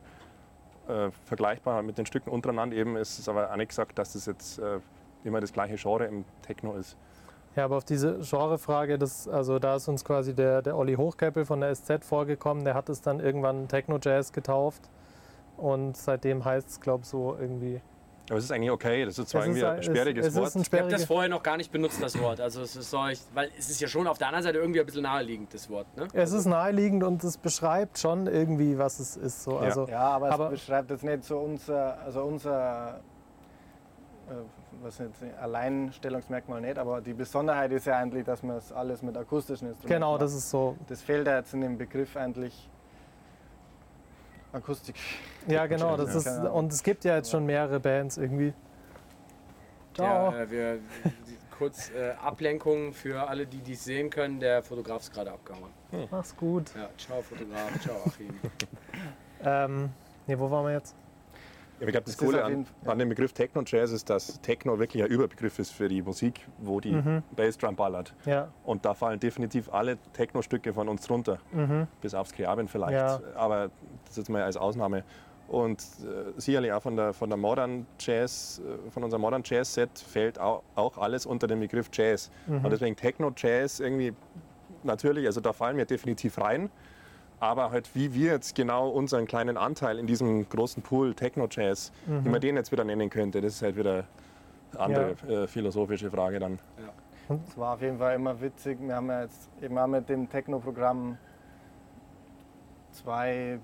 äh, 0.89 1.09
vergleichbar 1.25 1.81
mit 1.83 1.97
den 1.97 2.05
Stücken 2.05 2.29
untereinander 2.31 2.75
eben, 2.75 2.97
ist 2.97 3.17
es 3.19 3.29
aber 3.29 3.49
auch 3.51 3.55
nicht 3.55 3.69
gesagt, 3.69 3.97
dass 3.97 4.13
das 4.13 4.25
jetzt 4.25 4.59
äh, 4.59 4.79
immer 5.23 5.39
das 5.39 5.53
gleiche 5.53 5.75
Genre 5.75 6.05
im 6.05 6.25
Techno 6.41 6.75
ist. 6.75 6.97
Ja, 7.55 7.65
aber 7.65 7.77
auf 7.77 7.83
diese 7.83 8.19
Genrefrage, 8.19 8.97
das, 8.97 9.27
also 9.27 9.59
da 9.59 9.75
ist 9.75 9.87
uns 9.89 10.05
quasi 10.05 10.33
der, 10.33 10.61
der 10.61 10.77
Olli 10.77 10.95
Hochkeppel 10.95 11.43
von 11.45 11.59
der 11.59 11.75
SZ 11.75 12.05
vorgekommen, 12.05 12.63
der 12.63 12.75
hat 12.75 12.87
es 12.89 13.01
dann 13.01 13.19
irgendwann 13.19 13.67
Techno-Jazz 13.67 14.31
getauft 14.31 14.89
und 15.57 15.97
seitdem 15.97 16.45
heißt 16.45 16.69
es, 16.69 16.79
glaube 16.79 17.01
ich, 17.03 17.09
so 17.09 17.35
irgendwie 17.39 17.81
aber 18.29 18.37
es 18.37 18.45
ist 18.45 18.51
eigentlich 18.51 18.71
okay, 18.71 19.03
das 19.03 19.19
ist 19.19 19.27
zwar 19.27 19.41
Es 19.41 19.47
irgendwie 19.47 19.59
ist 19.59 19.65
ein 19.65 19.75
ein- 19.77 19.83
sperriges 19.83 20.25
es 20.27 20.33
ist 20.35 20.39
Wort. 20.39 20.55
ein 20.55 20.61
Ich 20.61 20.79
habe 20.79 20.89
das 20.91 21.03
vorher 21.05 21.27
noch 21.29 21.43
gar 21.43 21.57
nicht 21.57 21.69
benutzt, 21.69 22.01
das 22.01 22.17
Wort. 22.21 22.39
Also 22.39 22.61
es 22.61 22.77
ist 22.77 22.89
so, 22.89 23.05
ich, 23.07 23.19
weil 23.33 23.49
es 23.59 23.69
ist 23.69 23.81
ja 23.81 23.89
schon 23.89 24.07
auf 24.07 24.19
der 24.19 24.27
anderen 24.27 24.43
Seite 24.43 24.59
irgendwie 24.59 24.79
ein 24.79 24.85
bisschen 24.85 25.01
naheliegend, 25.03 25.53
das 25.53 25.69
Wort. 25.69 25.85
Ne? 25.97 26.07
Es 26.13 26.31
ist 26.31 26.45
naheliegend 26.45 27.03
und 27.03 27.21
es 27.25 27.37
beschreibt 27.37 27.97
schon 27.97 28.27
irgendwie, 28.27 28.77
was 28.77 29.01
es 29.01 29.17
ist. 29.17 29.43
So. 29.43 29.57
Also, 29.57 29.85
Ja, 29.89 30.11
aber 30.11 30.27
es 30.29 30.33
Aber- 30.33 30.49
beschreibt 30.49 30.91
jetzt 30.91 31.03
nicht 31.03 31.25
so 31.25 31.39
unser, 31.39 31.99
also 31.99 32.21
unser 32.23 33.01
äh, 34.29 34.33
was 34.81 34.97
jetzt, 34.99 35.21
Alleinstellungsmerkmal 35.39 36.61
nicht, 36.61 36.77
aber 36.77 37.01
die 37.01 37.13
Besonderheit 37.13 37.71
ist 37.71 37.85
ja 37.87 37.97
eigentlich, 37.97 38.25
dass 38.25 38.41
man 38.43 38.57
es 38.57 38.71
alles 38.71 39.01
mit 39.01 39.15
akustischen 39.17 39.67
Instrumenten 39.69 39.93
Genau, 39.95 40.13
macht. 40.13 40.21
das 40.21 40.33
ist 40.33 40.49
so. 40.49 40.77
Das 40.87 41.01
fehlt 41.01 41.27
ja 41.27 41.37
jetzt 41.37 41.53
in 41.53 41.61
dem 41.61 41.77
Begriff 41.77 42.15
eigentlich 42.17 42.69
Akustik. 44.53 44.95
Ja, 45.47 45.65
genau. 45.65 45.95
Das 45.95 46.13
ist, 46.13 46.27
und 46.27 46.73
es 46.73 46.83
gibt 46.83 47.05
ja 47.05 47.15
jetzt 47.15 47.31
schon 47.31 47.45
mehrere 47.45 47.79
Bands 47.79 48.17
irgendwie. 48.17 48.53
Ciao. 49.93 50.31
Ja, 50.31 50.41
äh, 50.41 50.49
wir, 50.51 50.75
die- 50.77 51.37
kurz 51.57 51.91
äh, 51.91 52.13
Ablenkung 52.23 52.91
für 52.91 53.27
alle, 53.29 53.45
die 53.45 53.59
dies 53.59 53.83
sehen 53.83 54.09
können. 54.09 54.39
Der 54.39 54.63
Fotograf 54.63 55.03
ist 55.03 55.13
gerade 55.13 55.31
abgehauen. 55.31 55.69
Mach's 56.09 56.35
gut. 56.35 56.71
Ja, 56.75 56.89
ciao 56.97 57.21
Fotograf, 57.21 57.79
ciao 57.81 57.97
Achim. 58.05 58.39
Ähm, 59.43 59.89
nee, 60.27 60.37
wo 60.39 60.49
waren 60.49 60.65
wir 60.65 60.73
jetzt? 60.73 60.95
Ja, 61.81 61.87
ich 61.87 61.91
glaube, 61.91 62.05
das 62.05 62.15
Das 62.15 62.17
Coole 62.25 62.43
an, 62.43 62.65
an 62.85 62.99
dem 62.99 63.09
Begriff 63.09 63.33
Techno-Jazz 63.33 63.91
ist, 63.91 64.09
dass 64.09 64.39
Techno 64.41 64.77
wirklich 64.79 65.03
ein 65.03 65.09
Überbegriff 65.09 65.57
ist 65.59 65.71
für 65.71 65.87
die 65.89 66.01
Musik, 66.01 66.47
wo 66.59 66.79
die 66.79 66.91
Mhm. 66.93 67.23
Bassdrum 67.35 67.75
ballert. 67.75 68.13
Ja. 68.25 68.49
Und 68.63 68.85
da 68.85 68.93
fallen 68.93 69.19
definitiv 69.19 69.73
alle 69.73 69.97
Techno-Stücke 70.13 70.73
von 70.73 70.87
uns 70.87 71.07
drunter, 71.07 71.39
Mhm. 71.51 71.87
bis 72.01 72.13
aufs 72.13 72.33
Kreaben 72.33 72.67
vielleicht. 72.67 72.93
Ja. 72.93 73.19
Aber 73.35 73.71
das 74.05 74.11
ist 74.11 74.17
jetzt 74.17 74.29
mal 74.29 74.43
als 74.43 74.57
Ausnahme. 74.57 75.03
Und 75.47 75.81
äh, 75.81 76.39
sicherlich 76.39 76.71
auch 76.71 76.81
von 76.83 76.95
der, 76.95 77.13
von 77.13 77.29
der 77.29 77.37
Modern 77.37 77.85
Jazz, 77.99 78.61
äh, 78.63 78.89
von 78.91 79.03
unserem 79.03 79.21
Modern 79.21 79.41
Jazz 79.43 79.73
Set 79.73 79.89
fällt 79.99 80.39
auch, 80.39 80.63
auch 80.75 80.97
alles 80.97 81.25
unter 81.25 81.47
den 81.47 81.59
Begriff 81.59 81.89
Jazz. 81.91 82.31
Mhm. 82.47 82.63
Und 82.63 82.71
deswegen 82.71 82.95
Techno 82.95 83.33
Jazz 83.35 83.79
irgendwie 83.81 84.13
natürlich, 84.83 85.25
also 85.25 85.41
da 85.41 85.51
fallen 85.51 85.75
wir 85.77 85.85
definitiv 85.85 86.37
rein. 86.37 86.69
Aber 87.41 87.71
halt, 87.71 87.95
wie 87.95 88.13
wir 88.13 88.33
jetzt 88.33 88.53
genau 88.53 88.87
unseren 88.89 89.25
kleinen 89.25 89.57
Anteil 89.57 89.97
in 89.97 90.05
diesem 90.05 90.47
großen 90.47 90.83
Pool 90.83 91.15
Techno 91.15 91.47
Jazz, 91.49 91.91
wie 92.05 92.29
man 92.29 92.39
den 92.39 92.55
jetzt 92.55 92.71
wieder 92.71 92.83
nennen 92.83 93.09
könnte, 93.09 93.41
das 93.41 93.55
ist 93.55 93.61
halt 93.63 93.75
wieder 93.75 94.05
eine 94.73 94.79
andere 94.79 95.11
äh, 95.27 95.47
philosophische 95.47 96.11
Frage 96.11 96.39
dann. 96.39 96.59
Es 97.47 97.57
war 97.57 97.73
auf 97.73 97.81
jeden 97.81 97.97
Fall 97.97 98.15
immer 98.15 98.39
witzig. 98.39 98.77
Wir 98.79 98.95
haben 98.95 99.07
ja 99.07 99.23
jetzt 99.23 99.49
eben 99.59 99.75
auch 99.75 99.87
mit 99.87 100.07
dem 100.07 100.29
Techno-Programm 100.29 101.17
zwei 102.91 103.59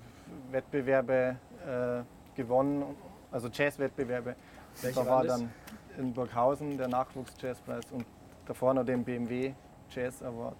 Wettbewerbe 0.50 1.36
äh, 1.64 2.36
gewonnen, 2.36 2.84
also 3.30 3.48
Jazz-Wettbewerbe. 3.48 4.34
Welche 4.82 5.00
Da 5.00 5.06
war 5.06 5.22
das? 5.22 5.38
dann 5.38 5.50
in 5.98 6.12
Burghausen 6.12 6.76
der 6.76 6.88
Nachwuchs-Jazzpreis 6.88 7.92
und 7.92 8.04
davor 8.44 8.74
noch 8.74 8.84
den 8.84 9.04
BMW 9.04 9.52
Jazz 9.88 10.20
Award. 10.20 10.56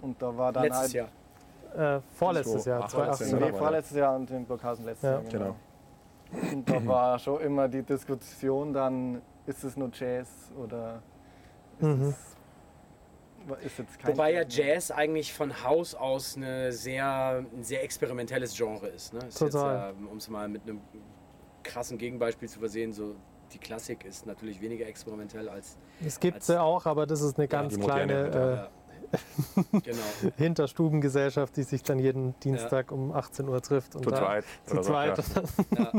Und 0.00 0.22
da 0.22 0.34
war 0.34 0.52
dann 0.54 0.62
Letztes 0.64 0.80
halt 0.80 0.92
Jahr. 0.94 1.08
Äh, 1.76 2.00
vorletztes 2.14 2.64
So, 2.64 2.70
Jahr, 2.70 2.82
ach, 2.84 2.88
2018. 2.88 3.26
vorletztes 3.28 3.32
Nee, 3.32 3.40
Jahr. 3.50 3.58
vorletztes 3.58 3.96
Jahr 3.96 4.16
und 4.16 4.30
in 4.30 4.46
Burghausen 4.46 4.84
letztes 4.84 5.04
Ja. 5.08 5.20
Jahr. 5.20 5.22
Genau. 5.30 5.56
Und 6.52 6.68
da 6.68 6.86
war 6.86 7.18
schon 7.18 7.40
immer 7.40 7.68
die 7.68 7.82
Diskussion 7.82 8.72
dann, 8.72 9.22
ist 9.46 9.64
es 9.64 9.76
nur 9.76 9.90
Jazz 9.92 10.52
oder 10.62 11.02
ist, 11.78 11.84
Mhm. 11.86 12.14
es, 13.60 13.64
ist 13.64 13.78
jetzt 13.78 13.98
kein 13.98 14.12
Wobei 14.12 14.32
ja 14.34 14.42
Jazz 14.46 14.90
eigentlich 14.90 15.32
von 15.32 15.62
Haus 15.64 15.94
aus 15.94 16.36
eine 16.36 16.70
sehr, 16.72 17.44
ein 17.56 17.62
sehr 17.62 17.82
experimentelles 17.82 18.54
Genre 18.56 18.88
ist. 18.88 19.14
Ne? 19.14 19.20
ist 19.28 19.38
Total. 19.38 19.90
Äh, 19.90 20.10
um 20.10 20.18
es 20.18 20.28
mal 20.28 20.48
mit 20.48 20.62
einem 20.62 20.80
krassen 21.62 21.96
Gegenbeispiel 21.98 22.48
zu 22.48 22.58
versehen, 22.58 22.92
so 22.92 23.14
die 23.52 23.58
Klassik 23.58 24.04
ist 24.04 24.26
natürlich 24.26 24.60
weniger 24.60 24.86
experimentell 24.86 25.48
als 25.48 25.78
Es 26.04 26.20
gibt 26.20 26.42
sie 26.42 26.60
auch, 26.60 26.84
aber 26.84 27.06
das 27.06 27.22
ist 27.22 27.38
eine 27.38 27.48
ganz 27.48 27.72
die 27.74 27.80
moderne, 27.80 28.28
kleine 28.30 28.54
ja. 28.56 28.68
genau. 29.82 29.98
Hinterstubengesellschaft, 30.36 31.56
die 31.56 31.62
sich 31.62 31.82
dann 31.82 31.98
jeden 31.98 32.38
Dienstag 32.40 32.92
um 32.92 33.12
18 33.12 33.48
Uhr 33.48 33.60
trifft. 33.62 33.94
Und 33.94 34.04
Zu 34.04 34.10
zweit. 34.10 34.44
Zu 34.66 34.80
zweit. 34.80 35.18
ja. 35.76 35.92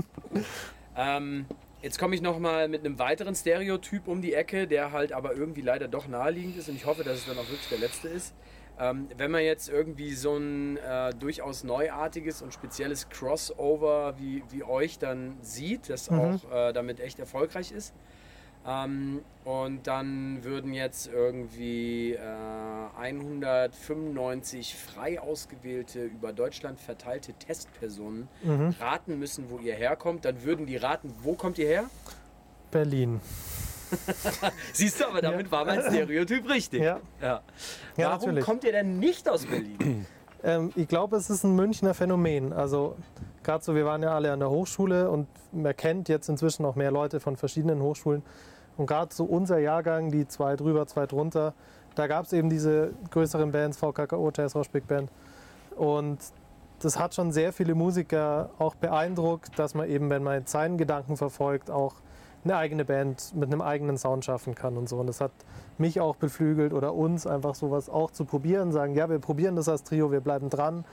Ja. 0.96 1.18
ähm, 1.18 1.46
jetzt 1.82 1.98
komme 2.00 2.16
ich 2.16 2.22
noch 2.22 2.40
mal 2.40 2.68
mit 2.68 2.86
einem 2.86 3.00
weiteren 3.00 3.36
Stereotyp 3.36 4.08
um 4.08 4.22
die 4.22 4.34
Ecke, 4.34 4.68
der 4.68 4.92
halt 4.92 5.12
aber 5.14 5.34
irgendwie 5.34 5.62
leider 5.62 5.88
doch 5.88 6.08
naheliegend 6.08 6.58
ist 6.58 6.70
und 6.70 6.76
ich 6.76 6.86
hoffe, 6.86 7.04
dass 7.04 7.20
es 7.20 7.26
dann 7.26 7.38
auch 7.38 7.48
wirklich 7.50 7.70
der 7.70 7.80
letzte 7.80 8.08
ist. 8.10 8.34
Ähm, 8.82 9.10
wenn 9.18 9.30
man 9.30 9.42
jetzt 9.44 9.68
irgendwie 9.68 10.14
so 10.14 10.38
ein 10.38 10.78
äh, 10.78 11.14
durchaus 11.14 11.66
neuartiges 11.66 12.42
und 12.42 12.54
spezielles 12.54 13.10
Crossover 13.10 14.16
wie, 14.18 14.42
wie 14.52 14.64
euch 14.64 15.00
dann 15.00 15.36
sieht, 15.42 15.90
das 15.90 16.10
Mhm. 16.10 16.20
auch 16.20 16.52
äh, 16.52 16.72
damit 16.72 17.02
echt 17.02 17.20
erfolgreich 17.20 17.74
ist, 17.74 17.94
ähm, 18.70 19.22
und 19.46 19.88
dann 19.88 20.44
würden 20.44 20.74
jetzt 20.74 21.08
irgendwie 21.12 22.14
äh, 22.14 22.20
195 23.00 24.76
frei 24.76 25.20
ausgewählte, 25.20 26.04
über 26.06 26.34
Deutschland 26.34 26.80
verteilte 26.80 27.34
Testpersonen 27.34 28.28
Mhm. 28.44 28.76
raten 28.80 29.18
müssen, 29.18 29.50
wo 29.50 29.58
ihr 29.58 29.74
herkommt. 29.74 30.26
Dann 30.26 30.44
würden 30.44 30.66
die 30.66 30.78
raten, 30.78 31.14
wo 31.24 31.34
kommt 31.34 31.58
ihr 31.58 31.68
her? 31.68 31.84
Berlin. 32.72 33.20
Siehst 34.74 35.00
du, 35.02 35.08
aber 35.08 35.22
damit 35.22 35.52
war 35.52 35.66
mein 35.66 35.82
Stereotyp 35.82 36.48
richtig. 36.48 36.82
Ja. 36.84 37.00
Ja. 37.22 37.42
Ja, 37.98 38.10
Warum 38.12 38.20
natürlich. 38.30 38.46
kommt 38.46 38.64
ihr 38.64 38.72
denn 38.72 39.00
nicht 39.00 39.28
aus 39.28 39.46
Berlin? 39.46 40.06
Ähm, 40.42 40.72
ich 40.78 40.88
glaube, 40.88 41.18
es 41.18 41.30
ist 41.30 41.44
ein 41.44 41.54
Münchner 41.54 41.94
Phänomen. 41.94 42.54
Also 42.54 42.96
gerade 43.44 43.62
so, 43.62 43.76
wir 43.76 43.84
waren 43.84 44.02
ja 44.02 44.16
alle 44.16 44.32
an 44.32 44.40
der 44.40 44.50
Hochschule 44.50 45.12
und 45.12 45.28
man 45.52 45.76
kennt 45.76 46.08
jetzt 46.08 46.30
inzwischen 46.30 46.64
auch 46.64 46.76
mehr 46.76 46.92
Leute 46.92 47.20
von 47.20 47.36
verschiedenen 47.36 47.82
Hochschulen. 47.82 48.24
Und 48.80 48.86
gerade 48.86 49.14
so 49.14 49.26
unser 49.26 49.60
Jahrgang, 49.60 50.10
die 50.10 50.26
zwei 50.26 50.56
drüber, 50.56 50.88
zwei 50.88 51.06
drunter, 51.06 51.54
da 51.96 52.08
gab 52.08 52.26
es 52.26 52.32
eben 52.32 52.50
diese 52.50 52.94
größeren 53.12 53.52
Bands, 53.52 53.78
VKKO, 53.78 54.32
Jazz 54.34 54.56
Rock 54.56 54.72
Big 54.72 54.88
Band. 54.88 55.12
Und 55.76 56.18
das 56.80 56.98
hat 56.98 57.14
schon 57.14 57.34
sehr 57.34 57.52
viele 57.52 57.76
Musiker 57.76 58.52
auch 58.58 58.76
beeindruckt, 58.76 59.60
dass 59.60 59.76
man 59.76 59.90
eben, 59.90 60.10
wenn 60.10 60.24
man 60.24 60.46
seinen 60.46 60.78
Gedanken 60.78 61.18
verfolgt, 61.18 61.70
auch 61.70 61.96
eine 62.46 62.56
eigene 62.56 62.86
Band 62.86 63.36
mit 63.36 63.52
einem 63.52 63.62
eigenen 63.62 63.98
Sound 63.98 64.24
schaffen 64.24 64.56
kann 64.56 64.78
und 64.78 64.88
so. 64.88 64.96
Und 64.96 65.08
das 65.08 65.20
hat 65.20 65.34
mich 65.78 66.00
auch 66.00 66.16
beflügelt 66.16 66.72
oder 66.72 66.94
uns 66.94 67.28
einfach 67.28 67.56
sowas 67.56 67.90
auch 67.90 68.12
zu 68.12 68.24
probieren, 68.24 68.72
sagen, 68.72 68.96
ja, 68.96 69.10
wir 69.10 69.20
probieren 69.20 69.58
das 69.58 69.68
als 69.68 69.84
Trio, 69.84 70.10
wir 70.10 70.22
bleiben 70.22 70.50
dran. 70.50 70.86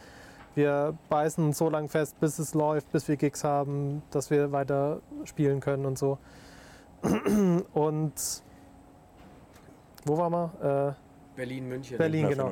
Wir 0.56 0.94
beißen 1.08 1.52
so 1.52 1.70
lange 1.70 1.88
fest, 1.88 2.18
bis 2.18 2.40
es 2.40 2.52
läuft, 2.52 2.90
bis 2.90 3.06
wir 3.06 3.16
Gigs 3.16 3.44
haben, 3.44 4.02
dass 4.10 4.30
wir 4.30 4.50
weiter 4.50 5.02
spielen 5.24 5.60
können 5.60 5.86
und 5.86 5.96
so. 5.96 6.18
Und 7.72 8.12
wo 10.04 10.18
waren 10.18 10.32
wir? 10.32 10.96
Äh, 10.96 11.36
Berlin, 11.36 11.68
München. 11.68 11.98
Berlin. 11.98 12.28
Genau. 12.28 12.50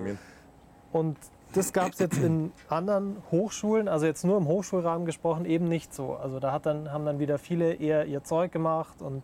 Und 0.93 1.17
das 1.55 1.73
gab 1.73 1.93
es 1.93 1.99
jetzt 2.01 2.19
in 2.19 2.53
anderen 2.69 3.17
Hochschulen, 3.31 3.88
also 3.88 4.07
jetzt 4.07 4.25
nur 4.25 4.37
im 4.37 4.47
Hochschulrahmen 4.47 5.07
gesprochen, 5.07 5.45
eben 5.45 5.69
nicht 5.69 5.95
so. 5.95 6.14
Also 6.14 6.40
da 6.40 6.53
hat 6.53 6.67
dann, 6.67 6.93
haben 6.93 7.05
dann 7.05 7.19
wieder 7.21 7.38
viele 7.38 7.75
eher 7.75 8.07
ihr 8.07 8.25
Zeug 8.25 8.51
gemacht 8.51 9.01
und 9.01 9.23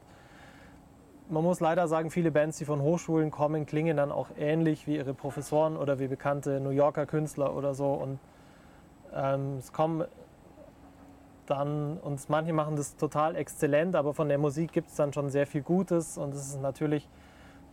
man 1.29 1.45
muss 1.45 1.61
leider 1.61 1.87
sagen, 1.89 2.11
viele 2.11 2.31
Bands, 2.31 2.59
die 2.59 2.65
von 2.65 2.81
Hochschulen 2.81 3.31
kommen, 3.31 3.67
klingen 3.67 3.97
dann 3.97 4.11
auch 4.11 4.29
ähnlich 4.39 4.87
wie 4.87 4.97
ihre 4.97 5.15
Professoren 5.15 5.77
oder 5.77 5.99
wie 5.99 6.09
bekannte 6.09 6.61
New 6.61 6.71
Yorker 6.71 7.07
Künstler 7.07 7.55
oder 7.57 7.75
so. 7.75 7.93
Und 7.93 8.19
ähm, 9.15 9.57
es 9.59 9.73
kommen 9.73 10.05
dann, 11.51 11.99
und 11.99 12.29
manche 12.29 12.53
machen 12.53 12.77
das 12.77 12.97
total 12.97 13.37
exzellent, 13.37 13.97
aber 13.97 14.15
von 14.15 14.29
der 14.29 14.39
Musik 14.39 14.73
gibt 14.73 14.89
es 14.89 14.95
dann 14.95 15.13
schon 15.13 15.31
sehr 15.31 15.47
viel 15.47 15.63
Gutes 15.63 16.17
und 16.17 16.35
es 16.35 16.49
ist 16.49 16.63
natürlich, 16.63 17.09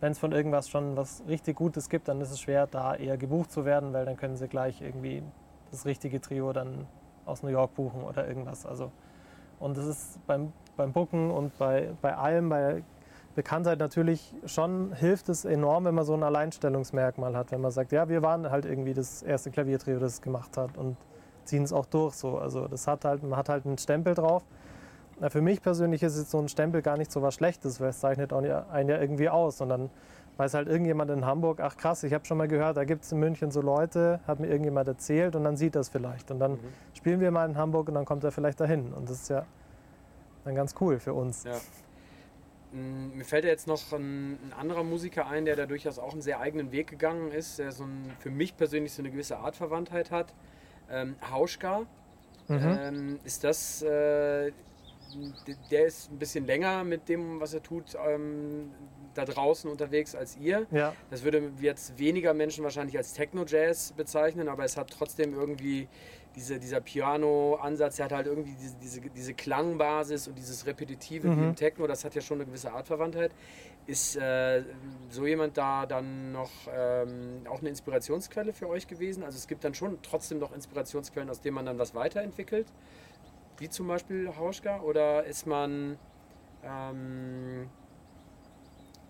wenn 0.00 0.12
es 0.12 0.18
von 0.18 0.32
irgendwas 0.32 0.68
schon 0.68 0.96
was 0.96 1.22
richtig 1.28 1.56
Gutes 1.56 1.88
gibt, 1.88 2.08
dann 2.08 2.20
ist 2.20 2.30
es 2.30 2.40
schwer, 2.40 2.66
da 2.66 2.94
eher 2.94 3.16
gebucht 3.16 3.50
zu 3.50 3.64
werden, 3.64 3.92
weil 3.92 4.04
dann 4.04 4.16
können 4.16 4.36
sie 4.36 4.48
gleich 4.48 4.82
irgendwie 4.82 5.22
das 5.70 5.86
richtige 5.86 6.20
Trio 6.20 6.52
dann 6.52 6.86
aus 7.24 7.42
New 7.42 7.50
York 7.50 7.74
buchen 7.74 8.02
oder 8.02 8.26
irgendwas. 8.26 8.66
Also, 8.66 8.90
und 9.60 9.76
das 9.76 9.86
ist 9.86 10.26
beim, 10.26 10.52
beim 10.76 10.92
Booken 10.92 11.30
und 11.30 11.56
bei, 11.58 11.90
bei 12.00 12.16
allem, 12.16 12.48
bei 12.48 12.82
Bekanntheit 13.34 13.78
natürlich 13.78 14.34
schon 14.46 14.92
hilft 14.92 15.28
es 15.28 15.44
enorm, 15.44 15.84
wenn 15.84 15.94
man 15.94 16.04
so 16.04 16.14
ein 16.14 16.22
Alleinstellungsmerkmal 16.22 17.36
hat, 17.36 17.52
wenn 17.52 17.60
man 17.60 17.70
sagt, 17.70 17.92
ja, 17.92 18.08
wir 18.08 18.22
waren 18.22 18.50
halt 18.50 18.64
irgendwie 18.64 18.94
das 18.94 19.22
erste 19.22 19.50
Klaviertrio, 19.50 19.98
das 20.00 20.14
es 20.14 20.22
gemacht 20.22 20.56
hat 20.56 20.76
und 20.76 20.96
ziehen 21.48 21.64
es 21.64 21.72
auch 21.72 21.86
durch 21.86 22.14
so. 22.14 22.38
Also 22.38 22.68
das 22.68 22.86
hat 22.86 23.04
halt, 23.04 23.22
man 23.22 23.36
hat 23.36 23.48
halt 23.48 23.66
einen 23.66 23.78
Stempel 23.78 24.14
drauf. 24.14 24.44
Na, 25.20 25.30
für 25.30 25.40
mich 25.40 25.60
persönlich 25.62 26.02
ist 26.02 26.16
jetzt 26.16 26.30
so 26.30 26.38
ein 26.38 26.48
Stempel 26.48 26.80
gar 26.82 26.96
nicht 26.96 27.10
so 27.10 27.22
was 27.22 27.34
Schlechtes, 27.34 27.80
weil 27.80 27.88
es 27.88 27.98
zeichnet 27.98 28.32
einen 28.32 28.88
ja 28.88 29.00
irgendwie 29.00 29.28
aus. 29.28 29.60
Und 29.60 29.70
dann 29.70 29.90
weiß 30.36 30.54
halt 30.54 30.68
irgendjemand 30.68 31.10
in 31.10 31.24
Hamburg, 31.26 31.58
ach 31.60 31.76
krass, 31.76 32.04
ich 32.04 32.14
habe 32.14 32.24
schon 32.24 32.38
mal 32.38 32.46
gehört, 32.46 32.76
da 32.76 32.84
gibt 32.84 33.02
es 33.02 33.10
in 33.10 33.18
München 33.18 33.50
so 33.50 33.60
Leute, 33.60 34.20
hat 34.28 34.38
mir 34.38 34.46
irgendjemand 34.46 34.86
erzählt 34.86 35.34
und 35.34 35.42
dann 35.42 35.56
sieht 35.56 35.74
das 35.74 35.88
vielleicht. 35.88 36.30
Und 36.30 36.38
dann 36.38 36.52
Mhm. 36.52 36.58
spielen 36.94 37.20
wir 37.20 37.32
mal 37.32 37.48
in 37.48 37.56
Hamburg 37.56 37.88
und 37.88 37.94
dann 37.94 38.04
kommt 38.04 38.22
er 38.22 38.30
vielleicht 38.30 38.60
dahin. 38.60 38.92
Und 38.92 39.10
das 39.10 39.22
ist 39.22 39.30
ja 39.30 39.44
dann 40.44 40.54
ganz 40.54 40.74
cool 40.80 41.00
für 41.00 41.14
uns. 41.14 41.42
Ja. 41.42 41.56
Mm, 42.72 43.16
mir 43.16 43.24
fällt 43.24 43.44
ja 43.44 43.50
jetzt 43.50 43.66
noch 43.66 43.80
ein, 43.92 44.34
ein, 44.34 44.52
anderer 44.56 44.84
Musiker 44.84 45.26
ein, 45.26 45.44
der 45.46 45.56
da 45.56 45.66
durchaus 45.66 45.98
auch 45.98 46.12
einen 46.12 46.22
sehr 46.22 46.38
eigenen 46.38 46.70
Weg 46.70 46.86
gegangen 46.88 47.32
ist, 47.32 47.58
der 47.58 47.72
so 47.72 47.84
ein, 47.84 48.12
für 48.20 48.30
mich 48.30 48.56
persönlich 48.56 48.92
so 48.92 49.02
eine 49.02 49.10
gewisse 49.10 49.38
Artverwandtheit 49.38 50.10
hat. 50.10 50.34
Ähm, 50.90 51.16
Hauschka. 51.30 51.86
Mhm. 52.48 52.78
Ähm, 52.80 53.20
ist 53.24 53.44
das, 53.44 53.82
äh, 53.82 54.52
der 55.70 55.86
ist 55.86 56.10
ein 56.10 56.18
bisschen 56.18 56.46
länger 56.46 56.84
mit 56.84 57.08
dem, 57.08 57.40
was 57.40 57.54
er 57.54 57.62
tut, 57.62 57.96
ähm, 58.06 58.70
da 59.14 59.24
draußen 59.24 59.70
unterwegs 59.70 60.14
als 60.14 60.36
ihr. 60.38 60.66
Ja. 60.70 60.94
Das 61.10 61.24
würde 61.24 61.52
jetzt 61.60 61.98
weniger 61.98 62.34
Menschen 62.34 62.64
wahrscheinlich 62.64 62.96
als 62.96 63.12
Techno-Jazz 63.12 63.92
bezeichnen, 63.96 64.48
aber 64.48 64.64
es 64.64 64.76
hat 64.76 64.90
trotzdem 64.90 65.34
irgendwie 65.34 65.88
diese, 66.38 66.60
dieser 66.60 66.80
Piano-Ansatz, 66.80 67.96
der 67.96 68.04
hat 68.04 68.12
halt 68.12 68.28
irgendwie 68.28 68.54
diese, 68.54 68.76
diese, 68.76 69.00
diese 69.00 69.34
Klangbasis 69.34 70.28
und 70.28 70.38
dieses 70.38 70.66
Repetitive 70.66 71.26
mhm. 71.26 71.48
im 71.48 71.56
Techno, 71.56 71.88
das 71.88 72.04
hat 72.04 72.14
ja 72.14 72.20
schon 72.20 72.38
eine 72.38 72.46
gewisse 72.46 72.72
Artverwandtheit. 72.72 73.32
Ist 73.86 74.14
äh, 74.16 74.62
so 75.10 75.26
jemand 75.26 75.56
da 75.56 75.84
dann 75.84 76.30
noch 76.30 76.50
ähm, 76.72 77.40
auch 77.50 77.58
eine 77.58 77.70
Inspirationsquelle 77.70 78.52
für 78.52 78.68
euch 78.68 78.86
gewesen? 78.86 79.24
Also 79.24 79.36
es 79.36 79.48
gibt 79.48 79.64
dann 79.64 79.74
schon 79.74 79.98
trotzdem 80.02 80.38
noch 80.38 80.52
Inspirationsquellen, 80.54 81.28
aus 81.28 81.40
denen 81.40 81.56
man 81.56 81.66
dann 81.66 81.78
was 81.78 81.92
weiterentwickelt, 81.96 82.68
wie 83.58 83.68
zum 83.68 83.88
Beispiel 83.88 84.30
Hauschka, 84.38 84.80
oder 84.82 85.24
ist 85.24 85.44
man 85.44 85.98
ähm, 86.62 87.68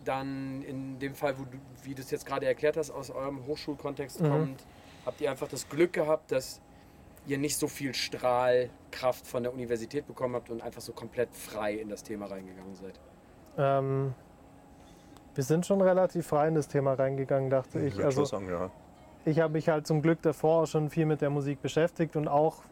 dann 0.03 0.63
in 0.63 0.99
dem 0.99 1.15
Fall, 1.15 1.39
wo 1.39 1.45
du, 1.45 1.59
wie 1.83 1.95
du 1.95 2.01
es 2.01 2.11
jetzt 2.11 2.25
gerade 2.25 2.47
erklärt 2.47 2.79
hast, 2.79 2.91
aus 2.91 3.11
eurem 3.11 3.45
Hochschulkontext 3.47 4.23
mhm. 4.23 4.31
kommt, 4.31 4.65
habt 5.05 5.21
ihr 5.21 5.31
einfach 5.31 5.49
das 5.49 5.69
Glück 5.69 5.93
gehabt, 5.93 6.33
dass 6.33 6.63
ihr 7.29 7.39
nicht 7.39 7.57
so 7.57 7.69
viel 7.69 7.95
Strahlkraft 7.95 9.27
von 9.27 9.43
der 9.43 9.53
Universität 9.53 10.07
bekommen 10.07 10.35
habt 10.35 10.51
und 10.51 10.63
einfach 10.63 10.81
so 10.81 10.93
komplett 10.93 11.35
frei 11.35 11.75
in 11.75 11.89
das 11.89 12.03
Thema 12.03 12.27
reingegangen 12.27 12.75
seid? 12.75 12.99
Ähm, 13.57 14.15
wir 15.35 15.45
sind 15.45 15.67
schon 15.67 15.81
relativ 15.81 16.27
frei 16.27 16.49
in 16.49 16.55
das 16.55 16.69
Thema 16.69 16.95
reingegangen, 16.95 17.51
dachte 17.51 17.81
ich. 17.81 17.99
ich 17.99 18.05
also, 18.05 18.25
sagen, 18.25 18.49
ja. 18.49 18.71
Ich 19.25 19.41
habe 19.41 19.53
mich 19.53 19.69
halt 19.69 19.87
zum 19.87 20.01
Glück 20.01 20.23
davor 20.23 20.67
schon 20.67 20.91
viel 20.91 21.07
mit 21.07 21.21
der 21.21 21.31
Musik 21.31 21.61
beschäftigt 21.61 22.17
und 22.17 22.29
auch 22.29 22.63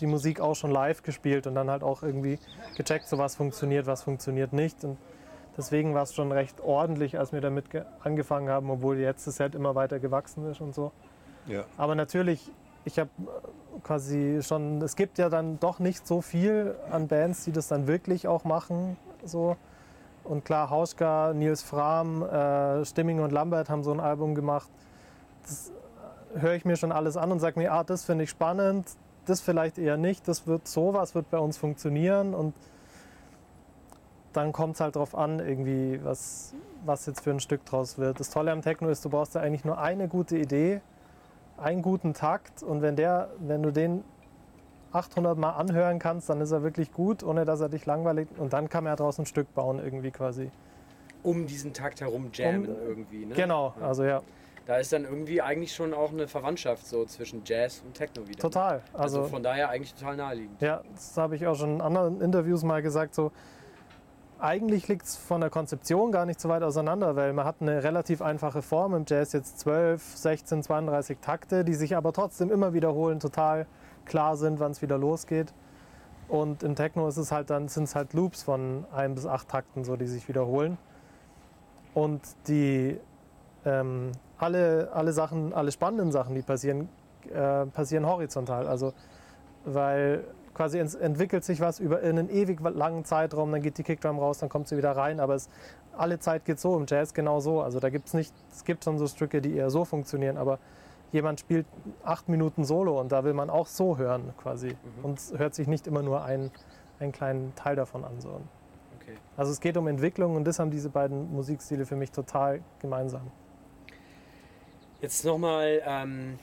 die 0.00 0.06
Musik 0.06 0.40
auch 0.40 0.54
schon 0.54 0.70
live 0.70 1.02
gespielt 1.02 1.46
und 1.46 1.54
dann 1.54 1.70
halt 1.70 1.82
auch 1.82 2.02
irgendwie 2.02 2.38
gecheckt, 2.76 3.06
so 3.08 3.18
was 3.18 3.36
funktioniert, 3.36 3.86
was 3.86 4.02
funktioniert 4.02 4.52
nicht. 4.52 4.82
Und 4.84 4.98
deswegen 5.56 5.94
war 5.94 6.02
es 6.02 6.14
schon 6.14 6.32
recht 6.32 6.60
ordentlich, 6.60 7.18
als 7.18 7.32
wir 7.32 7.40
damit 7.40 7.66
angefangen 8.02 8.48
haben, 8.48 8.70
obwohl 8.70 8.98
jetzt 8.98 9.26
das 9.26 9.36
Set 9.36 9.54
immer 9.54 9.74
weiter 9.74 9.98
gewachsen 9.98 10.50
ist 10.50 10.60
und 10.60 10.74
so. 10.74 10.92
Ja. 11.46 11.64
Aber 11.76 11.94
natürlich, 11.94 12.50
ich 12.86 12.98
habe 13.00 13.10
quasi 13.82 14.40
schon, 14.42 14.80
es 14.80 14.96
gibt 14.96 15.18
ja 15.18 15.28
dann 15.28 15.58
doch 15.58 15.80
nicht 15.80 16.06
so 16.06 16.22
viel 16.22 16.76
an 16.90 17.08
Bands, 17.08 17.44
die 17.44 17.52
das 17.52 17.68
dann 17.68 17.86
wirklich 17.86 18.28
auch 18.28 18.44
machen. 18.44 18.96
So. 19.24 19.56
Und 20.24 20.44
klar, 20.44 20.70
Hauschka, 20.70 21.32
Nils 21.34 21.62
Fram, 21.62 22.22
äh, 22.22 22.84
Stimming 22.84 23.20
und 23.20 23.32
Lambert 23.32 23.68
haben 23.68 23.82
so 23.82 23.92
ein 23.92 24.00
Album 24.00 24.34
gemacht. 24.34 24.70
Das 25.42 25.72
höre 26.34 26.54
ich 26.54 26.64
mir 26.64 26.76
schon 26.76 26.92
alles 26.92 27.16
an 27.16 27.32
und 27.32 27.40
sage 27.40 27.58
mir, 27.58 27.72
ah, 27.72 27.84
das 27.84 28.04
finde 28.04 28.24
ich 28.24 28.30
spannend, 28.30 28.88
das 29.24 29.40
vielleicht 29.40 29.78
eher 29.78 29.96
nicht, 29.96 30.26
das 30.28 30.46
wird 30.46 30.68
sowas 30.68 31.14
wird 31.14 31.30
bei 31.30 31.38
uns 31.38 31.58
funktionieren 31.58 32.34
und 32.34 32.54
dann 34.32 34.52
kommt 34.52 34.74
es 34.74 34.80
halt 34.80 34.96
darauf 34.96 35.14
an, 35.14 35.40
irgendwie, 35.40 36.00
was, 36.04 36.54
was 36.84 37.06
jetzt 37.06 37.20
für 37.20 37.30
ein 37.30 37.40
Stück 37.40 37.64
draus 37.64 37.98
wird. 37.98 38.20
Das 38.20 38.30
Tolle 38.30 38.52
am 38.52 38.62
Techno 38.62 38.88
ist, 38.88 39.04
du 39.04 39.08
brauchst 39.08 39.34
ja 39.34 39.40
eigentlich 39.40 39.64
nur 39.64 39.78
eine 39.78 40.08
gute 40.08 40.36
Idee 40.36 40.82
einen 41.58 41.82
guten 41.82 42.14
Takt 42.14 42.62
und 42.62 42.82
wenn, 42.82 42.96
der, 42.96 43.30
wenn 43.38 43.62
du 43.62 43.70
den 43.70 44.04
800 44.92 45.36
Mal 45.36 45.50
anhören 45.50 45.98
kannst, 45.98 46.28
dann 46.28 46.40
ist 46.40 46.52
er 46.52 46.62
wirklich 46.62 46.92
gut, 46.92 47.22
ohne 47.22 47.44
dass 47.44 47.60
er 47.60 47.68
dich 47.68 47.86
langweilig 47.86 48.28
und 48.38 48.52
dann 48.52 48.68
kann 48.68 48.84
man 48.84 48.92
ja 48.92 48.96
daraus 48.96 49.18
ein 49.18 49.26
Stück 49.26 49.54
bauen 49.54 49.80
irgendwie 49.82 50.10
quasi. 50.10 50.50
Um 51.22 51.46
diesen 51.46 51.72
Takt 51.72 52.00
herum 52.00 52.30
jammen 52.32 52.66
um, 52.68 52.76
irgendwie, 52.88 53.26
ne? 53.26 53.34
Genau, 53.34 53.74
ja. 53.80 53.86
also 53.86 54.04
ja. 54.04 54.22
Da 54.66 54.78
ist 54.78 54.92
dann 54.92 55.04
irgendwie 55.04 55.40
eigentlich 55.40 55.72
schon 55.72 55.94
auch 55.94 56.10
eine 56.10 56.26
Verwandtschaft 56.26 56.86
so 56.86 57.04
zwischen 57.04 57.42
Jazz 57.44 57.82
und 57.84 57.94
Techno 57.94 58.22
wieder. 58.22 58.38
Ne? 58.38 58.42
Total. 58.42 58.82
Also, 58.92 59.20
also 59.20 59.30
von 59.30 59.42
daher 59.42 59.68
eigentlich 59.68 59.94
total 59.94 60.16
naheliegend. 60.16 60.60
Ja, 60.60 60.82
das 60.92 61.16
habe 61.16 61.36
ich 61.36 61.46
auch 61.46 61.54
schon 61.54 61.76
in 61.76 61.80
anderen 61.80 62.20
Interviews 62.20 62.64
mal 62.64 62.82
gesagt, 62.82 63.14
so 63.14 63.30
eigentlich 64.38 64.88
liegt 64.88 65.06
es 65.06 65.16
von 65.16 65.40
der 65.40 65.50
Konzeption 65.50 66.12
gar 66.12 66.26
nicht 66.26 66.40
so 66.40 66.48
weit 66.48 66.62
auseinander, 66.62 67.16
weil 67.16 67.32
man 67.32 67.44
hat 67.44 67.56
eine 67.60 67.82
relativ 67.82 68.22
einfache 68.22 68.62
Form 68.62 68.94
im 68.94 69.04
Jazz, 69.06 69.32
jetzt 69.32 69.60
12, 69.60 70.02
16, 70.16 70.62
32 70.62 71.18
Takte, 71.20 71.64
die 71.64 71.74
sich 71.74 71.96
aber 71.96 72.12
trotzdem 72.12 72.50
immer 72.50 72.72
wiederholen, 72.72 73.20
total 73.20 73.66
klar 74.04 74.36
sind, 74.36 74.60
wann 74.60 74.72
es 74.72 74.82
wieder 74.82 74.98
losgeht. 74.98 75.52
Und 76.28 76.62
im 76.62 76.74
Techno 76.74 77.06
ist 77.08 77.16
es 77.16 77.32
halt 77.32 77.50
dann, 77.50 77.68
sind 77.68 77.84
es 77.84 77.94
halt 77.94 78.12
Loops 78.12 78.42
von 78.42 78.84
ein 78.92 79.14
bis 79.14 79.26
acht 79.26 79.48
Takten, 79.48 79.84
so, 79.84 79.96
die 79.96 80.06
sich 80.06 80.28
wiederholen. 80.28 80.76
Und 81.94 82.20
die 82.48 82.98
ähm, 83.64 84.12
alle, 84.38 84.90
alle 84.92 85.12
Sachen, 85.12 85.52
alle 85.52 85.72
spannenden 85.72 86.12
Sachen, 86.12 86.34
die 86.34 86.42
passieren, 86.42 86.88
äh, 87.32 87.66
passieren 87.66 88.06
horizontal. 88.06 88.66
Also 88.66 88.92
weil 89.66 90.24
quasi 90.56 90.78
entwickelt 90.78 91.44
sich 91.44 91.60
was 91.60 91.80
über 91.80 91.98
einen 91.98 92.30
ewig 92.30 92.60
langen 92.62 93.04
Zeitraum, 93.04 93.52
dann 93.52 93.60
geht 93.60 93.76
die 93.76 93.82
Kickdrum 93.82 94.18
raus, 94.18 94.38
dann 94.38 94.48
kommt 94.48 94.68
sie 94.68 94.78
wieder 94.78 94.92
rein, 94.92 95.20
aber 95.20 95.34
es, 95.34 95.50
alle 95.92 96.18
Zeit 96.18 96.46
geht 96.46 96.58
so, 96.58 96.78
im 96.78 96.86
Jazz 96.88 97.12
genau 97.12 97.40
so. 97.40 97.60
Also 97.60 97.78
da 97.78 97.90
gibt 97.90 98.08
es 98.08 98.14
nicht, 98.14 98.32
es 98.50 98.64
gibt 98.64 98.82
schon 98.82 98.96
so 98.96 99.06
Stücke, 99.06 99.42
die 99.42 99.54
eher 99.54 99.68
so 99.68 99.84
funktionieren, 99.84 100.38
aber 100.38 100.58
jemand 101.12 101.40
spielt 101.40 101.66
acht 102.04 102.30
Minuten 102.30 102.64
Solo 102.64 102.98
und 102.98 103.12
da 103.12 103.22
will 103.22 103.34
man 103.34 103.50
auch 103.50 103.66
so 103.66 103.98
hören 103.98 104.32
quasi 104.38 104.68
mhm. 104.68 105.04
und 105.04 105.20
hört 105.36 105.54
sich 105.54 105.68
nicht 105.68 105.86
immer 105.86 106.02
nur 106.02 106.24
einen, 106.24 106.50
einen 107.00 107.12
kleinen 107.12 107.54
Teil 107.54 107.76
davon 107.76 108.04
an. 108.04 108.18
So. 108.22 108.40
Okay. 108.98 109.18
Also 109.36 109.52
es 109.52 109.60
geht 109.60 109.76
um 109.76 109.86
Entwicklung 109.88 110.36
und 110.36 110.44
das 110.44 110.58
haben 110.58 110.70
diese 110.70 110.88
beiden 110.88 111.30
Musikstile 111.34 111.84
für 111.84 111.96
mich 111.96 112.12
total 112.12 112.62
gemeinsam. 112.80 113.30
Jetzt 115.02 115.22
nochmal 115.26 115.82
ähm, 115.84 116.38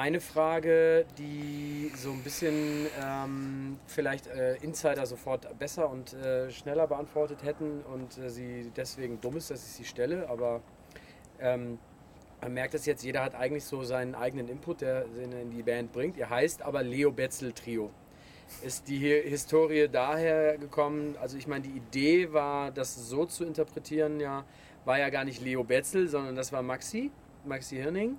eine 0.00 0.20
Frage, 0.20 1.04
die 1.18 1.92
so 1.94 2.10
ein 2.10 2.22
bisschen 2.22 2.86
ähm, 3.04 3.78
vielleicht 3.86 4.28
äh, 4.28 4.56
Insider 4.62 5.04
sofort 5.04 5.58
besser 5.58 5.90
und 5.90 6.14
äh, 6.14 6.50
schneller 6.50 6.86
beantwortet 6.86 7.44
hätten 7.44 7.82
und 7.82 8.16
äh, 8.16 8.30
sie 8.30 8.72
deswegen 8.74 9.20
dumm 9.20 9.36
ist, 9.36 9.50
dass 9.50 9.62
ich 9.62 9.72
sie 9.72 9.84
stelle, 9.84 10.26
aber 10.30 10.62
ähm, 11.38 11.78
man 12.40 12.54
merkt 12.54 12.72
es 12.72 12.86
jetzt, 12.86 13.04
jeder 13.04 13.22
hat 13.22 13.34
eigentlich 13.34 13.64
so 13.64 13.84
seinen 13.84 14.14
eigenen 14.14 14.48
Input, 14.48 14.80
der 14.80 15.04
ihn 15.22 15.32
in 15.32 15.50
die 15.50 15.62
Band 15.62 15.92
bringt. 15.92 16.16
Ihr 16.16 16.30
heißt 16.30 16.62
aber 16.62 16.82
Leo 16.82 17.12
Betzel 17.12 17.52
Trio. 17.52 17.90
Ist 18.62 18.88
die 18.88 18.98
Historie 18.98 19.86
daher 19.86 20.56
gekommen, 20.56 21.14
also 21.20 21.36
ich 21.36 21.46
meine, 21.46 21.64
die 21.64 21.76
Idee 21.76 22.32
war, 22.32 22.70
das 22.70 22.96
so 23.10 23.26
zu 23.26 23.44
interpretieren, 23.44 24.18
ja, 24.18 24.46
war 24.86 24.98
ja 24.98 25.10
gar 25.10 25.26
nicht 25.26 25.42
Leo 25.42 25.62
Betzel, 25.62 26.08
sondern 26.08 26.34
das 26.36 26.52
war 26.52 26.62
Maxi, 26.62 27.10
Maxi 27.44 27.76
Hirning. 27.76 28.16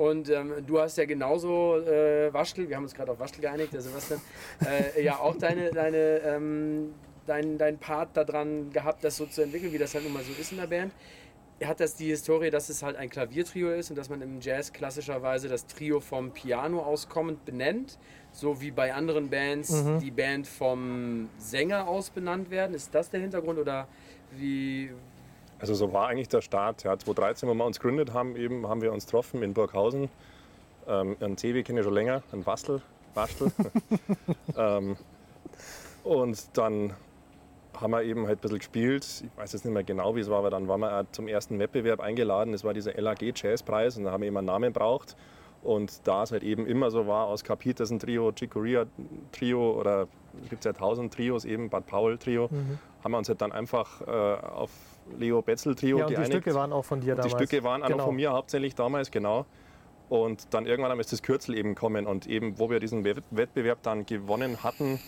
Und 0.00 0.30
ähm, 0.30 0.54
du 0.66 0.80
hast 0.80 0.96
ja 0.96 1.04
genauso 1.04 1.76
äh, 1.76 2.32
Waschel, 2.32 2.66
wir 2.66 2.76
haben 2.76 2.84
uns 2.84 2.94
gerade 2.94 3.12
auf 3.12 3.20
Waschel 3.20 3.42
geeinigt, 3.42 3.74
der 3.74 3.82
Sebastian, 3.82 4.18
äh, 4.64 5.04
ja 5.04 5.18
auch 5.18 5.36
deine, 5.36 5.68
deine, 5.72 6.22
ähm, 6.24 6.94
dein, 7.26 7.58
dein 7.58 7.76
Part 7.76 8.16
daran 8.16 8.72
gehabt, 8.72 9.04
das 9.04 9.18
so 9.18 9.26
zu 9.26 9.42
entwickeln, 9.42 9.74
wie 9.74 9.76
das 9.76 9.92
halt 9.92 10.04
nun 10.04 10.14
mal 10.14 10.22
so 10.22 10.32
ist 10.40 10.52
in 10.52 10.56
der 10.56 10.68
Band. 10.68 10.94
Hat 11.62 11.80
das 11.80 11.96
die 11.96 12.06
Historie, 12.06 12.48
dass 12.48 12.70
es 12.70 12.82
halt 12.82 12.96
ein 12.96 13.10
Klaviertrio 13.10 13.72
ist 13.72 13.90
und 13.90 13.96
dass 13.96 14.08
man 14.08 14.22
im 14.22 14.40
Jazz 14.40 14.72
klassischerweise 14.72 15.48
das 15.48 15.66
Trio 15.66 16.00
vom 16.00 16.30
Piano 16.30 16.80
auskommend 16.80 17.44
benennt, 17.44 17.98
so 18.32 18.58
wie 18.62 18.70
bei 18.70 18.94
anderen 18.94 19.28
Bands 19.28 19.70
mhm. 19.70 19.98
die 19.98 20.10
Band 20.10 20.46
vom 20.46 21.28
Sänger 21.36 21.86
aus 21.86 22.08
benannt 22.08 22.50
werden? 22.50 22.74
Ist 22.74 22.94
das 22.94 23.10
der 23.10 23.20
Hintergrund 23.20 23.58
oder 23.58 23.86
wie, 24.30 24.92
also 25.60 25.74
so 25.74 25.92
war 25.92 26.08
eigentlich 26.08 26.28
der 26.28 26.40
Start. 26.40 26.82
Ja, 26.84 26.98
2013, 26.98 27.48
wo 27.48 27.54
wir 27.54 27.64
uns 27.64 27.78
gegründet 27.78 28.12
haben, 28.12 28.36
eben, 28.36 28.66
haben 28.66 28.80
wir 28.80 28.92
uns 28.92 29.04
getroffen 29.04 29.42
in 29.42 29.54
Burghausen. 29.54 30.08
Ähm, 30.88 31.16
einen 31.20 31.36
CW 31.36 31.62
kenne 31.62 31.80
ich 31.80 31.84
schon 31.84 31.94
länger, 31.94 32.22
einen 32.32 32.44
Bastel. 32.44 32.80
Bastel. 33.14 33.52
ähm, 34.56 34.96
und 36.02 36.56
dann 36.56 36.94
haben 37.78 37.90
wir 37.92 38.02
eben 38.02 38.26
halt 38.26 38.38
ein 38.38 38.42
bisschen 38.42 38.58
gespielt. 38.58 39.04
Ich 39.24 39.38
weiß 39.38 39.52
jetzt 39.52 39.64
nicht 39.64 39.74
mehr 39.74 39.84
genau, 39.84 40.16
wie 40.16 40.20
es 40.20 40.30
war, 40.30 40.38
aber 40.38 40.50
dann 40.50 40.68
waren 40.68 40.80
wir 40.80 41.06
zum 41.12 41.28
ersten 41.28 41.58
Wettbewerb 41.58 42.00
eingeladen. 42.00 42.52
Das 42.52 42.64
war 42.64 42.74
dieser 42.74 42.98
LAG 43.00 43.22
Jazzpreis 43.22 43.96
und 43.96 44.04
da 44.04 44.12
haben 44.12 44.22
wir 44.22 44.28
eben 44.28 44.36
einen 44.36 44.46
Namen 44.46 44.72
braucht. 44.72 45.16
Und 45.62 46.06
da 46.06 46.22
es 46.22 46.32
halt 46.32 46.42
eben 46.42 46.66
immer 46.66 46.90
so 46.90 47.06
war, 47.06 47.26
aus 47.26 47.44
Capitas 47.44 47.90
ein 47.90 47.98
Trio, 47.98 48.32
Chicoria 48.32 48.86
Trio 49.30 49.78
oder 49.78 50.08
gibt 50.48 50.60
es 50.60 50.64
ja 50.64 50.72
tausend 50.72 51.12
Trios, 51.12 51.44
eben 51.44 51.68
Bad 51.68 51.86
Paul 51.86 52.16
Trio, 52.16 52.48
mhm. 52.50 52.78
haben 53.04 53.12
wir 53.12 53.18
uns 53.18 53.28
halt 53.28 53.42
dann 53.42 53.52
einfach 53.52 54.00
äh, 54.06 54.10
auf 54.10 54.70
Leo 55.18 55.42
Betzel 55.42 55.74
Trio 55.74 55.98
ja, 55.98 56.04
und 56.04 56.10
geeinigt. 56.10 56.32
Die 56.32 56.36
Stücke 56.38 56.54
waren 56.54 56.72
auch 56.72 56.84
von 56.84 57.00
dir 57.00 57.14
damals. 57.14 57.34
Die 57.34 57.44
Stücke 57.44 57.64
waren 57.64 57.82
genau. 57.82 57.98
auch 57.98 58.06
von 58.06 58.16
mir 58.16 58.32
hauptsächlich 58.32 58.74
damals, 58.74 59.10
genau. 59.10 59.46
Und 60.08 60.52
dann 60.52 60.66
irgendwann 60.66 60.98
ist 60.98 61.12
das 61.12 61.22
Kürzel 61.22 61.56
eben 61.56 61.74
kommen 61.74 62.06
und 62.06 62.26
eben, 62.26 62.58
wo 62.58 62.68
wir 62.68 62.80
diesen 62.80 63.04
Wettbewerb 63.04 63.82
dann 63.82 64.06
gewonnen 64.06 64.64
hatten, 64.64 64.98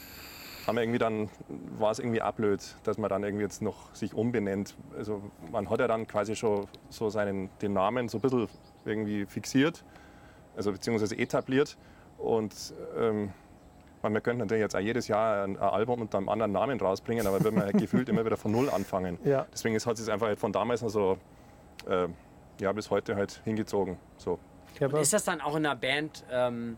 haben 0.66 0.76
wir 0.76 0.82
irgendwie 0.82 1.00
dann, 1.00 1.28
war 1.76 1.90
es 1.90 1.98
irgendwie 1.98 2.22
ablöd, 2.22 2.60
dass 2.84 2.98
man 2.98 3.10
dann 3.10 3.24
irgendwie 3.24 3.42
jetzt 3.42 3.62
noch 3.62 3.92
sich 3.94 4.14
umbenennt. 4.14 4.76
Also 4.96 5.22
man 5.50 5.68
hat 5.68 5.80
ja 5.80 5.88
dann 5.88 6.06
quasi 6.06 6.36
schon 6.36 6.68
so 6.88 7.10
seinen, 7.10 7.50
den 7.60 7.72
Namen 7.72 8.08
so 8.08 8.18
ein 8.18 8.20
bisschen 8.20 8.48
irgendwie 8.84 9.26
fixiert, 9.26 9.84
also 10.56 10.70
beziehungsweise 10.70 11.18
etabliert. 11.18 11.76
Und 12.16 12.54
ähm, 12.96 13.32
Weil 14.02 14.12
wir 14.12 14.20
könnten 14.20 14.40
natürlich 14.40 14.60
jetzt 14.60 14.76
auch 14.76 14.80
jedes 14.80 15.08
Jahr 15.08 15.44
ein 15.44 15.56
Album 15.56 16.02
unter 16.02 16.18
einem 16.18 16.28
anderen 16.28 16.52
Namen 16.52 16.78
rausbringen, 16.80 17.26
aber 17.26 17.42
würden 17.42 17.56
wir 17.56 17.64
halt 17.64 17.78
gefühlt 17.78 18.08
immer 18.08 18.24
wieder 18.24 18.36
von 18.36 18.52
Null 18.52 18.68
anfangen. 18.68 19.18
Ja. 19.24 19.46
Deswegen 19.52 19.74
ist, 19.74 19.86
hat 19.86 19.98
es 19.98 20.08
einfach 20.08 20.26
halt 20.26 20.38
von 20.38 20.52
damals 20.52 20.82
noch 20.82 20.90
so 20.90 21.18
äh, 21.88 22.08
ja, 22.60 22.72
bis 22.72 22.90
heute 22.90 23.16
halt 23.16 23.40
hingezogen. 23.44 23.96
So. 24.16 24.38
Und 24.80 24.94
ist 24.96 25.12
das 25.12 25.24
dann 25.24 25.40
auch 25.40 25.56
in 25.56 25.66
einer 25.66 25.76
Band, 25.76 26.24
ähm, 26.30 26.76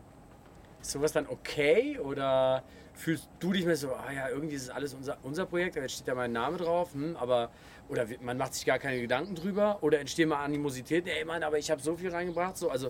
ist 0.81 0.91
sowas 0.91 1.11
dann 1.13 1.27
okay 1.27 1.97
oder 1.99 2.63
fühlst 2.93 3.29
du 3.39 3.51
dich 3.51 3.65
mehr 3.65 3.75
so, 3.75 3.93
ah 3.93 4.11
ja, 4.11 4.29
irgendwie 4.29 4.55
ist 4.55 4.63
es 4.63 4.69
alles 4.69 4.93
unser, 4.93 5.17
unser 5.23 5.45
Projekt, 5.45 5.75
jetzt 5.75 5.93
steht 5.93 6.07
da 6.07 6.15
mein 6.15 6.31
Name 6.31 6.57
drauf, 6.57 6.93
hm, 6.93 7.15
aber 7.17 7.49
oder 7.89 8.05
man 8.21 8.37
macht 8.37 8.53
sich 8.53 8.65
gar 8.65 8.79
keine 8.79 8.99
Gedanken 9.01 9.35
drüber 9.35 9.79
oder 9.81 9.99
entstehen 9.99 10.29
mal 10.29 10.43
Animositäten, 10.43 11.09
ey 11.09 11.25
Mann, 11.25 11.43
aber 11.43 11.57
ich 11.57 11.69
habe 11.69 11.81
so 11.81 11.95
viel 11.95 12.09
reingebracht, 12.09 12.57
so, 12.57 12.69
also 12.69 12.89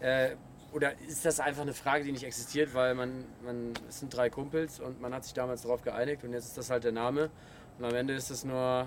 äh, 0.00 0.30
oder 0.72 0.92
ist 1.08 1.24
das 1.24 1.40
einfach 1.40 1.62
eine 1.62 1.72
Frage, 1.72 2.04
die 2.04 2.12
nicht 2.12 2.24
existiert, 2.24 2.74
weil 2.74 2.94
man, 2.94 3.24
man, 3.44 3.72
es 3.88 4.00
sind 4.00 4.14
drei 4.14 4.28
Kumpels 4.30 4.80
und 4.80 5.00
man 5.00 5.14
hat 5.14 5.24
sich 5.24 5.32
damals 5.34 5.62
darauf 5.62 5.82
geeinigt 5.82 6.24
und 6.24 6.32
jetzt 6.32 6.46
ist 6.46 6.58
das 6.58 6.70
halt 6.70 6.84
der 6.84 6.92
Name 6.92 7.30
und 7.78 7.84
am 7.84 7.94
Ende 7.94 8.14
ist 8.14 8.30
es 8.30 8.44
nur 8.44 8.86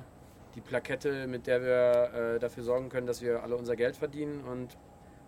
die 0.56 0.62
Plakette, 0.62 1.28
mit 1.28 1.48
der 1.48 1.62
wir 1.62 2.36
äh, 2.36 2.39
dafür 2.39 2.63
sorgen 2.63 2.89
können, 2.89 3.08
dass 3.08 3.22
wir 3.22 3.42
alle 3.44 3.56
unser 3.56 3.76
Geld 3.76 3.96
verdienen 3.96 4.42
und 4.42 4.78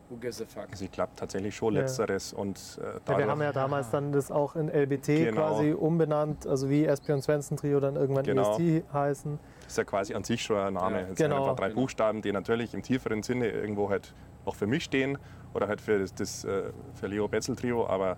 who 0.10 0.18
gives 0.18 0.42
a 0.42 0.46
fuck. 0.46 0.68
Also 0.72 0.84
ich 0.84 0.92
glaube 0.92 1.12
tatsächlich 1.16 1.56
schon 1.56 1.74
Ja. 1.74 1.82
Letzteres. 1.82 2.34
Und, 2.34 2.60
äh, 2.82 3.12
ja, 3.12 3.18
wir 3.18 3.28
haben 3.28 3.42
ja 3.42 3.54
damals 3.54 3.90
dann 3.92 4.12
das 4.12 4.30
auch 4.30 4.56
in 4.56 4.68
LBT 4.70 5.06
Genau. 5.26 5.42
quasi 5.54 5.72
umbenannt, 5.72 6.46
also 6.48 6.70
wie 6.70 6.86
Espion 6.86 7.22
Svensson 7.22 7.56
Trio 7.58 7.80
dann 7.80 7.96
irgendwann 7.96 8.26
Genau. 8.26 8.58
EST 8.58 8.84
heißen. 8.92 9.40
Das 9.64 9.68
ist 9.74 9.78
ja 9.78 9.84
quasi 9.86 10.14
an 10.16 10.24
sich 10.26 10.42
schon 10.44 10.58
ein 10.58 10.74
Name. 10.74 10.96
Ja, 10.98 11.02
Es 11.04 11.08
sind 11.18 11.30
genau. 11.30 11.44
einfach 11.44 11.56
drei 11.56 11.70
Buchstaben, 11.70 12.22
die 12.22 12.32
natürlich 12.34 12.74
im 12.74 12.82
tieferen 12.84 13.24
Sinne 13.24 13.48
irgendwo 13.50 13.90
halt 13.90 14.14
auch 14.44 14.56
für 14.56 14.68
mich 14.68 14.84
stehen 14.84 15.18
oder 15.54 15.68
halt 15.68 15.82
für 15.82 16.00
das, 16.00 16.14
das 16.14 16.44
äh, 16.44 16.72
für 16.94 17.08
Leo 17.08 17.28
Betzel 17.28 17.56
Trio, 17.56 17.88
aber 17.88 18.18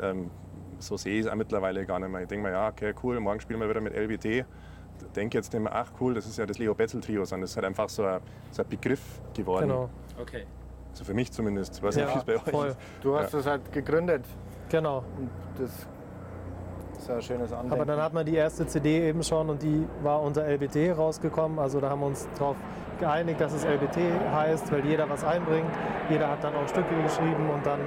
ähm, 0.00 0.30
so 0.78 0.96
sehe 0.96 1.18
ich 1.18 1.26
es 1.26 1.30
auch 1.30 1.34
mittlerweile 1.34 1.84
gar 1.86 1.98
nicht 1.98 2.10
mehr. 2.10 2.22
Ich 2.22 2.28
denke 2.28 2.46
mir, 2.48 2.52
ja, 2.52 2.68
okay, 2.68 2.94
cool, 3.02 3.18
morgen 3.20 3.40
spielen 3.40 3.60
wir 3.60 3.68
wieder 3.68 3.80
mit 3.80 3.94
LBT. 3.94 4.44
Denke 5.14 5.38
jetzt 5.38 5.52
nicht 5.52 5.62
mehr, 5.62 5.74
ach 5.74 5.90
cool, 6.00 6.14
das 6.14 6.26
ist 6.26 6.38
ja 6.38 6.46
das 6.46 6.58
Leo 6.58 6.74
Betzel 6.74 7.00
Trio, 7.00 7.24
sondern 7.24 7.42
das 7.42 7.50
ist 7.50 7.56
halt 7.56 7.66
einfach 7.66 7.88
so 7.88 8.04
ein, 8.04 8.20
so 8.50 8.62
ein 8.62 8.68
Begriff 8.68 9.20
geworden. 9.34 9.68
Genau, 9.68 9.90
Okay. 10.20 10.44
Also 10.90 11.04
für 11.04 11.14
mich 11.14 11.30
zumindest. 11.30 11.76
Ich 11.76 11.82
weiß 11.82 11.94
nicht, 11.94 12.08
Ja, 12.08 12.14
wie 12.14 12.18
es 12.18 12.24
bei 12.24 12.34
euch 12.34 12.42
voll. 12.42 12.68
ist. 12.68 12.78
Du 13.02 13.16
hast 13.16 13.32
das 13.32 13.46
halt 13.46 13.70
gegründet 13.72 14.24
genau. 14.68 15.04
und 15.16 15.30
das 15.56 15.86
ist 16.98 17.10
ein 17.10 17.22
schönes 17.22 17.52
Andenken. 17.52 17.72
Aber 17.72 17.84
dann 17.84 18.00
hat 18.00 18.12
man 18.12 18.24
die 18.26 18.34
erste 18.34 18.66
CD 18.66 19.08
eben 19.08 19.22
schon 19.22 19.48
und 19.50 19.62
die 19.62 19.86
war 20.02 20.22
unter 20.22 20.46
LBT 20.46 20.96
rausgekommen. 20.96 21.58
Also 21.58 21.80
da 21.80 21.90
haben 21.90 22.00
wir 22.00 22.06
uns 22.06 22.28
darauf 22.38 22.56
geeinigt, 22.98 23.40
dass 23.40 23.52
es 23.52 23.64
LBT 23.64 23.98
heißt, 24.32 24.70
weil 24.72 24.84
jeder 24.84 25.08
was 25.08 25.24
einbringt. 25.24 25.70
Jeder 26.10 26.28
hat 26.28 26.42
dann 26.42 26.54
auch 26.54 26.68
Stücke 26.68 26.94
geschrieben 27.02 27.50
und 27.54 27.64
dann 27.64 27.80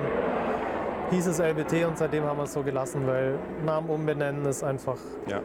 hieß 1.12 1.28
es 1.28 1.40
LBT 1.40 1.86
und 1.86 1.98
seitdem 1.98 2.24
haben 2.24 2.38
wir 2.38 2.44
es 2.44 2.54
so 2.54 2.64
gelassen, 2.64 3.06
weil 3.06 3.36
Namen 3.66 3.90
umbenennen 3.90 4.46
ist 4.46 4.64
einfach 4.64 4.98
Ja. 5.28 5.42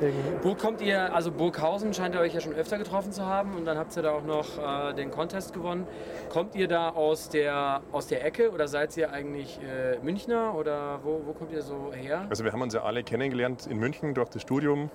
Irgendwie. 0.00 0.30
Wo 0.42 0.54
kommt 0.54 0.80
ihr, 0.80 1.14
also 1.14 1.30
Burghausen 1.30 1.94
scheint 1.94 2.14
ihr 2.14 2.20
euch 2.20 2.34
ja 2.34 2.40
schon 2.40 2.54
öfter 2.54 2.78
getroffen 2.78 3.12
zu 3.12 3.24
haben 3.24 3.54
und 3.54 3.64
dann 3.64 3.78
habt 3.78 3.96
ihr 3.96 4.02
da 4.02 4.12
auch 4.12 4.24
noch 4.24 4.58
äh, 4.58 4.94
den 4.94 5.10
Contest 5.10 5.52
gewonnen. 5.52 5.86
Kommt 6.30 6.54
ihr 6.54 6.68
da 6.68 6.90
aus 6.90 7.28
der, 7.28 7.82
aus 7.92 8.06
der 8.06 8.24
Ecke 8.24 8.50
oder 8.50 8.68
seid 8.68 8.96
ihr 8.96 9.12
eigentlich 9.12 9.60
äh, 9.62 9.98
Münchner 10.02 10.54
oder 10.54 11.00
wo, 11.02 11.22
wo 11.24 11.32
kommt 11.32 11.52
ihr 11.52 11.62
so 11.62 11.92
her? 11.92 12.26
Also 12.28 12.44
wir 12.44 12.52
haben 12.52 12.62
uns 12.62 12.74
ja 12.74 12.82
alle 12.82 13.02
kennengelernt 13.02 13.66
in 13.66 13.78
München 13.78 14.14
durch 14.14 14.28
das 14.28 14.42
Studium 14.42 14.90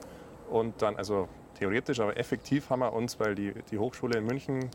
und 0.50 0.82
dann, 0.82 0.96
also 0.96 1.28
theoretisch, 1.58 2.00
aber 2.00 2.18
effektiv 2.18 2.70
haben 2.70 2.80
wir 2.80 2.94
uns, 2.94 3.20
weil 3.20 3.36
die, 3.36 3.54
die 3.72 3.78
Hochschule 3.78 4.20
in 4.20 4.26
München, 4.26 4.70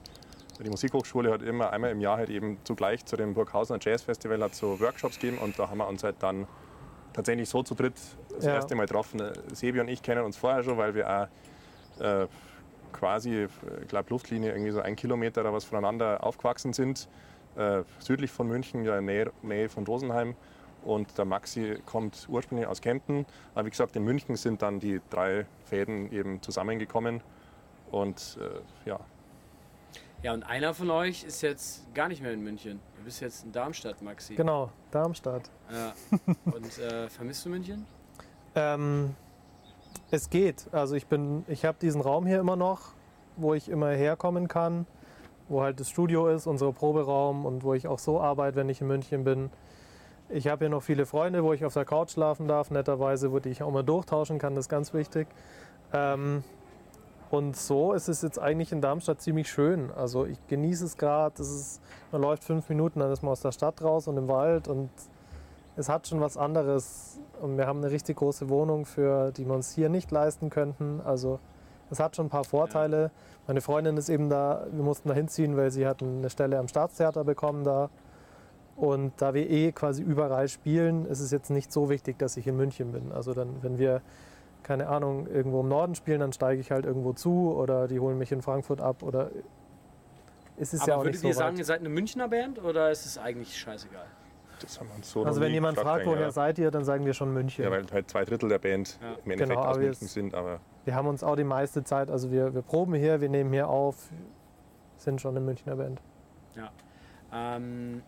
die 0.62 0.68
Musikhochschule 0.68 1.32
hat 1.32 1.42
immer 1.42 1.72
einmal 1.72 1.90
im 1.90 2.00
Jahr 2.00 2.18
halt 2.18 2.28
eben 2.28 2.58
zugleich 2.64 3.04
zu 3.06 3.16
dem 3.16 3.34
Burghausener 3.34 3.78
Jazz 3.80 4.02
Festival 4.02 4.42
hat 4.42 4.54
so 4.54 4.78
Workshops 4.80 5.18
gegeben 5.18 5.38
und 5.38 5.58
da 5.58 5.70
haben 5.70 5.78
wir 5.78 5.88
uns 5.88 6.04
halt 6.04 6.16
dann 6.20 6.46
tatsächlich 7.12 7.48
so 7.48 7.62
zu 7.62 7.74
dritt 7.74 7.94
das 8.34 8.44
Ja. 8.44 8.54
erste 8.54 8.74
Mal 8.74 8.86
getroffen. 8.86 9.20
Äh, 9.20 9.32
Sebi 9.52 9.80
und 9.80 9.88
ich 9.88 10.02
kennen 10.02 10.24
uns 10.24 10.36
vorher 10.36 10.62
schon, 10.62 10.76
weil 10.78 10.94
wir 10.94 11.08
auch 11.08 12.02
äh, 12.02 12.26
quasi, 12.92 13.48
ich 13.82 13.88
glaube 13.88 14.10
Luftlinie 14.10 14.52
irgendwie 14.52 14.72
so 14.72 14.80
ein 14.80 14.96
Kilometer 14.96 15.42
oder 15.42 15.52
was 15.52 15.64
voneinander 15.64 16.24
aufgewachsen 16.24 16.72
sind, 16.72 17.08
äh, 17.56 17.82
südlich 17.98 18.30
von 18.30 18.48
München, 18.48 18.84
ja 18.84 18.98
in 18.98 19.04
Nähe, 19.04 19.30
Nähe 19.42 19.68
von 19.68 19.84
Rosenheim. 19.86 20.34
Und 20.82 21.18
der 21.18 21.26
Maxi 21.26 21.78
kommt 21.84 22.26
ursprünglich 22.30 22.66
aus 22.66 22.80
Kempten. 22.80 23.26
Aber 23.54 23.66
wie 23.66 23.70
gesagt, 23.70 23.94
in 23.96 24.04
München 24.04 24.36
sind 24.36 24.62
dann 24.62 24.80
die 24.80 25.00
drei 25.10 25.44
Fäden 25.66 26.10
eben 26.10 26.40
zusammengekommen. 26.40 27.20
Und 27.90 28.38
äh, 28.40 28.88
ja, 28.88 28.98
Ja, 30.22 30.34
und 30.34 30.42
einer 30.42 30.74
von 30.74 30.90
euch 30.90 31.24
ist 31.24 31.40
jetzt 31.40 31.94
gar 31.94 32.08
nicht 32.08 32.20
mehr 32.20 32.32
in 32.32 32.42
München. 32.42 32.78
Du 32.98 33.04
bist 33.04 33.22
jetzt 33.22 33.42
in 33.42 33.52
Darmstadt, 33.52 34.02
Maxi. 34.02 34.34
Genau, 34.34 34.70
Darmstadt. 34.90 35.50
Ja. 35.72 35.94
Und 36.44 36.78
äh, 36.78 37.08
vermisst 37.08 37.46
du 37.46 37.48
München? 37.48 37.86
Ähm, 38.54 39.14
es 40.10 40.28
geht. 40.28 40.66
Also 40.72 40.94
ich 40.94 41.06
bin, 41.06 41.44
ich 41.48 41.64
habe 41.64 41.78
diesen 41.80 42.02
Raum 42.02 42.26
hier 42.26 42.38
immer 42.38 42.56
noch, 42.56 42.92
wo 43.36 43.54
ich 43.54 43.70
immer 43.70 43.88
herkommen 43.92 44.46
kann, 44.46 44.86
wo 45.48 45.62
halt 45.62 45.80
das 45.80 45.88
Studio 45.88 46.28
ist, 46.28 46.46
unser 46.46 46.70
Proberaum 46.72 47.46
und 47.46 47.64
wo 47.64 47.72
ich 47.72 47.88
auch 47.88 47.98
so 47.98 48.20
arbeite, 48.20 48.56
wenn 48.56 48.68
ich 48.68 48.82
in 48.82 48.88
München 48.88 49.24
bin. 49.24 49.50
Ich 50.28 50.48
habe 50.48 50.66
hier 50.66 50.68
noch 50.68 50.82
viele 50.82 51.06
Freunde, 51.06 51.42
wo 51.42 51.54
ich 51.54 51.64
auf 51.64 51.72
der 51.72 51.86
Couch 51.86 52.10
schlafen 52.10 52.46
darf, 52.46 52.70
netterweise, 52.70 53.32
wo 53.32 53.38
die 53.38 53.48
ich 53.48 53.62
auch 53.62 53.70
mal 53.70 53.82
durchtauschen 53.82 54.38
kann, 54.38 54.54
das 54.54 54.66
ist 54.66 54.68
ganz 54.68 54.92
wichtig. 54.92 55.28
Ähm, 55.94 56.44
und 57.30 57.56
so 57.56 57.92
ist 57.92 58.08
es 58.08 58.22
jetzt 58.22 58.38
eigentlich 58.40 58.72
in 58.72 58.80
Darmstadt 58.80 59.20
ziemlich 59.20 59.48
schön. 59.48 59.92
Also 59.92 60.26
ich 60.26 60.38
genieße 60.48 60.84
es 60.84 60.96
gerade. 60.96 61.42
Man 62.10 62.22
läuft 62.22 62.42
fünf 62.42 62.68
Minuten, 62.68 62.98
dann 62.98 63.12
ist 63.12 63.22
man 63.22 63.32
aus 63.32 63.40
der 63.40 63.52
Stadt 63.52 63.82
raus 63.82 64.08
und 64.08 64.16
im 64.16 64.26
Wald 64.26 64.66
und 64.66 64.90
es 65.76 65.88
hat 65.88 66.08
schon 66.08 66.20
was 66.20 66.36
anderes. 66.36 67.20
Und 67.40 67.56
wir 67.56 67.66
haben 67.68 67.78
eine 67.78 67.92
richtig 67.92 68.16
große 68.16 68.48
Wohnung, 68.48 68.84
für 68.84 69.30
die 69.30 69.46
wir 69.46 69.54
uns 69.54 69.70
hier 69.70 69.88
nicht 69.88 70.10
leisten 70.10 70.50
könnten. 70.50 71.00
Also 71.04 71.38
es 71.88 72.00
hat 72.00 72.16
schon 72.16 72.26
ein 72.26 72.30
paar 72.30 72.44
Vorteile. 72.44 73.12
Meine 73.46 73.60
Freundin 73.60 73.96
ist 73.96 74.08
eben 74.08 74.28
da, 74.28 74.66
wir 74.72 74.82
mussten 74.82 75.08
da 75.08 75.14
hinziehen, 75.14 75.56
weil 75.56 75.70
sie 75.70 75.86
hat 75.86 76.02
eine 76.02 76.30
Stelle 76.30 76.58
am 76.58 76.66
Staatstheater 76.66 77.22
bekommen 77.22 77.62
da. 77.62 77.90
Und 78.76 79.12
da 79.18 79.34
wir 79.34 79.48
eh 79.48 79.72
quasi 79.72 80.02
überall 80.02 80.48
spielen, 80.48 81.06
ist 81.06 81.20
es 81.20 81.30
jetzt 81.30 81.50
nicht 81.50 81.70
so 81.70 81.90
wichtig, 81.90 82.18
dass 82.18 82.36
ich 82.36 82.46
in 82.46 82.56
München 82.56 82.92
bin. 82.92 83.12
Also 83.12 83.34
dann, 83.34 83.62
wenn 83.62 83.78
wir, 83.78 84.02
keine 84.62 84.88
Ahnung, 84.88 85.26
irgendwo 85.26 85.60
im 85.60 85.68
Norden 85.68 85.94
spielen, 85.94 86.20
dann 86.20 86.32
steige 86.32 86.60
ich 86.60 86.70
halt 86.70 86.84
irgendwo 86.86 87.12
zu 87.12 87.52
oder 87.54 87.88
die 87.88 88.00
holen 88.00 88.18
mich 88.18 88.32
in 88.32 88.42
Frankfurt 88.42 88.80
ab 88.80 89.02
oder 89.02 89.30
es 90.56 90.74
ist 90.74 90.82
Aber 90.82 90.88
ja 90.90 90.94
auch 90.96 91.00
würdet 91.00 91.12
nicht 91.14 91.20
so 91.22 91.28
ihr 91.28 91.34
sagen, 91.34 91.52
weit. 91.54 91.58
ihr 91.60 91.64
seid 91.64 91.80
eine 91.80 91.88
Münchner 91.88 92.28
Band 92.28 92.62
oder 92.62 92.90
ist 92.90 93.06
es 93.06 93.18
eigentlich 93.18 93.56
scheißegal? 93.58 94.06
das 94.62 94.78
haben 94.78 94.88
wir 94.90 94.96
uns 94.96 95.10
so 95.10 95.20
noch 95.20 95.26
Also 95.26 95.40
wenn 95.40 95.52
jemand 95.54 95.78
fragt, 95.78 96.04
woher 96.04 96.20
ja. 96.20 96.30
seid 96.30 96.58
ihr, 96.58 96.70
dann 96.70 96.84
sagen 96.84 97.06
wir 97.06 97.14
schon 97.14 97.32
München. 97.32 97.64
Ja, 97.64 97.70
weil 97.70 97.86
halt 97.90 98.10
zwei 98.10 98.26
Drittel 98.26 98.50
der 98.50 98.58
Band 98.58 98.98
Ja. 99.00 99.12
im 99.24 99.30
Endeffekt 99.30 99.48
Genau, 99.58 99.62
aus 99.62 99.78
München 99.78 100.06
sind. 100.06 100.34
Aber 100.34 100.60
Wir 100.84 100.94
haben 100.94 101.08
uns 101.08 101.24
auch 101.24 101.34
die 101.36 101.44
meiste 101.44 101.82
Zeit, 101.82 102.10
also 102.10 102.30
wir, 102.30 102.52
wir 102.54 102.60
proben 102.60 102.92
hier, 102.92 103.22
wir 103.22 103.30
nehmen 103.30 103.52
hier 103.54 103.68
auf, 103.68 104.10
sind 104.98 105.18
schon 105.20 105.34
eine 105.34 105.40
Münchner 105.44 105.76
Band. 105.76 106.02
Ähm, 107.32 108.02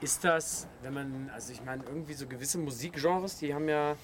ist 0.00 0.24
das, 0.24 0.66
wenn 0.82 0.92
man, 0.94 1.30
also 1.32 1.52
ich 1.52 1.64
meine, 1.64 1.84
irgendwie 1.84 2.12
so 2.14 2.26
gewisse 2.26 2.58
Musikgenres, 2.58 3.38
die 3.38 3.54
haben 3.54 3.68
ja, 3.68 3.94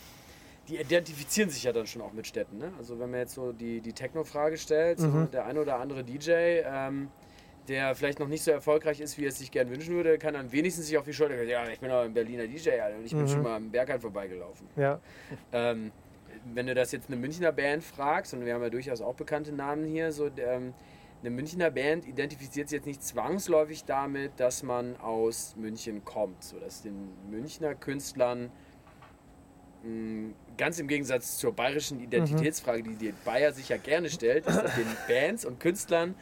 die 0.68 0.79
identifizieren 0.79 1.51
sich 1.51 1.64
ja 1.64 1.72
dann 1.72 1.87
schon 1.87 2.03
auch 2.03 2.12
mit 2.12 2.27
Städten. 2.27 2.59
Ne? 2.59 2.72
Also 2.79 2.98
wenn 2.98 3.11
man 3.11 3.20
jetzt 3.20 3.35
so 3.35 3.53
die, 3.53 3.81
die 3.81 3.92
Techno-Frage 3.92 4.57
stellt, 4.57 5.01
so 5.01 5.09
Mhm. 5.09 5.31
der 5.31 5.44
ein 5.46 5.59
oder 5.59 5.77
andere 5.79 6.05
DJ, 6.05 6.31
ähm, 6.64 7.09
der 7.68 7.94
vielleicht 7.94 8.18
noch 8.18 8.29
nicht 8.29 8.42
so 8.42 8.51
erfolgreich 8.51 9.01
ist, 9.01 9.18
wie 9.18 9.25
er 9.25 9.29
es 9.29 9.38
sich 9.38 9.51
gern 9.51 9.70
wünschen 9.70 9.94
würde, 9.94 10.18
kann 10.18 10.35
dann 10.35 10.51
wenigstens 10.53 10.87
sich 10.87 10.98
auf 10.98 11.05
die 11.05 11.12
Schulter 11.12 11.37
sagen, 11.37 11.48
ja, 11.48 11.68
ich 11.68 11.81
bin 11.81 11.90
aber 11.90 12.03
ein 12.03 12.14
Berliner 12.14 12.46
DJ 12.46 12.70
Alter, 12.81 12.98
und 12.98 13.05
ich 13.05 13.12
bin 13.12 13.22
Mhm. 13.22 13.29
schon 13.29 13.42
mal 13.42 13.57
am 13.57 13.70
Bergheim 13.70 14.01
vorbeigelaufen. 14.01 14.66
Ja, 14.77 15.01
Ähm, 15.53 15.92
wenn 16.55 16.66
du 16.66 16.75
das 16.75 16.92
jetzt 16.92 17.09
eine 17.09 17.16
Münchner 17.16 17.53
Band 17.53 17.85
fragst, 17.85 18.33
und 18.35 18.44
wir 18.44 18.55
haben 18.55 18.62
ja 18.62 18.70
durchaus 18.70 19.01
auch 19.01 19.14
bekannte 19.14 19.53
Namen 19.53 19.85
hier, 19.85 20.11
so 20.12 20.27
ähm, 20.38 20.75
eine 21.20 21.31
Münchner 21.31 21.70
Band 21.70 22.07
identifiziert 22.07 22.68
sich 22.68 22.79
jetzt 22.79 22.87
nicht 22.87 23.03
zwangsläufig 23.03 23.85
damit, 23.85 24.33
dass 24.38 24.62
man 24.64 24.96
aus 24.96 25.55
München 25.57 26.05
kommt, 26.05 26.42
so 26.42 26.59
dass 26.59 26.83
den 26.83 27.11
Münchner 27.31 27.75
Künstlern 27.77 28.51
ganz 30.56 30.78
im 30.78 30.86
Gegensatz 30.88 31.38
zur 31.38 31.52
bayerischen 31.52 32.00
Identitätsfrage, 32.00 32.82
die 32.82 32.94
die 32.94 33.14
Bayer 33.24 33.52
sich 33.52 33.68
ja 33.68 33.76
gerne 33.76 34.08
stellt, 34.10 34.46
ist 34.46 34.56
das 34.62 34.74
den 34.76 34.86
Bands 35.08 35.44
und 35.44 35.58
Künstlern 35.60 36.14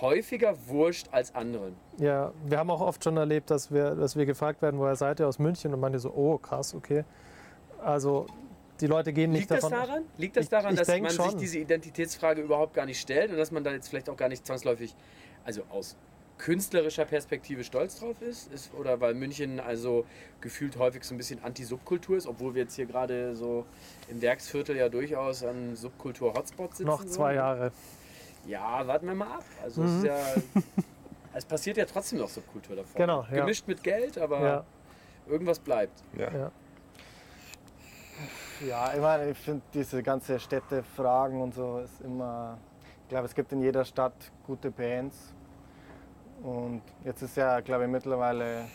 häufiger 0.00 0.54
wurscht 0.66 1.06
als 1.12 1.34
anderen. 1.34 1.74
ja, 1.98 2.32
wir 2.46 2.58
haben 2.58 2.70
auch 2.70 2.80
oft 2.80 3.02
schon 3.04 3.16
erlebt, 3.16 3.50
dass 3.50 3.70
wir, 3.72 3.94
dass 3.94 4.16
wir 4.16 4.26
gefragt 4.26 4.60
werden, 4.62 4.78
woher 4.80 4.96
seid 4.96 5.20
ihr 5.20 5.28
aus 5.28 5.38
München? 5.38 5.72
Und 5.72 5.80
manche 5.80 5.98
so, 6.00 6.12
oh 6.14 6.38
krass, 6.38 6.74
okay. 6.74 7.04
Also 7.78 8.26
die 8.80 8.86
Leute 8.86 9.12
gehen 9.12 9.30
nicht 9.30 9.40
Liegt 9.42 9.50
das 9.52 9.60
davon. 9.60 9.78
daran? 9.78 10.02
Liegt 10.18 10.36
das 10.36 10.44
Ich- 10.44 10.50
daran, 10.50 10.72
ich 10.74 10.80
dass 10.80 10.88
man 10.88 11.08
sich 11.10 11.12
schon. 11.24 11.38
diese 11.38 11.58
Identitätsfrage 11.58 12.42
überhaupt 12.42 12.74
gar 12.74 12.86
nicht 12.86 13.00
stellt 13.00 13.30
und 13.30 13.36
dass 13.36 13.50
man 13.52 13.62
da 13.62 13.70
jetzt 13.72 13.88
vielleicht 13.88 14.08
auch 14.10 14.16
gar 14.16 14.28
nicht 14.28 14.44
zwangsläufig, 14.46 14.94
also 15.44 15.62
aus 15.70 15.96
künstlerischer 16.42 17.04
Perspektive 17.04 17.62
stolz 17.62 18.00
drauf 18.00 18.20
ist? 18.20 18.52
ist 18.52 18.74
oder 18.74 19.00
weil 19.00 19.14
München 19.14 19.60
also 19.60 20.04
gefühlt 20.40 20.76
häufig 20.76 21.04
so 21.04 21.14
ein 21.14 21.18
bisschen 21.18 21.42
Anti-Subkultur 21.44 22.16
ist, 22.16 22.26
obwohl 22.26 22.54
wir 22.54 22.62
jetzt 22.62 22.74
hier 22.74 22.86
gerade 22.86 23.36
so 23.36 23.64
im 24.08 24.20
Werksviertel 24.20 24.76
ja 24.76 24.88
durchaus 24.88 25.44
an 25.44 25.76
Subkultur-Hotspot 25.76 26.70
sitzen? 26.76 26.88
Noch 26.88 27.02
so. 27.02 27.08
zwei 27.08 27.34
Jahre. 27.34 27.70
Ja, 28.44 28.84
warten 28.88 29.06
wir 29.06 29.14
mal 29.14 29.36
ab. 29.36 29.44
Also 29.62 29.84
es 29.84 29.90
Mhm. 29.90 29.96
ist 29.98 30.04
ja. 30.04 30.18
Es 31.34 31.46
passiert 31.46 31.78
ja 31.78 31.86
trotzdem 31.86 32.18
noch 32.18 32.28
Subkultur 32.28 32.76
davor. 32.76 32.94
Genau, 33.00 33.22
ja. 33.30 33.36
Gemischt 33.36 33.66
mit 33.66 33.82
Geld, 33.82 34.18
aber 34.18 34.40
Ja, 34.42 34.64
irgendwas 35.26 35.58
bleibt. 35.60 36.02
ja. 36.18 36.30
ja. 36.30 36.52
Ja, 38.68 38.92
ich 38.94 39.00
meine, 39.00 39.30
ich 39.30 39.38
finde 39.38 39.62
diese 39.74 40.02
ganze 40.02 40.38
Städtefragen 40.38 41.40
und 41.40 41.54
so 41.54 41.78
ist 41.78 42.00
immer. 42.02 42.58
Ich 43.02 43.08
glaube, 43.08 43.26
es 43.26 43.34
gibt 43.34 43.50
in 43.52 43.60
jeder 43.62 43.84
Stadt 43.84 44.12
gute 44.46 44.70
Bands. 44.70 45.32
Und 46.42 46.82
jetzt 47.04 47.22
ist 47.22 47.36
ja, 47.36 47.60
glaube 47.60 47.84
ich, 47.84 47.90
mittlerweile 47.90 48.66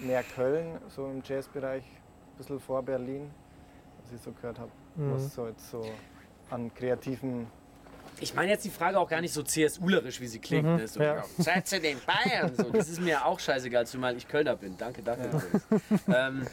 mehr 0.00 0.22
Köln, 0.22 0.78
so 0.88 1.06
im 1.06 1.22
Jazzbereich, 1.24 1.82
ein 1.82 2.36
bisschen 2.36 2.60
vor 2.60 2.82
Berlin, 2.82 3.30
was 4.02 4.12
ich 4.12 4.20
so 4.20 4.32
gehört 4.32 4.58
habe, 4.58 4.70
mhm. 4.94 5.14
was 5.14 5.34
so 5.34 5.46
jetzt 5.46 5.70
so 5.70 5.84
an 6.50 6.72
kreativen 6.72 7.46
ich 8.20 8.34
meine 8.34 8.50
jetzt 8.50 8.64
die 8.64 8.70
Frage 8.70 8.98
auch 8.98 9.08
gar 9.08 9.20
nicht 9.20 9.34
so 9.34 9.42
CSU-lerisch, 9.42 10.20
wie 10.20 10.26
sie 10.26 10.38
klingt. 10.38 10.66
Mhm, 10.66 10.76
ne? 10.76 10.88
so, 10.88 11.02
ja. 11.02 11.22
zu 11.64 11.80
den 11.80 11.98
Bayern. 12.06 12.54
So, 12.54 12.64
das 12.70 12.88
ist 12.88 13.00
mir 13.00 13.26
auch 13.26 13.38
scheißegal, 13.38 13.86
zumal 13.86 14.16
ich 14.16 14.26
Kölner 14.26 14.56
bin. 14.56 14.76
Danke 14.78 15.02
dafür. 15.02 15.42
Ja. 16.06 16.28
Ähm, 16.28 16.46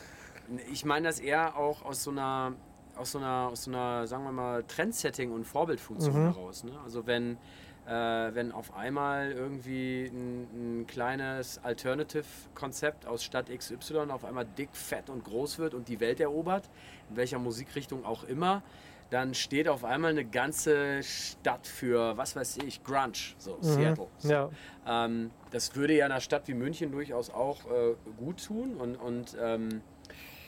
ich 0.71 0.83
meine 0.83 1.07
das 1.07 1.19
eher 1.19 1.55
auch 1.55 1.85
aus 1.85 2.03
so 2.03 2.11
einer, 2.11 2.53
aus 2.97 3.13
so 3.13 3.19
einer, 3.19 3.49
aus 3.51 3.63
so 3.63 3.71
einer 3.71 4.07
sagen 4.07 4.25
wir 4.25 4.33
mal, 4.33 4.63
Trendsetting 4.63 5.31
und 5.31 5.45
Vorbildfunktion 5.45 6.13
mhm. 6.13 6.33
heraus. 6.33 6.65
Ne? 6.65 6.73
Also 6.83 7.07
wenn, 7.07 7.37
äh, 7.85 7.91
wenn 7.91 8.51
auf 8.51 8.75
einmal 8.75 9.31
irgendwie 9.31 10.05
ein, 10.05 10.81
ein 10.81 10.87
kleines 10.87 11.59
Alternative-Konzept 11.63 13.05
aus 13.05 13.23
Stadt 13.23 13.47
XY 13.49 14.09
auf 14.09 14.25
einmal 14.25 14.45
dick, 14.45 14.69
fett 14.73 15.09
und 15.09 15.23
groß 15.23 15.59
wird 15.59 15.73
und 15.73 15.87
die 15.87 15.99
Welt 15.99 16.19
erobert, 16.19 16.69
in 17.09 17.17
welcher 17.17 17.39
Musikrichtung 17.39 18.05
auch 18.05 18.23
immer, 18.23 18.63
dann 19.09 19.35
steht 19.35 19.67
auf 19.67 19.83
einmal 19.83 20.11
eine 20.11 20.25
ganze 20.25 21.03
Stadt 21.03 21.67
für, 21.67 22.17
was 22.17 22.35
weiß 22.35 22.57
ich, 22.65 22.83
Grunge, 22.83 23.13
so 23.37 23.57
mhm. 23.57 23.63
Seattle. 23.63 24.07
So. 24.17 24.29
Ja. 24.29 24.49
Ähm, 24.87 25.29
das 25.51 25.75
würde 25.75 25.95
ja 25.95 26.05
einer 26.05 26.21
Stadt 26.21 26.47
wie 26.47 26.55
München 26.55 26.91
durchaus 26.91 27.29
auch 27.29 27.59
äh, 27.65 27.95
gut 28.17 28.45
tun 28.45 28.75
und, 28.75 28.95
und 28.95 29.37
ähm, 29.39 29.81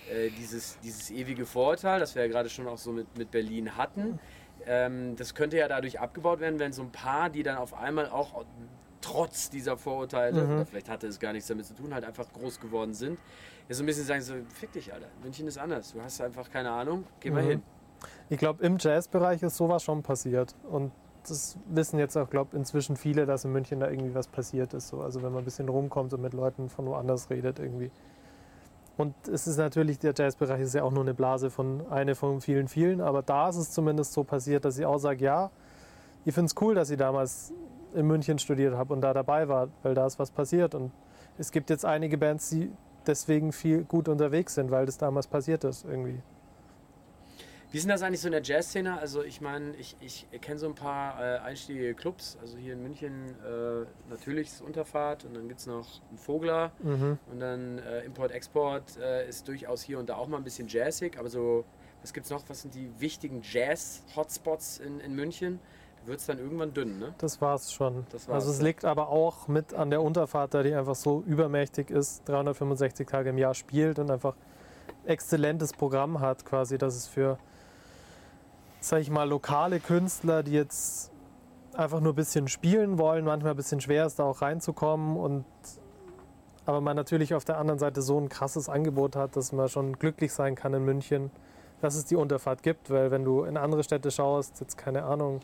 äh, 0.10 0.30
dieses, 0.32 0.80
dieses 0.80 1.12
ewige 1.12 1.46
Vorurteil, 1.46 2.00
das 2.00 2.16
wir 2.16 2.24
ja 2.24 2.28
gerade 2.28 2.50
schon 2.50 2.68
auch 2.68 2.78
so 2.78 2.92
mit, 2.92 3.18
mit 3.18 3.30
Berlin 3.30 3.78
hatten, 3.78 4.20
ähm, 4.66 5.16
das 5.16 5.36
könnte 5.36 5.58
ja 5.58 5.68
dadurch 5.68 6.00
abgebaut 6.00 6.40
werden, 6.40 6.60
wenn 6.60 6.74
so 6.74 6.82
ein 6.82 6.92
paar, 6.92 7.30
die 7.30 7.44
dann 7.44 7.58
auf 7.58 7.74
einmal 7.74 8.10
auch 8.10 8.46
trotz 9.02 9.50
dieser 9.50 9.78
Vorurteile, 9.78 10.44
mhm. 10.44 10.54
oder 10.54 10.66
vielleicht 10.66 10.90
hatte 10.90 11.08
es 11.08 11.20
gar 11.20 11.34
nichts 11.34 11.48
damit 11.48 11.66
zu 11.66 11.76
tun, 11.76 11.94
halt 11.94 12.04
einfach 12.04 12.32
groß 12.34 12.60
geworden 12.60 12.94
sind, 12.94 13.20
ja 13.70 13.76
so 13.76 13.84
ein 13.84 13.86
bisschen 13.86 14.06
sagen 14.06 14.22
so, 14.22 14.34
fick 14.54 14.72
dich, 14.72 14.94
Alter, 14.94 15.08
München 15.22 15.48
ist 15.48 15.58
anders, 15.58 15.94
du 15.94 16.02
hast 16.02 16.20
einfach 16.22 16.50
keine 16.50 16.72
Ahnung, 16.72 17.06
geh 17.20 17.30
mal 17.30 17.44
mhm. 17.44 17.50
hin. 17.50 17.64
Ich 18.30 18.38
glaube, 18.38 18.64
im 18.64 18.78
Jazzbereich 18.80 19.42
ist 19.44 19.58
sowas 19.58 19.84
schon 19.84 20.04
passiert. 20.04 20.56
Und 20.70 20.92
das 21.28 21.58
wissen 21.68 22.00
jetzt 22.00 22.18
auch, 22.18 22.30
glaube 22.30 22.56
inzwischen 22.56 22.96
viele, 22.96 23.26
dass 23.26 23.46
in 23.46 23.52
München 23.52 23.80
da 23.80 23.90
irgendwie 23.90 24.14
was 24.14 24.28
passiert 24.28 24.74
ist. 24.74 24.90
So. 24.90 25.02
Also 25.02 25.22
wenn 25.24 25.32
man 25.32 25.42
ein 25.42 25.46
bisschen 25.46 25.70
rumkommt 25.70 26.14
und 26.14 26.22
mit 26.22 26.34
Leuten 26.34 26.70
von 26.70 26.86
woanders 26.86 27.30
redet 27.30 27.60
irgendwie. 27.60 27.92
Und 28.98 29.14
es 29.28 29.46
ist 29.48 29.58
natürlich, 29.58 30.00
der 30.00 30.14
Jazzbereich 30.16 30.62
ist 30.62 30.74
ja 30.74 30.84
auch 30.84 30.92
nur 30.92 31.04
eine 31.04 31.14
Blase 31.14 31.50
von 31.50 31.86
eine 31.90 32.16
von 32.16 32.40
vielen, 32.40 32.68
vielen. 32.68 33.02
Aber 33.02 33.22
da 33.22 33.50
ist 33.50 33.58
es 33.58 33.72
zumindest 33.72 34.14
so 34.14 34.24
passiert, 34.24 34.64
dass 34.64 34.78
ich 34.78 34.86
auch 34.86 34.98
sage, 34.98 35.24
ja, 35.24 35.52
ich 36.24 36.34
finde 36.34 36.48
es 36.48 36.62
cool, 36.62 36.76
dass 36.76 36.90
ich 36.90 36.98
damals 36.98 37.54
in 37.94 38.08
München 38.08 38.40
studiert 38.40 38.76
habe 38.76 38.94
und 38.94 39.02
da 39.02 39.14
dabei 39.14 39.48
war, 39.48 39.70
weil 39.84 39.94
da 39.96 40.06
ist 40.06 40.18
was 40.18 40.32
passiert. 40.32 40.76
Und 40.76 40.92
es 41.38 41.52
gibt 41.52 41.70
jetzt 41.70 41.86
einige 41.86 42.18
Bands, 42.18 42.50
die 42.50 42.72
deswegen 43.06 43.52
viel 43.52 43.84
gut 43.84 44.08
unterwegs 44.08 44.56
sind, 44.56 44.72
weil 44.72 44.86
das 44.86 44.98
damals 44.98 45.28
passiert 45.28 45.64
ist 45.64 45.86
irgendwie. 45.86 46.22
Wie 47.76 47.78
ist 47.78 47.84
denn 47.84 47.90
das 47.90 48.04
eigentlich 48.04 48.22
so 48.22 48.30
in 48.30 48.32
der 48.32 48.42
Jazzszene? 48.42 48.98
Also 48.98 49.22
ich 49.22 49.42
meine, 49.42 49.76
ich, 49.76 49.98
ich 50.00 50.26
kenne 50.40 50.58
so 50.58 50.66
ein 50.66 50.76
paar 50.76 51.22
äh, 51.22 51.40
einstiegige 51.40 51.94
Clubs. 51.94 52.38
Also 52.40 52.56
hier 52.56 52.72
in 52.72 52.82
München 52.82 53.36
äh, 53.44 53.86
natürlich 54.10 54.48
ist 54.48 54.62
Unterfahrt 54.62 55.26
und 55.26 55.36
dann 55.36 55.50
gibt 55.50 55.60
es 55.60 55.68
noch 55.68 55.86
einen 56.08 56.18
Vogler 56.18 56.72
mhm. 56.82 57.20
und 57.30 57.40
dann 57.42 57.80
äh, 57.80 58.06
Import-Export 58.06 58.96
äh, 58.96 59.28
ist 59.28 59.50
durchaus 59.50 59.82
hier 59.82 60.00
und 60.00 60.08
da 60.08 60.16
auch 60.16 60.30
mal 60.30 60.38
ein 60.38 60.46
bisschen 60.46 60.70
jazzig. 60.70 61.20
Aber 61.20 61.28
so, 61.28 61.66
was 62.02 62.14
gibt 62.14 62.24
es 62.24 62.32
noch? 62.32 62.44
Was 62.48 62.62
sind 62.62 62.76
die 62.76 62.90
wichtigen 62.98 63.42
Jazz-Hotspots 63.44 64.78
in, 64.78 65.02
in 65.02 65.14
München? 65.14 65.60
Da 66.00 66.08
wird 66.08 66.22
es 66.22 66.28
dann 66.28 66.40
irgendwann 66.40 66.74
dünn, 66.74 66.98
ne? 66.98 67.14
Das 67.18 67.42
war's 67.42 67.74
schon. 67.74 68.06
Das 68.10 68.30
war's, 68.30 68.36
also 68.36 68.52
es 68.54 68.62
liegt 68.62 68.86
aber 68.86 69.10
auch 69.10 69.50
mit 69.50 69.74
an 69.74 69.90
der 69.90 70.02
Unterfahrt, 70.02 70.54
da 70.54 70.64
die 70.64 70.74
einfach 70.74 70.96
so 70.96 71.26
übermächtig 71.28 71.90
ist, 71.90 72.22
365 72.30 73.06
Tage 73.06 73.32
im 73.32 73.38
Jahr 73.38 73.54
spielt 73.54 74.00
und 74.00 74.10
einfach 74.10 74.38
exzellentes 75.04 75.74
Programm 75.74 76.22
hat, 76.22 76.46
quasi, 76.46 76.78
dass 76.78 76.96
es 76.96 77.08
für 77.10 77.38
sag 78.88 79.02
ich 79.02 79.10
mal, 79.10 79.28
lokale 79.28 79.80
Künstler, 79.80 80.44
die 80.44 80.52
jetzt 80.52 81.12
einfach 81.74 82.00
nur 82.00 82.14
ein 82.14 82.16
bisschen 82.16 82.48
spielen 82.48 82.98
wollen, 82.98 83.26
manchmal 83.26 83.54
ein 83.54 83.58
bisschen 83.58 83.82
schwer 83.82 84.06
ist, 84.06 84.20
da 84.20 84.24
auch 84.24 84.42
reinzukommen 84.42 85.18
und 85.18 85.46
aber 86.68 86.82
man 86.82 86.96
natürlich 86.96 87.36
auf 87.36 87.46
der 87.46 87.60
anderen 87.60 87.80
Seite 87.80 88.02
so 88.02 88.20
ein 88.20 88.28
krasses 88.28 88.70
Angebot 88.70 89.16
hat, 89.16 89.36
dass 89.36 89.52
man 89.52 89.70
schon 89.70 90.00
glücklich 90.00 90.34
sein 90.34 90.56
kann 90.56 90.74
in 90.74 90.84
München, 90.84 91.30
dass 91.82 91.96
es 91.96 92.06
die 92.06 92.16
Unterfahrt 92.16 92.64
gibt, 92.64 92.90
weil 92.90 93.12
wenn 93.12 93.24
du 93.24 93.44
in 93.44 93.56
andere 93.56 93.84
Städte 93.84 94.10
schaust, 94.10 94.62
jetzt 94.62 94.76
keine 94.76 95.04
Ahnung, 95.04 95.42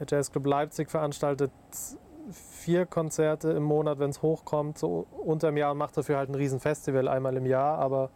der 0.00 0.06
Jazzclub 0.08 0.46
Leipzig 0.46 0.90
veranstaltet 0.90 1.50
vier 2.30 2.86
Konzerte 2.86 3.50
im 3.50 3.64
Monat, 3.64 3.98
wenn 3.98 4.10
es 4.10 4.22
hochkommt, 4.22 4.78
so 4.78 5.06
unter 5.24 5.48
dem 5.48 5.58
Jahr 5.58 5.72
und 5.72 5.78
macht 5.78 5.96
dafür 5.96 6.16
halt 6.16 6.30
ein 6.30 6.34
Riesenfestival 6.34 7.08
einmal 7.08 7.36
im 7.36 7.46
Jahr, 7.46 7.78
aber 7.78 8.10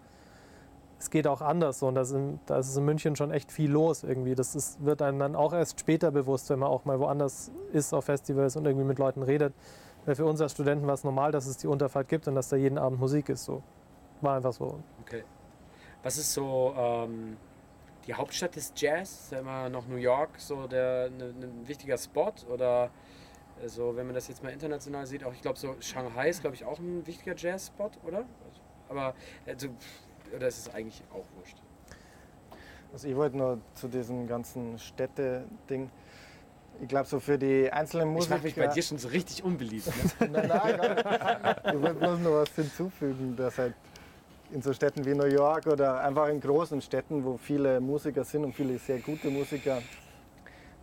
es 1.00 1.08
geht 1.10 1.26
auch 1.26 1.40
anders. 1.40 1.78
So. 1.78 1.88
Und 1.88 1.94
da, 1.94 2.04
sind, 2.04 2.40
da 2.46 2.58
ist 2.58 2.76
in 2.76 2.84
München 2.84 3.16
schon 3.16 3.30
echt 3.30 3.50
viel 3.50 3.70
los 3.70 4.04
irgendwie. 4.04 4.34
Das 4.34 4.54
ist, 4.54 4.84
wird 4.84 5.00
einem 5.02 5.18
dann 5.18 5.34
auch 5.34 5.52
erst 5.52 5.80
später 5.80 6.10
bewusst, 6.10 6.50
wenn 6.50 6.58
man 6.58 6.68
auch 6.68 6.84
mal 6.84 7.00
woanders 7.00 7.50
ist 7.72 7.94
auf 7.94 8.04
Festivals 8.04 8.54
und 8.56 8.66
irgendwie 8.66 8.84
mit 8.84 8.98
Leuten 8.98 9.22
redet. 9.22 9.54
Weil 10.04 10.14
für 10.14 10.26
uns 10.26 10.40
als 10.40 10.52
Studenten 10.52 10.86
war 10.86 10.94
es 10.94 11.02
normal, 11.02 11.32
dass 11.32 11.46
es 11.46 11.56
die 11.56 11.66
Unterfahrt 11.66 12.08
gibt 12.08 12.28
und 12.28 12.34
dass 12.34 12.50
da 12.50 12.56
jeden 12.56 12.78
Abend 12.78 13.00
Musik 13.00 13.30
ist. 13.30 13.44
So. 13.44 13.62
War 14.20 14.36
einfach 14.36 14.52
so. 14.52 14.78
Okay. 15.00 15.24
Was 16.02 16.18
ist 16.18 16.32
so 16.32 16.74
ähm, 16.76 17.38
die 18.06 18.12
Hauptstadt 18.12 18.54
des 18.56 18.72
Jazz? 18.76 19.10
Ist 19.10 19.32
ja 19.32 19.38
immer 19.38 19.70
noch 19.70 19.88
New 19.88 19.96
York 19.96 20.30
so 20.36 20.66
der, 20.66 21.10
ne, 21.10 21.32
ne, 21.32 21.46
ein 21.46 21.66
wichtiger 21.66 21.96
Spot? 21.96 22.32
Oder 22.52 22.90
also, 23.62 23.96
wenn 23.96 24.06
man 24.06 24.14
das 24.14 24.28
jetzt 24.28 24.42
mal 24.42 24.50
international 24.50 25.06
sieht, 25.06 25.24
auch 25.24 25.32
ich 25.32 25.42
glaube 25.42 25.58
so 25.58 25.76
Shanghai 25.80 26.30
ist 26.30 26.40
glaube 26.40 26.56
ich 26.56 26.64
auch 26.64 26.78
ein 26.78 27.06
wichtiger 27.06 27.34
Jazz-Spot, 27.36 27.90
oder? 28.06 28.24
Aber 28.88 29.14
also, 29.46 29.68
oder 30.34 30.48
ist 30.48 30.58
es 30.58 30.74
eigentlich 30.74 31.02
auch 31.12 31.24
wurscht? 31.36 31.56
Also 32.92 33.08
ich 33.08 33.16
wollte 33.16 33.36
nur 33.36 33.58
zu 33.74 33.88
diesem 33.88 34.26
ganzen 34.26 34.78
Städte-Ding. 34.78 35.90
Ich 36.82 36.88
glaube, 36.88 37.06
so 37.06 37.20
für 37.20 37.38
die 37.38 37.70
einzelnen 37.70 38.08
Musiker... 38.08 38.36
Ich 38.36 38.42
mache 38.42 38.46
mich 38.46 38.54
bei 38.56 38.66
dir 38.74 38.82
schon 38.82 38.98
so 38.98 39.08
richtig 39.08 39.44
unbeliebt. 39.44 39.86
Ne? 40.20 40.28
nein, 40.32 40.48
nein. 40.48 41.56
Ich 41.66 41.82
wollte 41.82 41.94
bloß 41.94 42.18
noch 42.20 42.32
was 42.32 42.50
hinzufügen, 42.54 43.36
dass 43.36 43.58
halt 43.58 43.74
in 44.50 44.62
so 44.62 44.72
Städten 44.72 45.04
wie 45.04 45.14
New 45.14 45.26
York 45.26 45.66
oder 45.66 46.00
einfach 46.00 46.28
in 46.28 46.40
großen 46.40 46.80
Städten, 46.80 47.24
wo 47.24 47.36
viele 47.36 47.80
Musiker 47.80 48.24
sind 48.24 48.44
und 48.44 48.54
viele 48.54 48.78
sehr 48.78 48.98
gute 48.98 49.30
Musiker, 49.30 49.80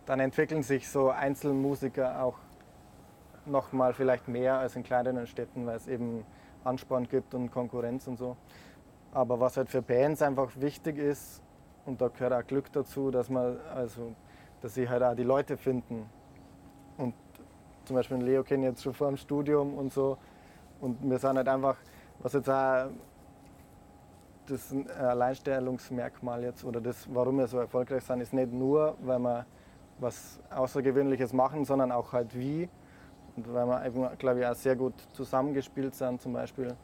dann 0.06 0.20
entwickeln 0.20 0.62
sich 0.62 0.88
so 0.88 1.10
Einzelmusiker 1.10 2.22
auch 2.22 2.38
noch 3.44 3.72
mal 3.72 3.92
vielleicht 3.92 4.28
mehr 4.28 4.58
als 4.58 4.76
in 4.76 4.82
kleineren 4.82 5.26
Städten, 5.26 5.66
weil 5.66 5.76
es 5.76 5.86
eben 5.86 6.24
Ansporn 6.64 7.08
gibt 7.08 7.34
und 7.34 7.50
Konkurrenz 7.50 8.06
und 8.06 8.18
so. 8.18 8.36
Aber 9.12 9.40
was 9.40 9.56
halt 9.56 9.70
für 9.70 9.82
Bands 9.82 10.22
einfach 10.22 10.50
wichtig 10.56 10.98
ist, 10.98 11.42
und 11.86 12.00
da 12.00 12.08
gehört 12.08 12.32
auch 12.32 12.46
Glück 12.46 12.70
dazu, 12.72 13.10
dass 13.10 13.30
man 13.30 13.56
also, 13.74 14.14
dass 14.60 14.74
sie 14.74 14.88
halt 14.88 15.02
auch 15.02 15.14
die 15.14 15.22
Leute 15.22 15.56
finden. 15.56 16.08
Und 16.98 17.14
zum 17.86 17.96
Beispiel 17.96 18.18
Leo 18.18 18.44
kenne 18.44 18.66
ich 18.66 18.72
jetzt 18.72 18.82
schon 18.82 18.92
vor 18.92 19.08
dem 19.08 19.16
Studium 19.16 19.78
und 19.78 19.92
so. 19.92 20.18
Und 20.80 20.98
wir 21.08 21.18
sind 21.18 21.38
halt 21.38 21.48
einfach, 21.48 21.76
was 22.18 22.34
jetzt 22.34 22.50
auch 22.50 22.90
das 24.46 24.74
Alleinstellungsmerkmal 24.98 26.42
jetzt 26.42 26.64
oder 26.64 26.80
das, 26.80 27.06
warum 27.12 27.38
wir 27.38 27.46
so 27.46 27.58
erfolgreich 27.58 28.04
sind, 28.04 28.20
ist 28.20 28.32
nicht 28.32 28.52
nur, 28.52 28.96
weil 29.00 29.18
wir 29.18 29.46
was 29.98 30.38
Außergewöhnliches 30.50 31.32
machen, 31.32 31.64
sondern 31.64 31.90
auch 31.92 32.12
halt 32.12 32.38
wie. 32.38 32.68
Und 33.36 33.52
weil 33.52 33.66
wir, 33.66 34.16
glaube 34.16 34.40
ich, 34.40 34.46
auch 34.46 34.54
sehr 34.54 34.76
gut 34.76 34.94
zusammengespielt 35.12 35.94
sind 35.94 36.20
zum 36.20 36.34
Beispiel. 36.34 36.76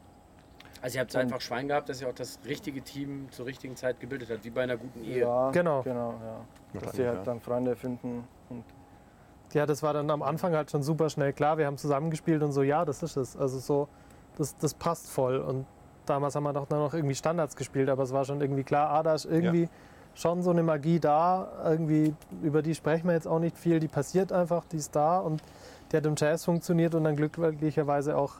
Also 0.81 0.97
ihr 0.97 1.01
habt 1.01 1.15
einfach 1.15 1.41
Schwein 1.41 1.67
gehabt, 1.67 1.89
dass 1.89 2.01
ihr 2.01 2.09
auch 2.09 2.13
das 2.13 2.39
richtige 2.45 2.81
Team 2.81 3.27
zur 3.31 3.45
richtigen 3.45 3.75
Zeit 3.75 3.99
gebildet 3.99 4.29
habt, 4.29 4.45
wie 4.45 4.49
bei 4.49 4.63
einer 4.63 4.77
guten 4.77 5.03
Ehe. 5.03 5.21
Ja, 5.21 5.51
genau. 5.51 5.81
genau 5.81 6.13
ja. 6.21 6.79
Dass 6.79 6.95
sie 6.95 7.07
halt 7.07 7.25
dann 7.25 7.39
Freunde 7.39 7.75
finden. 7.75 8.27
Und 8.49 8.63
ja, 9.53 9.65
das 9.65 9.81
war 9.81 9.93
dann 9.93 10.09
am 10.09 10.21
Anfang 10.21 10.53
halt 10.53 10.69
schon 10.69 10.83
super 10.83 11.09
schnell 11.09 11.33
klar. 11.33 11.57
Wir 11.57 11.65
haben 11.65 11.77
zusammengespielt 11.77 12.43
und 12.43 12.51
so, 12.51 12.61
ja, 12.61 12.83
das 12.83 13.01
ist 13.03 13.15
es. 13.15 13.37
Also 13.37 13.59
so, 13.59 13.87
das, 14.37 14.57
das 14.57 14.73
passt 14.73 15.09
voll. 15.09 15.37
Und 15.37 15.65
damals 16.05 16.35
haben 16.35 16.43
wir 16.43 16.53
doch 16.53 16.67
dann 16.67 16.79
noch 16.79 16.93
irgendwie 16.93 17.15
Standards 17.15 17.55
gespielt, 17.55 17.89
aber 17.89 18.03
es 18.03 18.13
war 18.13 18.25
schon 18.25 18.41
irgendwie 18.41 18.63
klar, 18.63 18.89
ah, 18.89 19.03
da 19.03 19.15
ist 19.15 19.25
irgendwie 19.25 19.63
ja. 19.63 19.69
schon 20.13 20.41
so 20.43 20.51
eine 20.51 20.61
Magie 20.61 20.99
da. 20.99 21.47
Irgendwie, 21.63 22.13
über 22.43 22.61
die 22.61 22.75
sprechen 22.75 23.07
wir 23.07 23.13
jetzt 23.13 23.27
auch 23.27 23.39
nicht 23.39 23.57
viel. 23.57 23.79
Die 23.79 23.87
passiert 23.87 24.31
einfach, 24.33 24.65
die 24.65 24.77
ist 24.77 24.95
da 24.95 25.19
und 25.19 25.41
die 25.91 25.97
hat 25.97 26.05
im 26.05 26.15
Jazz 26.17 26.43
funktioniert 26.43 26.93
und 26.95 27.05
dann 27.05 27.15
glücklicherweise 27.15 28.17
auch 28.17 28.33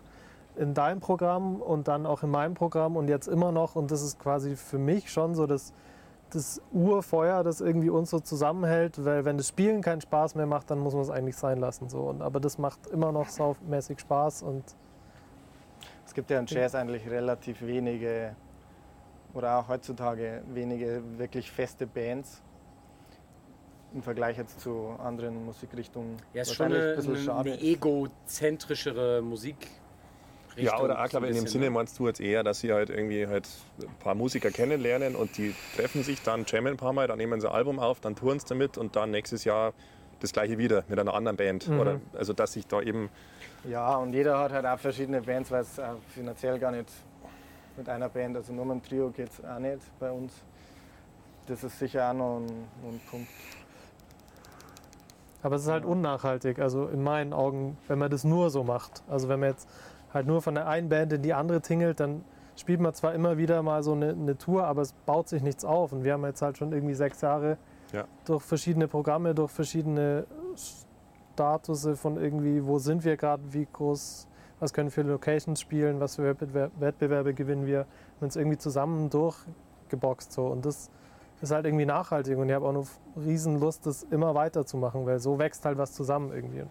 in 0.57 0.73
deinem 0.73 0.99
Programm 0.99 1.61
und 1.61 1.87
dann 1.87 2.05
auch 2.05 2.23
in 2.23 2.29
meinem 2.29 2.53
Programm 2.53 2.95
und 2.95 3.07
jetzt 3.07 3.27
immer 3.27 3.51
noch. 3.51 3.75
Und 3.75 3.91
das 3.91 4.01
ist 4.01 4.19
quasi 4.19 4.55
für 4.55 4.77
mich 4.77 5.11
schon 5.11 5.35
so 5.35 5.45
das, 5.45 5.73
das 6.31 6.61
Urfeuer, 6.71 7.43
das 7.43 7.61
irgendwie 7.61 7.89
uns 7.89 8.09
so 8.09 8.19
zusammenhält. 8.19 9.03
Weil 9.03 9.25
wenn 9.25 9.37
das 9.37 9.49
Spielen 9.49 9.81
keinen 9.81 10.01
Spaß 10.01 10.35
mehr 10.35 10.45
macht, 10.45 10.71
dann 10.71 10.79
muss 10.79 10.93
man 10.93 11.03
es 11.03 11.09
eigentlich 11.09 11.37
sein 11.37 11.59
lassen. 11.59 11.89
So. 11.89 12.01
Und, 12.01 12.21
aber 12.21 12.39
das 12.39 12.57
macht 12.57 12.87
immer 12.87 13.11
noch 13.11 13.29
saumäßig 13.29 13.99
Spaß. 13.99 14.43
Und 14.43 14.63
es 16.05 16.13
gibt 16.13 16.29
ja 16.29 16.39
im 16.39 16.45
Jazz 16.47 16.75
eigentlich 16.75 17.09
relativ 17.09 17.61
wenige 17.61 18.35
oder 19.33 19.59
auch 19.59 19.67
heutzutage 19.67 20.41
wenige 20.53 21.03
wirklich 21.17 21.51
feste 21.51 21.85
Bands 21.85 22.41
im 23.93 24.03
Vergleich 24.03 24.37
jetzt 24.37 24.59
zu 24.59 24.95
anderen 24.99 25.45
Musikrichtungen. 25.45 26.17
Ja, 26.33 26.41
ist 26.41 26.53
schon 26.53 26.67
eine, 26.67 26.97
ein 26.97 27.29
eine 27.29 27.61
egozentrischere 27.61 29.21
Musik. 29.21 29.67
Ja, 30.55 30.79
oder 30.79 31.03
auch, 31.03 31.09
glaube 31.09 31.27
in 31.27 31.35
dem 31.35 31.47
Sinne 31.47 31.65
ne? 31.65 31.71
meinst 31.71 31.99
du 31.99 32.07
jetzt 32.07 32.21
eher, 32.21 32.43
dass 32.43 32.61
sie 32.61 32.71
halt 32.71 32.89
irgendwie 32.89 33.27
halt 33.27 33.47
ein 33.81 33.93
paar 33.99 34.15
Musiker 34.15 34.51
kennenlernen 34.51 35.15
und 35.15 35.37
die 35.37 35.53
treffen 35.75 36.03
sich 36.03 36.21
dann, 36.21 36.45
jammen 36.47 36.73
ein 36.73 36.77
paar 36.77 36.93
Mal, 36.93 37.07
dann 37.07 37.17
nehmen 37.17 37.41
sie 37.41 37.49
ein 37.49 37.55
Album 37.55 37.79
auf, 37.79 37.99
dann 37.99 38.15
touren 38.15 38.39
sie 38.39 38.45
damit 38.47 38.77
und 38.77 38.95
dann 38.95 39.11
nächstes 39.11 39.43
Jahr 39.43 39.73
das 40.19 40.31
gleiche 40.31 40.57
wieder 40.57 40.83
mit 40.87 40.97
einer 40.97 41.13
anderen 41.13 41.37
Band. 41.37 41.67
Mhm. 41.67 41.79
Oder, 41.79 41.99
also 42.13 42.33
dass 42.33 42.53
sich 42.53 42.65
da 42.67 42.81
eben. 42.81 43.09
Ja, 43.69 43.95
und 43.95 44.13
jeder 44.13 44.39
hat 44.39 44.51
halt 44.51 44.65
auch 44.65 44.79
verschiedene 44.79 45.21
Bands, 45.21 45.51
weil 45.51 45.61
es 45.61 45.79
finanziell 46.09 46.57
gar 46.59 46.71
nicht 46.71 46.89
mit 47.77 47.89
einer 47.89 48.09
Band, 48.09 48.37
also 48.37 48.53
nur 48.53 48.65
mit 48.65 48.71
einem 48.71 48.83
Trio 48.83 49.09
geht 49.09 49.29
es 49.29 49.43
auch 49.43 49.59
nicht 49.59 49.81
bei 49.99 50.11
uns. 50.11 50.33
Das 51.47 51.63
ist 51.63 51.77
sicher 51.77 52.09
auch 52.09 52.13
noch 52.13 52.37
ein, 52.37 52.45
ein 52.45 53.01
Punkt. 53.09 53.27
Aber 55.43 55.57
es 55.57 55.63
ist 55.63 55.69
halt 55.69 55.85
unnachhaltig, 55.85 56.57
also 56.57 56.87
in 56.87 57.03
meinen 57.03 57.31
Augen, 57.31 57.77
wenn 57.87 57.99
man 57.99 58.09
das 58.09 58.23
nur 58.23 58.49
so 58.49 58.63
macht. 58.63 59.03
Also 59.07 59.29
wenn 59.29 59.39
man 59.39 59.49
jetzt 59.49 59.69
halt 60.15 60.25
nur 60.25 60.41
von 60.41 60.55
der 60.55 60.67
einen 60.67 60.89
Band 60.89 61.13
in 61.13 61.21
die 61.21 61.33
andere 61.33 61.61
tingelt, 61.61 61.99
dann 61.99 62.23
spielt 62.55 62.79
man 62.79 62.93
zwar 62.93 63.13
immer 63.13 63.37
wieder 63.37 63.61
mal 63.61 63.83
so 63.83 63.91
eine, 63.91 64.11
eine 64.11 64.37
Tour, 64.37 64.65
aber 64.65 64.81
es 64.81 64.93
baut 64.93 65.27
sich 65.27 65.43
nichts 65.43 65.65
auf. 65.65 65.91
Und 65.91 66.03
wir 66.03 66.13
haben 66.13 66.23
jetzt 66.25 66.41
halt 66.41 66.57
schon 66.57 66.71
irgendwie 66.71 66.93
sechs 66.93 67.21
Jahre 67.21 67.57
ja. 67.91 68.05
durch 68.25 68.43
verschiedene 68.43 68.87
Programme, 68.87 69.35
durch 69.35 69.51
verschiedene 69.51 70.25
Statusse 71.33 71.95
von 71.95 72.17
irgendwie, 72.17 72.65
wo 72.65 72.79
sind 72.79 73.03
wir 73.03 73.17
gerade, 73.17 73.43
wie 73.51 73.67
groß, 73.71 74.27
was 74.59 74.73
können 74.73 74.87
wir 74.87 74.91
für 74.91 75.01
Locations 75.01 75.59
spielen, 75.59 75.99
was 75.99 76.15
für 76.15 76.35
Wettbewerbe 76.79 77.33
gewinnen 77.33 77.65
wir, 77.65 77.85
uns 78.21 78.37
irgendwie 78.37 78.57
zusammen 78.57 79.09
durchgeboxt 79.09 80.31
so. 80.31 80.47
Und 80.47 80.65
das 80.65 80.89
ist 81.41 81.51
halt 81.51 81.65
irgendwie 81.65 81.85
nachhaltig 81.85 82.37
und 82.37 82.47
ich 82.47 82.55
habe 82.55 82.65
auch 82.65 82.69
eine 82.69 82.85
riesen 83.17 83.59
Lust, 83.59 83.85
das 83.85 84.03
immer 84.03 84.33
weiterzumachen, 84.33 85.05
weil 85.05 85.19
so 85.19 85.37
wächst 85.37 85.65
halt 85.65 85.77
was 85.77 85.91
zusammen 85.91 86.31
irgendwie. 86.31 86.63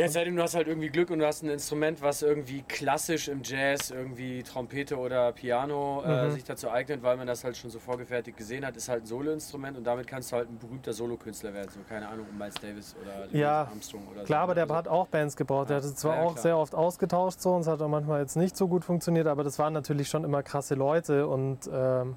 Ja, 0.00 0.08
seitdem 0.08 0.34
du 0.34 0.42
hast 0.42 0.54
halt 0.54 0.66
irgendwie 0.66 0.88
Glück 0.88 1.10
und 1.10 1.18
du 1.18 1.26
hast 1.26 1.42
ein 1.42 1.50
Instrument, 1.50 2.00
was 2.00 2.22
irgendwie 2.22 2.62
klassisch 2.62 3.28
im 3.28 3.42
Jazz, 3.44 3.90
irgendwie 3.90 4.42
Trompete 4.42 4.96
oder 4.96 5.30
Piano 5.32 6.02
äh, 6.02 6.24
mhm. 6.24 6.30
sich 6.30 6.42
dazu 6.42 6.70
eignet, 6.70 7.02
weil 7.02 7.18
man 7.18 7.26
das 7.26 7.44
halt 7.44 7.58
schon 7.58 7.68
so 7.68 7.78
vorgefertigt 7.78 8.38
gesehen 8.38 8.64
hat, 8.64 8.78
ist 8.78 8.88
halt 8.88 9.02
ein 9.02 9.06
Solo-Instrument 9.06 9.76
und 9.76 9.84
damit 9.84 10.06
kannst 10.06 10.32
du 10.32 10.36
halt 10.36 10.48
ein 10.48 10.58
berühmter 10.58 10.94
Solokünstler 10.94 11.52
werden. 11.52 11.68
So, 11.70 11.80
keine 11.86 12.08
Ahnung, 12.08 12.24
um 12.30 12.38
Miles 12.38 12.54
Davis 12.54 12.96
oder 12.98 13.38
ja, 13.38 13.64
Armstrong 13.64 14.08
oder 14.08 14.20
so. 14.20 14.24
Klar, 14.26 14.40
aber 14.44 14.54
der 14.54 14.64
also, 14.64 14.74
hat 14.74 14.88
auch 14.88 15.06
Bands 15.08 15.36
gebraucht. 15.36 15.68
Der 15.68 15.76
hat 15.76 15.84
es 15.84 15.94
zwar 15.96 16.16
ja, 16.16 16.22
auch 16.22 16.32
klar. 16.32 16.42
sehr 16.44 16.56
oft 16.56 16.74
ausgetauscht 16.74 17.42
so 17.42 17.52
und 17.52 17.60
es 17.60 17.66
hat 17.66 17.82
auch 17.82 17.88
manchmal 17.88 18.22
jetzt 18.22 18.36
nicht 18.36 18.56
so 18.56 18.68
gut 18.68 18.86
funktioniert, 18.86 19.26
aber 19.26 19.44
das 19.44 19.58
waren 19.58 19.74
natürlich 19.74 20.08
schon 20.08 20.24
immer 20.24 20.42
krasse 20.42 20.76
Leute 20.76 21.26
und 21.26 21.68
ähm, 21.70 22.16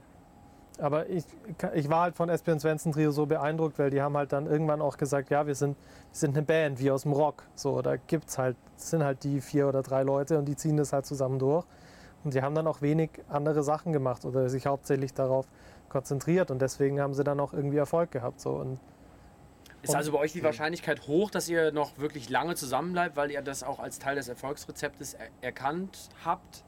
aber 0.79 1.09
ich, 1.09 1.23
ich 1.73 1.89
war 1.89 2.01
halt 2.01 2.15
von 2.15 2.29
Espion 2.29 2.59
Svensson 2.59 2.91
Trio 2.91 3.11
so 3.11 3.25
beeindruckt, 3.25 3.77
weil 3.77 3.89
die 3.89 4.01
haben 4.01 4.17
halt 4.17 4.33
dann 4.33 4.47
irgendwann 4.47 4.81
auch 4.81 4.97
gesagt, 4.97 5.29
ja, 5.29 5.45
wir 5.45 5.55
sind, 5.55 5.77
wir 5.77 5.85
sind 6.11 6.35
eine 6.35 6.45
Band, 6.45 6.79
wie 6.79 6.89
aus 6.89 7.03
dem 7.03 7.13
Rock. 7.13 7.43
So, 7.55 7.81
da 7.81 7.95
gibt's 7.95 8.37
halt, 8.37 8.55
sind 8.75 9.03
halt 9.03 9.23
die 9.23 9.41
vier 9.41 9.67
oder 9.67 9.83
drei 9.83 10.03
Leute 10.03 10.37
und 10.39 10.45
die 10.45 10.55
ziehen 10.55 10.77
das 10.77 10.93
halt 10.93 11.05
zusammen 11.05 11.39
durch. 11.39 11.65
Und 12.23 12.33
die 12.33 12.41
haben 12.41 12.55
dann 12.55 12.67
auch 12.67 12.81
wenig 12.81 13.09
andere 13.29 13.63
Sachen 13.63 13.93
gemacht 13.93 14.25
oder 14.25 14.49
sich 14.49 14.65
hauptsächlich 14.65 15.13
darauf 15.13 15.45
konzentriert 15.89 16.49
und 16.51 16.61
deswegen 16.61 16.99
haben 16.99 17.13
sie 17.13 17.23
dann 17.23 17.39
auch 17.39 17.53
irgendwie 17.53 17.77
Erfolg 17.77 18.11
gehabt. 18.11 18.39
So. 18.39 18.51
Und, 18.51 18.79
ist 19.83 19.95
also 19.95 20.13
bei 20.13 20.19
euch 20.19 20.31
die 20.31 20.43
Wahrscheinlichkeit 20.43 21.07
hoch, 21.07 21.29
dass 21.29 21.49
ihr 21.49 21.73
noch 21.73 21.97
wirklich 21.97 22.29
lange 22.29 22.55
zusammenbleibt, 22.55 23.17
weil 23.17 23.31
ihr 23.31 23.41
das 23.41 23.63
auch 23.63 23.79
als 23.79 23.99
Teil 23.99 24.15
des 24.15 24.29
Erfolgsrezeptes 24.29 25.13
er 25.15 25.27
erkannt 25.41 26.09
habt? 26.23 26.63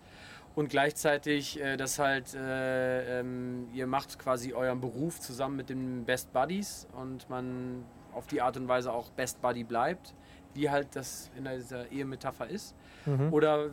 Und 0.55 0.69
gleichzeitig 0.69 1.59
äh, 1.59 1.77
das 1.77 1.99
halt, 1.99 2.33
äh, 2.33 3.19
ähm, 3.19 3.67
ihr 3.73 3.87
macht 3.87 4.17
quasi 4.17 4.53
euren 4.53 4.79
Beruf 4.79 5.19
zusammen 5.19 5.57
mit 5.57 5.69
den 5.69 6.05
Best 6.05 6.31
Buddies 6.31 6.87
und 6.93 7.29
man 7.29 7.83
auf 8.13 8.27
die 8.27 8.41
Art 8.41 8.55
und 8.55 8.67
Weise 8.67 8.91
auch 8.91 9.09
Best 9.11 9.41
Buddy 9.41 9.65
bleibt, 9.65 10.15
wie 10.53 10.69
halt 10.69 10.95
das 10.95 11.29
in 11.37 11.45
dieser 11.45 11.91
Ehemetapher 11.91 12.47
ist? 12.47 12.73
Mhm. 13.05 13.33
Oder 13.33 13.71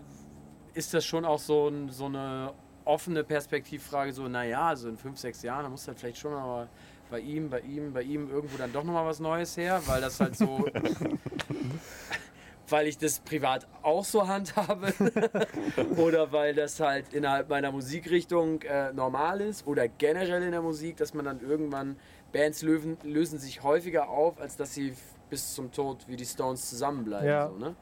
ist 0.75 0.93
das 0.93 1.05
schon 1.05 1.25
auch 1.25 1.39
so, 1.39 1.69
ein, 1.69 1.89
so 1.91 2.07
eine 2.07 2.53
offene 2.85 3.23
Perspektivfrage, 3.23 4.13
so, 4.13 4.27
naja, 4.27 4.69
also 4.69 4.89
in 4.89 4.97
fünf, 4.97 5.19
sechs 5.19 5.43
Jahren, 5.43 5.63
da 5.63 5.69
muss 5.69 5.87
halt 5.87 6.01
vielleicht 6.01 6.19
schon 6.19 6.33
aber 6.33 6.69
bei 7.11 7.21
ihm, 7.21 7.49
bei 7.49 7.61
ihm, 7.61 7.93
bei 7.93 8.03
ihm 8.03 8.29
irgendwo 8.29 8.57
dann 8.57 8.73
doch 8.73 8.83
nochmal 8.83 9.07
was 9.07 9.21
Neues 9.21 9.57
her, 9.57 9.81
weil 9.87 10.01
das 10.01 10.19
halt 10.19 10.37
so 10.37 10.67
weil 12.73 12.89
ich 12.89 12.99
das 12.99 13.21
privat 13.21 13.69
auch 13.83 14.05
so 14.05 14.27
handhabe 14.27 14.93
oder 15.97 16.33
weil 16.33 16.55
das 16.55 16.81
halt 16.81 17.13
innerhalb 17.13 17.49
meiner 17.51 17.71
Musikrichtung 17.71 18.63
äh, 18.63 18.93
normal 18.93 19.43
ist 19.43 19.67
oder 19.67 19.87
generell 19.87 20.43
in 20.43 20.51
der 20.51 20.63
Musik, 20.63 20.97
dass 20.97 21.15
man 21.15 21.27
dann 21.27 21.41
irgendwann 21.41 21.97
Bands 22.33 22.63
lösen, 22.63 22.97
lösen 23.05 23.39
sich 23.39 23.63
häufiger 23.63 24.09
auf, 24.09 24.41
als 24.41 24.57
dass 24.57 24.75
sie 24.75 24.95
bis 25.29 25.55
zum 25.55 25.71
Tod 25.71 26.09
wie 26.09 26.17
die 26.17 26.25
Stones 26.25 26.69
zusammenbleiben. 26.69 27.29
Ja. 27.29 27.49
So, 27.49 27.59
ne? 27.59 27.77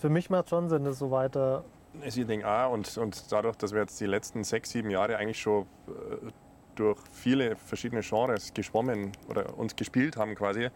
Für 0.00 0.08
mich 0.08 0.30
macht 0.30 0.48
schon 0.48 0.68
Sinn, 0.68 0.84
das 0.84 0.98
so 0.98 1.10
weiter. 1.10 1.64
Ich 2.04 2.14
denke 2.14 2.48
auch, 2.48 2.72
und, 2.72 2.96
und 2.98 3.32
dadurch, 3.32 3.56
dass 3.56 3.72
wir 3.72 3.80
jetzt 3.80 4.00
die 4.00 4.06
letzten 4.06 4.44
sechs, 4.44 4.70
sieben 4.70 4.90
Jahre 4.90 5.16
eigentlich 5.16 5.40
schon 5.40 5.62
äh, 5.88 6.30
durch 6.76 7.00
viele 7.12 7.56
verschiedene 7.56 8.02
Genres 8.02 8.54
geschwommen 8.54 9.10
oder 9.28 9.58
uns 9.58 9.74
gespielt 9.74 10.16
haben 10.16 10.36
quasi, 10.36 10.68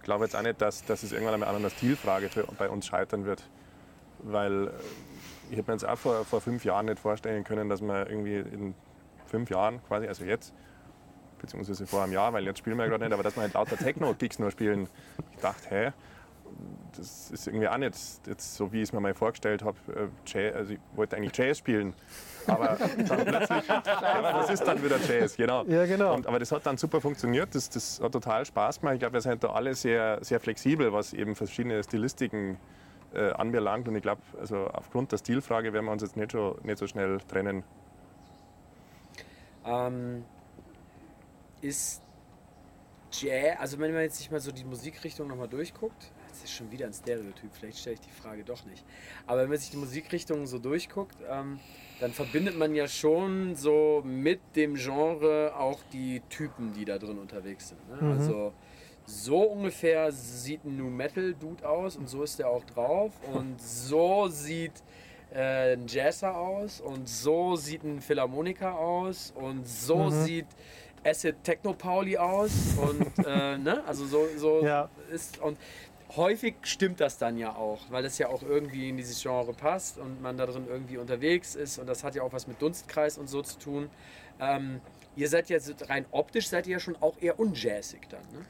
ich 0.00 0.04
glaube 0.04 0.24
jetzt 0.24 0.34
auch 0.34 0.42
nicht, 0.42 0.62
dass, 0.62 0.82
dass 0.86 1.02
es 1.02 1.12
irgendwann 1.12 1.34
einmal 1.34 1.50
an 1.50 1.56
einer 1.56 1.68
Stilfrage 1.68 2.30
für, 2.30 2.44
bei 2.58 2.70
uns 2.70 2.86
scheitern 2.86 3.26
wird. 3.26 3.42
Weil 4.20 4.68
äh, 4.68 4.70
ich 5.50 5.58
habe 5.58 5.70
mir 5.70 5.74
jetzt 5.74 5.86
auch 5.86 5.98
vor, 5.98 6.24
vor 6.24 6.40
fünf 6.40 6.64
Jahren 6.64 6.86
nicht 6.86 6.98
vorstellen 6.98 7.44
können, 7.44 7.68
dass 7.68 7.82
man 7.82 8.06
irgendwie 8.06 8.36
in 8.36 8.74
fünf 9.26 9.50
Jahren 9.50 9.84
quasi, 9.86 10.08
also 10.08 10.24
jetzt, 10.24 10.54
beziehungsweise 11.38 11.86
vor 11.86 12.02
einem 12.02 12.14
Jahr, 12.14 12.32
weil 12.32 12.44
jetzt 12.44 12.58
spielen 12.58 12.78
wir 12.78 12.88
gerade 12.88 13.04
nicht, 13.04 13.12
aber 13.12 13.22
dass 13.22 13.36
wir 13.36 13.42
halt 13.42 13.52
lauter 13.52 13.76
Techno-Gigs 13.76 14.38
nur 14.38 14.50
spielen. 14.50 14.88
Ich 15.32 15.40
dachte, 15.40 15.68
hä, 15.68 15.92
das 16.96 17.30
ist 17.30 17.46
irgendwie 17.46 17.68
auch 17.68 17.78
nicht 17.78 17.94
jetzt 18.26 18.54
so, 18.54 18.72
wie 18.72 18.78
ich 18.78 18.84
es 18.84 18.92
mir 18.92 19.00
mal 19.00 19.14
vorgestellt 19.14 19.62
habe. 19.62 19.76
Äh, 20.34 20.52
also 20.52 20.74
ich 20.74 20.80
wollte 20.94 21.16
eigentlich 21.16 21.36
Jazz 21.36 21.58
spielen, 21.58 21.94
aber 22.46 22.76
dann 23.08 23.24
plötzlich, 23.24 23.70
aber 23.70 24.32
das 24.32 24.50
ist 24.50 24.64
dann 24.64 24.82
wieder 24.82 24.98
Jazz, 24.98 25.36
genau. 25.36 25.64
Ja, 25.64 25.86
genau. 25.86 26.14
Und, 26.14 26.26
aber 26.26 26.38
das 26.38 26.52
hat 26.52 26.66
dann 26.66 26.76
super 26.76 27.00
funktioniert, 27.00 27.54
das, 27.54 27.70
das 27.70 28.00
hat 28.00 28.12
total 28.12 28.44
Spaß 28.44 28.80
gemacht. 28.80 28.94
Ich 28.94 29.00
glaube, 29.00 29.14
wir 29.14 29.20
sind 29.20 29.42
da 29.44 29.50
alle 29.50 29.74
sehr, 29.74 30.18
sehr 30.22 30.40
flexibel, 30.40 30.92
was 30.92 31.12
eben 31.12 31.34
verschiedene 31.34 31.82
Stilistiken 31.82 32.58
äh, 33.14 33.30
anbelangt. 33.32 33.88
Und 33.88 33.96
ich 33.96 34.02
glaube, 34.02 34.22
also 34.38 34.66
aufgrund 34.68 35.12
der 35.12 35.18
Stilfrage 35.18 35.72
werden 35.72 35.86
wir 35.86 35.92
uns 35.92 36.02
jetzt 36.02 36.16
nicht 36.16 36.32
so, 36.32 36.58
nicht 36.62 36.78
so 36.78 36.86
schnell 36.86 37.18
trennen. 37.28 37.64
Ähm, 39.64 40.24
ist 41.60 42.02
Jazz, 43.12 43.58
also 43.58 43.78
wenn 43.78 43.92
man 43.92 44.02
jetzt 44.02 44.18
sich 44.18 44.30
mal 44.30 44.40
so 44.40 44.52
die 44.52 44.64
Musikrichtung 44.64 45.28
nochmal 45.28 45.48
durchguckt, 45.48 46.12
das 46.40 46.50
ist 46.50 46.56
schon 46.56 46.70
wieder 46.70 46.86
ein 46.86 46.94
Stereotyp, 46.94 47.50
vielleicht 47.52 47.78
stelle 47.78 47.94
ich 47.94 48.00
die 48.00 48.10
Frage 48.10 48.44
doch 48.44 48.64
nicht. 48.64 48.84
Aber 49.26 49.42
wenn 49.42 49.50
man 49.50 49.58
sich 49.58 49.70
die 49.70 49.76
Musikrichtungen 49.76 50.46
so 50.46 50.58
durchguckt, 50.58 51.16
ähm, 51.28 51.60
dann 52.00 52.12
verbindet 52.12 52.56
man 52.56 52.74
ja 52.74 52.88
schon 52.88 53.54
so 53.56 54.02
mit 54.04 54.40
dem 54.56 54.74
Genre 54.74 55.52
auch 55.54 55.80
die 55.92 56.22
Typen, 56.30 56.72
die 56.72 56.86
da 56.86 56.98
drin 56.98 57.18
unterwegs 57.18 57.68
sind. 57.68 57.88
Ne? 57.90 57.96
Mhm. 58.00 58.18
Also 58.18 58.52
so 59.04 59.42
ungefähr 59.42 60.10
sieht 60.12 60.64
ein 60.64 60.76
New 60.76 60.88
Metal 60.88 61.34
Dude 61.34 61.68
aus 61.68 61.96
und 61.96 62.08
so 62.08 62.22
ist 62.22 62.38
der 62.38 62.48
auch 62.48 62.64
drauf 62.64 63.12
und 63.32 63.60
so 63.60 64.28
sieht 64.28 64.72
äh, 65.34 65.74
ein 65.74 65.86
Jazzer 65.88 66.36
aus 66.36 66.80
und 66.80 67.08
so 67.08 67.56
sieht 67.56 67.82
ein 67.82 68.00
Philharmoniker 68.00 68.78
aus 68.78 69.32
und 69.36 69.66
so 69.68 70.04
mhm. 70.04 70.24
sieht 70.24 70.46
Acid 71.04 71.42
Techno 71.42 71.72
Pauli 71.72 72.16
aus 72.16 72.52
und 72.76 73.26
äh, 73.26 73.58
ne 73.58 73.82
also 73.86 74.04
so, 74.06 74.26
so 74.36 74.62
ja. 74.64 74.88
ist 75.10 75.38
und 75.38 75.58
häufig 76.16 76.54
stimmt 76.62 77.00
das 77.00 77.18
dann 77.18 77.36
ja 77.36 77.54
auch, 77.54 77.80
weil 77.90 78.02
das 78.02 78.18
ja 78.18 78.28
auch 78.28 78.42
irgendwie 78.42 78.88
in 78.88 78.96
dieses 78.96 79.22
Genre 79.22 79.52
passt 79.52 79.98
und 79.98 80.20
man 80.22 80.36
da 80.36 80.46
drin 80.46 80.66
irgendwie 80.68 80.98
unterwegs 80.98 81.54
ist 81.54 81.78
und 81.78 81.86
das 81.86 82.04
hat 82.04 82.14
ja 82.14 82.22
auch 82.22 82.32
was 82.32 82.46
mit 82.46 82.60
Dunstkreis 82.60 83.18
und 83.18 83.28
so 83.28 83.42
zu 83.42 83.58
tun. 83.58 83.90
Ähm, 84.40 84.80
ihr 85.16 85.28
seid 85.28 85.48
ja 85.48 85.58
rein 85.88 86.06
optisch 86.10 86.48
seid 86.48 86.66
ihr 86.66 86.74
ja 86.74 86.80
schon 86.80 86.96
auch 87.00 87.16
eher 87.20 87.38
unjazzig 87.38 88.08
dann, 88.08 88.22
ne? 88.32 88.44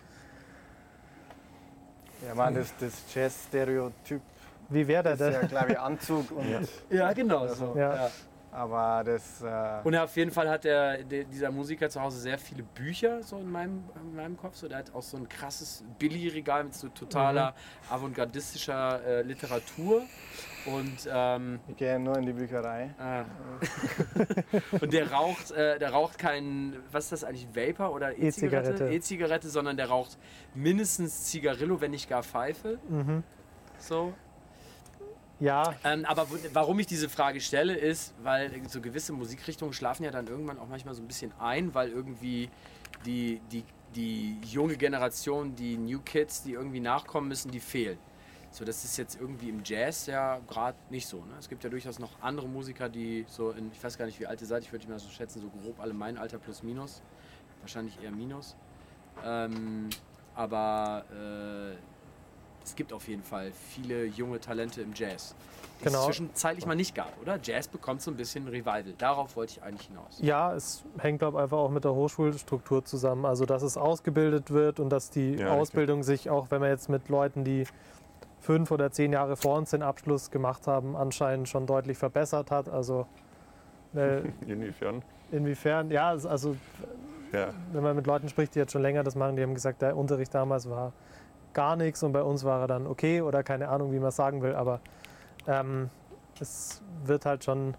Ja, 2.26 2.34
man, 2.34 2.54
das, 2.54 2.74
das 2.78 3.02
Jazz-Stereotyp. 3.14 4.20
Wie 4.68 4.86
wäre 4.86 5.02
der 5.02 5.16
denn? 5.16 5.32
Ja, 5.32 5.46
glaube 5.46 5.72
ich, 5.72 5.78
Anzug 5.78 6.30
und. 6.30 6.68
ja, 6.90 7.12
genau 7.12 7.46
so. 7.48 7.74
Ja. 7.76 7.94
ja. 7.94 8.10
Aber 8.52 9.04
das. 9.04 9.42
Äh 9.42 9.80
und 9.84 9.94
auf 9.96 10.16
jeden 10.16 10.30
Fall 10.30 10.48
hat 10.48 10.64
der, 10.64 11.04
der, 11.04 11.24
dieser 11.24 11.50
Musiker 11.50 11.88
zu 11.88 12.00
Hause 12.00 12.18
sehr 12.18 12.38
viele 12.38 12.62
Bücher 12.62 13.22
so 13.22 13.38
in 13.38 13.50
meinem, 13.50 13.84
in 13.94 14.16
meinem 14.16 14.36
Kopf. 14.36 14.56
So, 14.56 14.68
der 14.68 14.78
hat 14.78 14.94
auch 14.94 15.02
so 15.02 15.16
ein 15.16 15.28
krasses 15.28 15.84
Billy-Regal 15.98 16.64
mit 16.64 16.74
so 16.74 16.88
totaler 16.88 17.52
mhm. 17.52 17.94
avantgardistischer 17.94 19.04
äh, 19.04 19.22
Literatur. 19.22 20.02
Und, 20.66 21.08
ähm, 21.10 21.60
ich 21.68 21.76
gehe 21.76 21.98
nur 21.98 22.18
in 22.18 22.26
die 22.26 22.32
Bücherei. 22.32 22.94
Ah. 22.98 23.24
und 24.80 24.92
der 24.92 25.10
raucht, 25.10 25.52
äh, 25.52 25.78
der 25.78 25.90
raucht 25.90 26.18
keinen, 26.18 26.76
was 26.90 27.04
ist 27.04 27.12
das 27.12 27.24
eigentlich, 27.24 27.48
Vapor 27.54 27.92
oder 27.92 28.18
E-Zigarette? 28.18 28.90
E-Zigarette, 28.90 29.48
sondern 29.48 29.76
der 29.76 29.88
raucht 29.88 30.18
mindestens 30.54 31.24
Zigarillo, 31.24 31.80
wenn 31.80 31.92
nicht 31.92 32.08
gar 32.08 32.22
Pfeife. 32.22 32.78
Mhm. 32.88 33.22
So. 33.78 34.12
Ja. 35.40 35.74
Ähm, 35.84 36.04
aber 36.04 36.26
warum 36.52 36.78
ich 36.78 36.86
diese 36.86 37.08
Frage 37.08 37.40
stelle, 37.40 37.74
ist, 37.74 38.12
weil 38.22 38.50
so 38.68 38.80
gewisse 38.80 39.12
Musikrichtungen 39.12 39.72
schlafen 39.72 40.04
ja 40.04 40.10
dann 40.10 40.26
irgendwann 40.26 40.58
auch 40.58 40.68
manchmal 40.68 40.94
so 40.94 41.02
ein 41.02 41.08
bisschen 41.08 41.32
ein, 41.38 41.74
weil 41.74 41.88
irgendwie 41.88 42.50
die, 43.06 43.40
die, 43.50 43.64
die 43.94 44.38
junge 44.42 44.76
Generation, 44.76 45.56
die 45.56 45.78
New 45.78 46.00
Kids, 46.00 46.42
die 46.42 46.52
irgendwie 46.52 46.80
nachkommen 46.80 47.28
müssen, 47.28 47.50
die 47.50 47.60
fehlen. 47.60 47.98
So, 48.52 48.64
das 48.64 48.84
ist 48.84 48.96
jetzt 48.98 49.18
irgendwie 49.18 49.48
im 49.48 49.62
Jazz 49.64 50.06
ja 50.06 50.40
gerade 50.48 50.76
nicht 50.90 51.06
so. 51.06 51.18
Ne? 51.18 51.34
Es 51.38 51.48
gibt 51.48 51.62
ja 51.64 51.70
durchaus 51.70 51.98
noch 51.98 52.20
andere 52.20 52.48
Musiker, 52.48 52.88
die 52.88 53.24
so 53.28 53.52
in, 53.52 53.70
ich 53.72 53.82
weiß 53.82 53.96
gar 53.96 54.06
nicht, 54.06 54.18
wie 54.20 54.26
alt 54.26 54.40
ihr 54.40 54.46
seid, 54.46 54.64
ich 54.64 54.72
würde 54.72 54.88
mal 54.88 54.98
so 54.98 55.08
schätzen, 55.08 55.40
so 55.40 55.48
grob 55.48 55.80
alle 55.80 55.94
mein 55.94 56.18
Alter 56.18 56.38
plus 56.38 56.62
minus. 56.62 57.00
Wahrscheinlich 57.60 58.02
eher 58.02 58.10
minus. 58.10 58.56
Ähm, 59.24 59.88
aber 60.34 61.04
äh, 61.10 61.76
es 62.64 62.76
gibt 62.76 62.92
auf 62.92 63.08
jeden 63.08 63.22
Fall 63.22 63.52
viele 63.52 64.04
junge 64.04 64.40
Talente 64.40 64.82
im 64.82 64.92
Jazz. 64.94 65.34
Die 65.80 65.84
genau. 65.84 66.00
es 66.00 66.04
zwischenzeitlich 66.06 66.66
mal 66.66 66.74
nicht 66.74 66.94
gab, 66.94 67.12
oder? 67.22 67.38
Jazz 67.42 67.66
bekommt 67.68 68.02
so 68.02 68.10
ein 68.10 68.16
bisschen 68.16 68.46
Revival. 68.46 68.84
Darauf 68.98 69.34
wollte 69.36 69.54
ich 69.56 69.62
eigentlich 69.62 69.88
hinaus. 69.88 70.18
Ja, 70.20 70.54
es 70.54 70.84
hängt, 70.98 71.20
glaube 71.20 71.38
ich, 71.38 71.42
einfach 71.42 71.56
auch 71.56 71.70
mit 71.70 71.84
der 71.84 71.94
Hochschulstruktur 71.94 72.84
zusammen. 72.84 73.24
Also, 73.24 73.46
dass 73.46 73.62
es 73.62 73.78
ausgebildet 73.78 74.50
wird 74.50 74.78
und 74.78 74.90
dass 74.90 75.10
die 75.10 75.36
ja, 75.36 75.52
Ausbildung 75.52 76.02
sich 76.02 76.28
auch, 76.28 76.50
wenn 76.50 76.60
man 76.60 76.68
jetzt 76.68 76.90
mit 76.90 77.08
Leuten, 77.08 77.44
die 77.44 77.64
fünf 78.40 78.70
oder 78.70 78.90
zehn 78.90 79.12
Jahre 79.12 79.36
vor 79.36 79.56
uns 79.56 79.70
den 79.70 79.82
Abschluss 79.82 80.30
gemacht 80.30 80.66
haben, 80.66 80.96
anscheinend 80.96 81.48
schon 81.48 81.66
deutlich 81.66 81.96
verbessert 81.96 82.50
hat. 82.50 82.68
Also 82.68 83.06
äh, 83.94 84.20
inwiefern? 84.46 85.02
Inwiefern? 85.30 85.90
Ja, 85.90 86.10
also 86.10 86.56
ja. 87.32 87.54
wenn 87.72 87.82
man 87.82 87.96
mit 87.96 88.06
Leuten 88.06 88.28
spricht, 88.28 88.54
die 88.54 88.58
jetzt 88.58 88.72
schon 88.72 88.82
länger 88.82 89.02
das 89.02 89.14
machen, 89.14 89.36
die 89.36 89.42
haben 89.42 89.54
gesagt, 89.54 89.82
der 89.82 89.96
Unterricht 89.96 90.34
damals 90.34 90.68
war 90.68 90.92
gar 91.52 91.76
nichts 91.76 92.02
und 92.02 92.12
bei 92.12 92.22
uns 92.22 92.44
war 92.44 92.60
er 92.62 92.66
dann 92.66 92.86
okay 92.86 93.20
oder 93.22 93.42
keine 93.42 93.68
Ahnung, 93.68 93.92
wie 93.92 93.98
man 93.98 94.08
es 94.08 94.16
sagen 94.16 94.42
will, 94.42 94.54
aber 94.54 94.80
ähm, 95.46 95.90
es 96.40 96.82
wird 97.04 97.26
halt 97.26 97.44
schon 97.44 97.74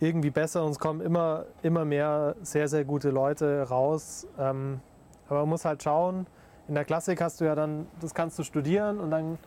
irgendwie 0.00 0.30
besser 0.30 0.64
und 0.64 0.72
es 0.72 0.78
kommen 0.78 1.00
immer, 1.00 1.46
immer 1.62 1.84
mehr 1.84 2.36
sehr, 2.42 2.68
sehr 2.68 2.84
gute 2.84 3.10
Leute 3.10 3.68
raus. 3.68 4.26
Ähm, 4.38 4.80
aber 5.28 5.40
man 5.40 5.50
muss 5.50 5.64
halt 5.64 5.82
schauen, 5.82 6.26
in 6.68 6.74
der 6.74 6.84
Klassik 6.84 7.20
hast 7.20 7.40
du 7.40 7.44
ja 7.44 7.54
dann, 7.54 7.86
das 8.00 8.14
kannst 8.14 8.38
du 8.38 8.42
studieren 8.42 8.98
und 8.98 9.10
dann 9.10 9.38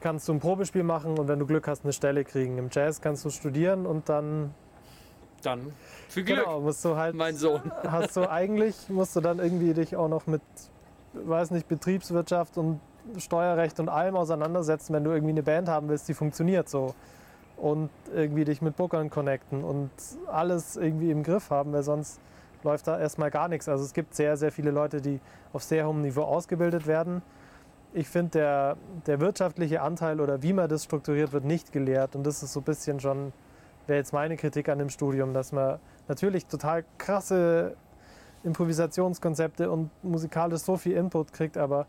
kannst 0.00 0.28
du 0.28 0.32
ein 0.32 0.40
Probespiel 0.40 0.82
machen 0.82 1.18
und 1.18 1.28
wenn 1.28 1.38
du 1.38 1.46
Glück 1.46 1.68
hast, 1.68 1.84
eine 1.84 1.92
Stelle 1.92 2.24
kriegen. 2.24 2.58
Im 2.58 2.68
Jazz 2.70 3.00
kannst 3.00 3.24
du 3.24 3.30
studieren 3.30 3.86
und 3.86 4.08
dann. 4.08 4.54
Dann 5.42 5.72
viel 6.08 6.24
Glück. 6.24 6.44
Genau, 6.44 6.60
musst 6.60 6.84
du 6.84 6.96
halt. 6.96 7.14
Mein 7.14 7.36
Sohn. 7.36 7.60
Hast 7.86 8.16
du 8.16 8.30
eigentlich, 8.30 8.88
musst 8.88 9.16
du 9.16 9.20
dann 9.20 9.38
irgendwie 9.38 9.74
dich 9.74 9.96
auch 9.96 10.08
noch 10.08 10.26
mit, 10.26 10.42
weiß 11.12 11.50
nicht, 11.50 11.68
Betriebswirtschaft 11.68 12.58
und 12.58 12.80
Steuerrecht 13.18 13.80
und 13.80 13.88
allem 13.88 14.16
auseinandersetzen, 14.16 14.94
wenn 14.94 15.04
du 15.04 15.10
irgendwie 15.10 15.32
eine 15.32 15.42
Band 15.42 15.68
haben 15.68 15.88
willst, 15.88 16.08
die 16.08 16.14
funktioniert 16.14 16.68
so. 16.68 16.94
Und 17.56 17.90
irgendwie 18.14 18.44
dich 18.44 18.62
mit 18.62 18.76
Bookern 18.76 19.10
connecten 19.10 19.62
und 19.62 19.90
alles 20.30 20.76
irgendwie 20.76 21.10
im 21.10 21.22
Griff 21.22 21.50
haben, 21.50 21.72
weil 21.72 21.82
sonst 21.82 22.20
läuft 22.64 22.86
da 22.86 22.98
erstmal 22.98 23.30
gar 23.30 23.48
nichts. 23.48 23.68
Also 23.68 23.84
es 23.84 23.92
gibt 23.92 24.14
sehr, 24.14 24.36
sehr 24.36 24.52
viele 24.52 24.70
Leute, 24.70 25.00
die 25.00 25.20
auf 25.52 25.62
sehr 25.62 25.86
hohem 25.86 26.02
Niveau 26.02 26.22
ausgebildet 26.22 26.86
werden. 26.86 27.22
Ich 27.92 28.08
finde, 28.08 28.30
der, 28.30 28.76
der 29.06 29.20
wirtschaftliche 29.20 29.82
Anteil 29.82 30.20
oder 30.20 30.42
wie 30.42 30.52
man 30.52 30.68
das 30.68 30.84
strukturiert 30.84 31.32
wird, 31.32 31.44
nicht 31.44 31.72
gelehrt. 31.72 32.16
Und 32.16 32.24
das 32.24 32.42
ist 32.42 32.52
so 32.52 32.60
ein 32.60 32.64
bisschen 32.64 33.00
schon, 33.00 33.32
wäre 33.86 33.98
jetzt 33.98 34.12
meine 34.12 34.36
Kritik 34.36 34.68
an 34.68 34.78
dem 34.78 34.88
Studium, 34.88 35.34
dass 35.34 35.52
man 35.52 35.78
natürlich 36.08 36.46
total 36.46 36.84
krasse 36.98 37.76
Improvisationskonzepte 38.44 39.70
und 39.70 39.90
musikalisch 40.02 40.62
so 40.62 40.76
viel 40.76 40.96
Input 40.96 41.32
kriegt, 41.32 41.56
aber 41.56 41.86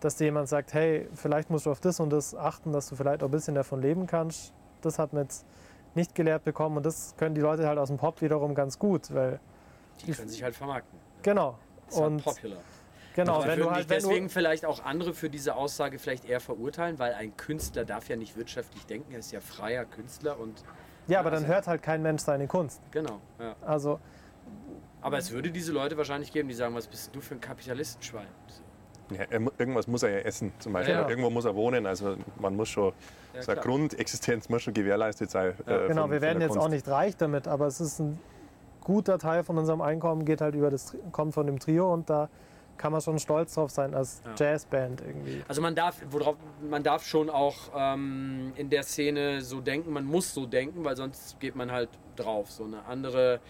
dass 0.00 0.16
dir 0.16 0.24
jemand 0.24 0.48
sagt, 0.48 0.74
hey, 0.74 1.08
vielleicht 1.14 1.50
musst 1.50 1.66
du 1.66 1.70
auf 1.70 1.80
das 1.80 2.00
und 2.00 2.10
das 2.10 2.34
achten, 2.34 2.72
dass 2.72 2.88
du 2.88 2.96
vielleicht 2.96 3.22
auch 3.22 3.28
ein 3.28 3.30
bisschen 3.30 3.54
davon 3.54 3.80
leben 3.80 4.06
kannst, 4.06 4.52
das 4.82 4.98
hat 4.98 5.12
man 5.12 5.22
jetzt 5.22 5.46
nicht 5.94 6.14
gelehrt 6.14 6.44
bekommen 6.44 6.76
und 6.76 6.86
das 6.86 7.14
können 7.16 7.34
die 7.34 7.40
Leute 7.40 7.66
halt 7.66 7.78
aus 7.78 7.88
dem 7.88 7.96
Pop 7.96 8.20
wiederum 8.20 8.54
ganz 8.54 8.78
gut, 8.78 9.12
weil 9.14 9.40
die 10.04 10.12
können 10.12 10.28
sich 10.28 10.42
halt 10.42 10.54
vermarkten. 10.54 10.98
Genau. 11.22 11.58
Ist 11.88 11.96
halt 11.96 12.06
und 12.06 12.24
popular. 12.24 12.58
Genau, 13.14 13.46
wenn 13.46 13.58
du 13.58 13.70
halt, 13.70 13.88
wenn 13.88 13.96
deswegen 13.96 14.26
du 14.26 14.32
vielleicht 14.32 14.66
auch 14.66 14.84
andere 14.84 15.14
für 15.14 15.30
diese 15.30 15.56
Aussage 15.56 15.98
vielleicht 15.98 16.26
eher 16.26 16.38
verurteilen, 16.38 16.98
weil 16.98 17.14
ein 17.14 17.34
Künstler 17.34 17.86
darf 17.86 18.10
ja 18.10 18.16
nicht 18.16 18.36
wirtschaftlich 18.36 18.84
denken, 18.84 19.10
er 19.12 19.20
ist 19.20 19.32
ja 19.32 19.40
freier 19.40 19.86
Künstler 19.86 20.38
und. 20.38 20.62
Ja, 21.06 21.20
aber 21.20 21.30
dann 21.30 21.44
also 21.44 21.54
hört 21.54 21.66
halt 21.66 21.82
kein 21.82 22.02
Mensch 22.02 22.22
seine 22.22 22.46
Kunst. 22.46 22.82
Genau, 22.90 23.20
ja. 23.38 23.56
Also. 23.62 23.98
Aber 25.00 25.18
es 25.18 25.30
würde 25.30 25.50
diese 25.50 25.72
Leute 25.72 25.96
wahrscheinlich 25.96 26.32
geben, 26.32 26.48
die 26.48 26.54
sagen, 26.54 26.74
was 26.74 26.86
bist 26.86 27.14
du 27.14 27.20
für 27.20 27.34
ein 27.34 27.40
Kapitalistenschwein? 27.40 28.26
Ja, 29.10 29.24
irgendwas 29.58 29.86
muss 29.86 30.02
er 30.02 30.10
ja 30.10 30.18
essen, 30.18 30.52
zum 30.58 30.72
Beispiel. 30.72 30.94
Ja. 30.94 31.08
Irgendwo 31.08 31.30
muss 31.30 31.44
er 31.44 31.54
wohnen. 31.54 31.86
Also 31.86 32.16
man 32.40 32.56
muss 32.56 32.68
schon, 32.68 32.92
ja, 33.34 33.42
seine 33.42 33.60
Grundexistenz 33.60 34.48
muss 34.48 34.62
schon 34.62 34.74
gewährleistet 34.74 35.30
sein. 35.30 35.54
Ja. 35.66 35.84
Äh, 35.84 35.88
genau, 35.88 36.02
von, 36.02 36.10
wir 36.10 36.20
werden 36.20 36.40
jetzt 36.40 36.52
Kunst. 36.52 36.64
auch 36.64 36.70
nicht 36.70 36.88
reich 36.88 37.16
damit, 37.16 37.46
aber 37.46 37.66
es 37.66 37.80
ist 37.80 38.00
ein 38.00 38.18
guter 38.82 39.18
Teil 39.18 39.44
von 39.44 39.58
unserem 39.58 39.80
Einkommen 39.80 40.24
geht 40.24 40.40
halt 40.40 40.54
über 40.54 40.70
das 40.70 40.96
kommt 41.10 41.34
von 41.34 41.46
dem 41.46 41.58
Trio 41.58 41.92
und 41.92 42.08
da 42.08 42.28
kann 42.76 42.92
man 42.92 43.00
schon 43.00 43.18
stolz 43.18 43.54
drauf 43.54 43.70
sein 43.70 43.94
als 43.94 44.22
ja. 44.24 44.52
Jazzband 44.52 45.00
irgendwie. 45.00 45.42
Also 45.48 45.62
man 45.62 45.74
darf, 45.74 45.96
worauf, 46.10 46.36
man 46.68 46.82
darf 46.82 47.04
schon 47.04 47.30
auch 47.30 47.54
ähm, 47.74 48.52
in 48.54 48.70
der 48.70 48.82
Szene 48.82 49.40
so 49.40 49.60
denken, 49.60 49.92
man 49.92 50.04
muss 50.04 50.32
so 50.32 50.46
denken, 50.46 50.84
weil 50.84 50.96
sonst 50.96 51.40
geht 51.40 51.56
man 51.56 51.72
halt 51.72 51.88
drauf. 52.16 52.50
So 52.50 52.64
eine 52.64 52.84
andere 52.84 53.40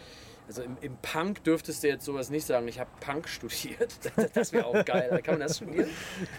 also 0.46 0.62
im, 0.62 0.76
im, 0.80 0.96
Punk 0.98 1.42
dürftest 1.44 1.82
du 1.82 1.88
jetzt 1.88 2.04
sowas 2.04 2.30
nicht 2.30 2.46
sagen. 2.46 2.68
Ich 2.68 2.78
habe 2.78 2.90
Punk 3.00 3.28
studiert. 3.28 3.94
Das 4.34 4.52
wäre 4.52 4.66
auch 4.66 4.84
geil. 4.84 5.20
Kann 5.24 5.38
man 5.38 5.48
das 5.48 5.56
studieren? 5.56 5.88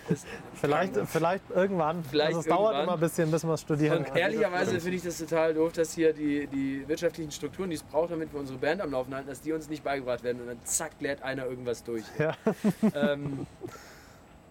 Das 0.08 0.26
vielleicht, 0.55 0.95
vielleicht 1.08 1.49
irgendwann. 1.49 2.03
Vielleicht 2.03 2.28
also 2.28 2.39
es 2.39 2.45
irgendwann. 2.45 2.66
dauert 2.66 2.84
immer 2.84 2.93
ein 2.93 2.99
bisschen, 2.99 3.32
bis 3.32 3.43
man 3.43 3.53
es 3.53 3.62
studieren 3.62 4.03
kann. 4.03 4.16
Ehrlicherweise 4.16 4.80
finde 4.80 4.97
ich 4.97 5.03
das 5.03 5.18
total 5.18 5.53
doof, 5.53 5.74
dass 5.74 5.93
hier 5.93 6.14
die, 6.14 6.47
die 6.47 6.88
wirtschaftlichen 6.88 7.32
Strukturen, 7.32 7.70
die 7.70 7.76
es 7.76 7.84
braucht, 7.84 8.12
damit 8.12 8.32
wir 8.34 8.39
unsere 8.39 8.58
Band 8.60 8.82
am 8.82 8.91
Laufen 8.91 9.14
halten, 9.14 9.28
dass 9.28 9.41
die 9.41 9.51
uns 9.51 9.70
nicht 9.70 9.84
beigebracht 9.84 10.24
werden. 10.24 10.41
Und 10.41 10.47
dann 10.47 10.60
zack, 10.64 10.91
lehrt 10.99 11.22
einer 11.24 11.45
irgendwas 11.45 11.84
durch. 11.84 12.03
Ja. 12.18 12.36
Ähm, 12.93 13.45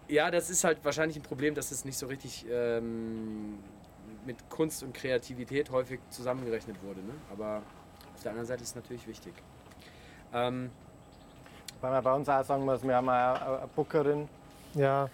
ja, 0.09 0.31
das 0.31 0.51
ist 0.51 0.63
halt 0.65 0.79
wahrscheinlich 0.85 1.17
ein 1.17 1.23
Problem, 1.23 1.55
dass 1.55 1.71
es 1.73 1.85
nicht 1.85 1.99
so 1.99 2.07
richtig 2.07 2.47
ähm, 2.51 3.59
mit 4.25 4.49
Kunst 4.51 4.83
und 4.83 4.95
Kreativität 4.95 5.71
häufig 5.71 6.01
zusammengerechnet 6.11 6.77
wurde. 6.83 7.01
Ne? 7.01 7.13
Aber 7.33 7.63
auf 8.17 8.23
der 8.23 8.33
anderen 8.33 8.47
Seite 8.47 8.63
ist 8.63 8.71
es 8.71 8.75
natürlich 8.75 9.07
wichtig. 9.07 9.35
Ähm, 10.33 10.71
Weil 11.81 11.91
man 11.93 12.03
bei 12.03 12.13
uns 12.15 12.29
auch 12.29 12.43
sagen 12.43 12.65
muss, 12.65 12.83
wir 12.83 12.97
haben 12.97 13.09
eine, 13.09 13.59
eine 13.59 13.69
Bookerin, 13.75 14.29
ja. 14.75 15.09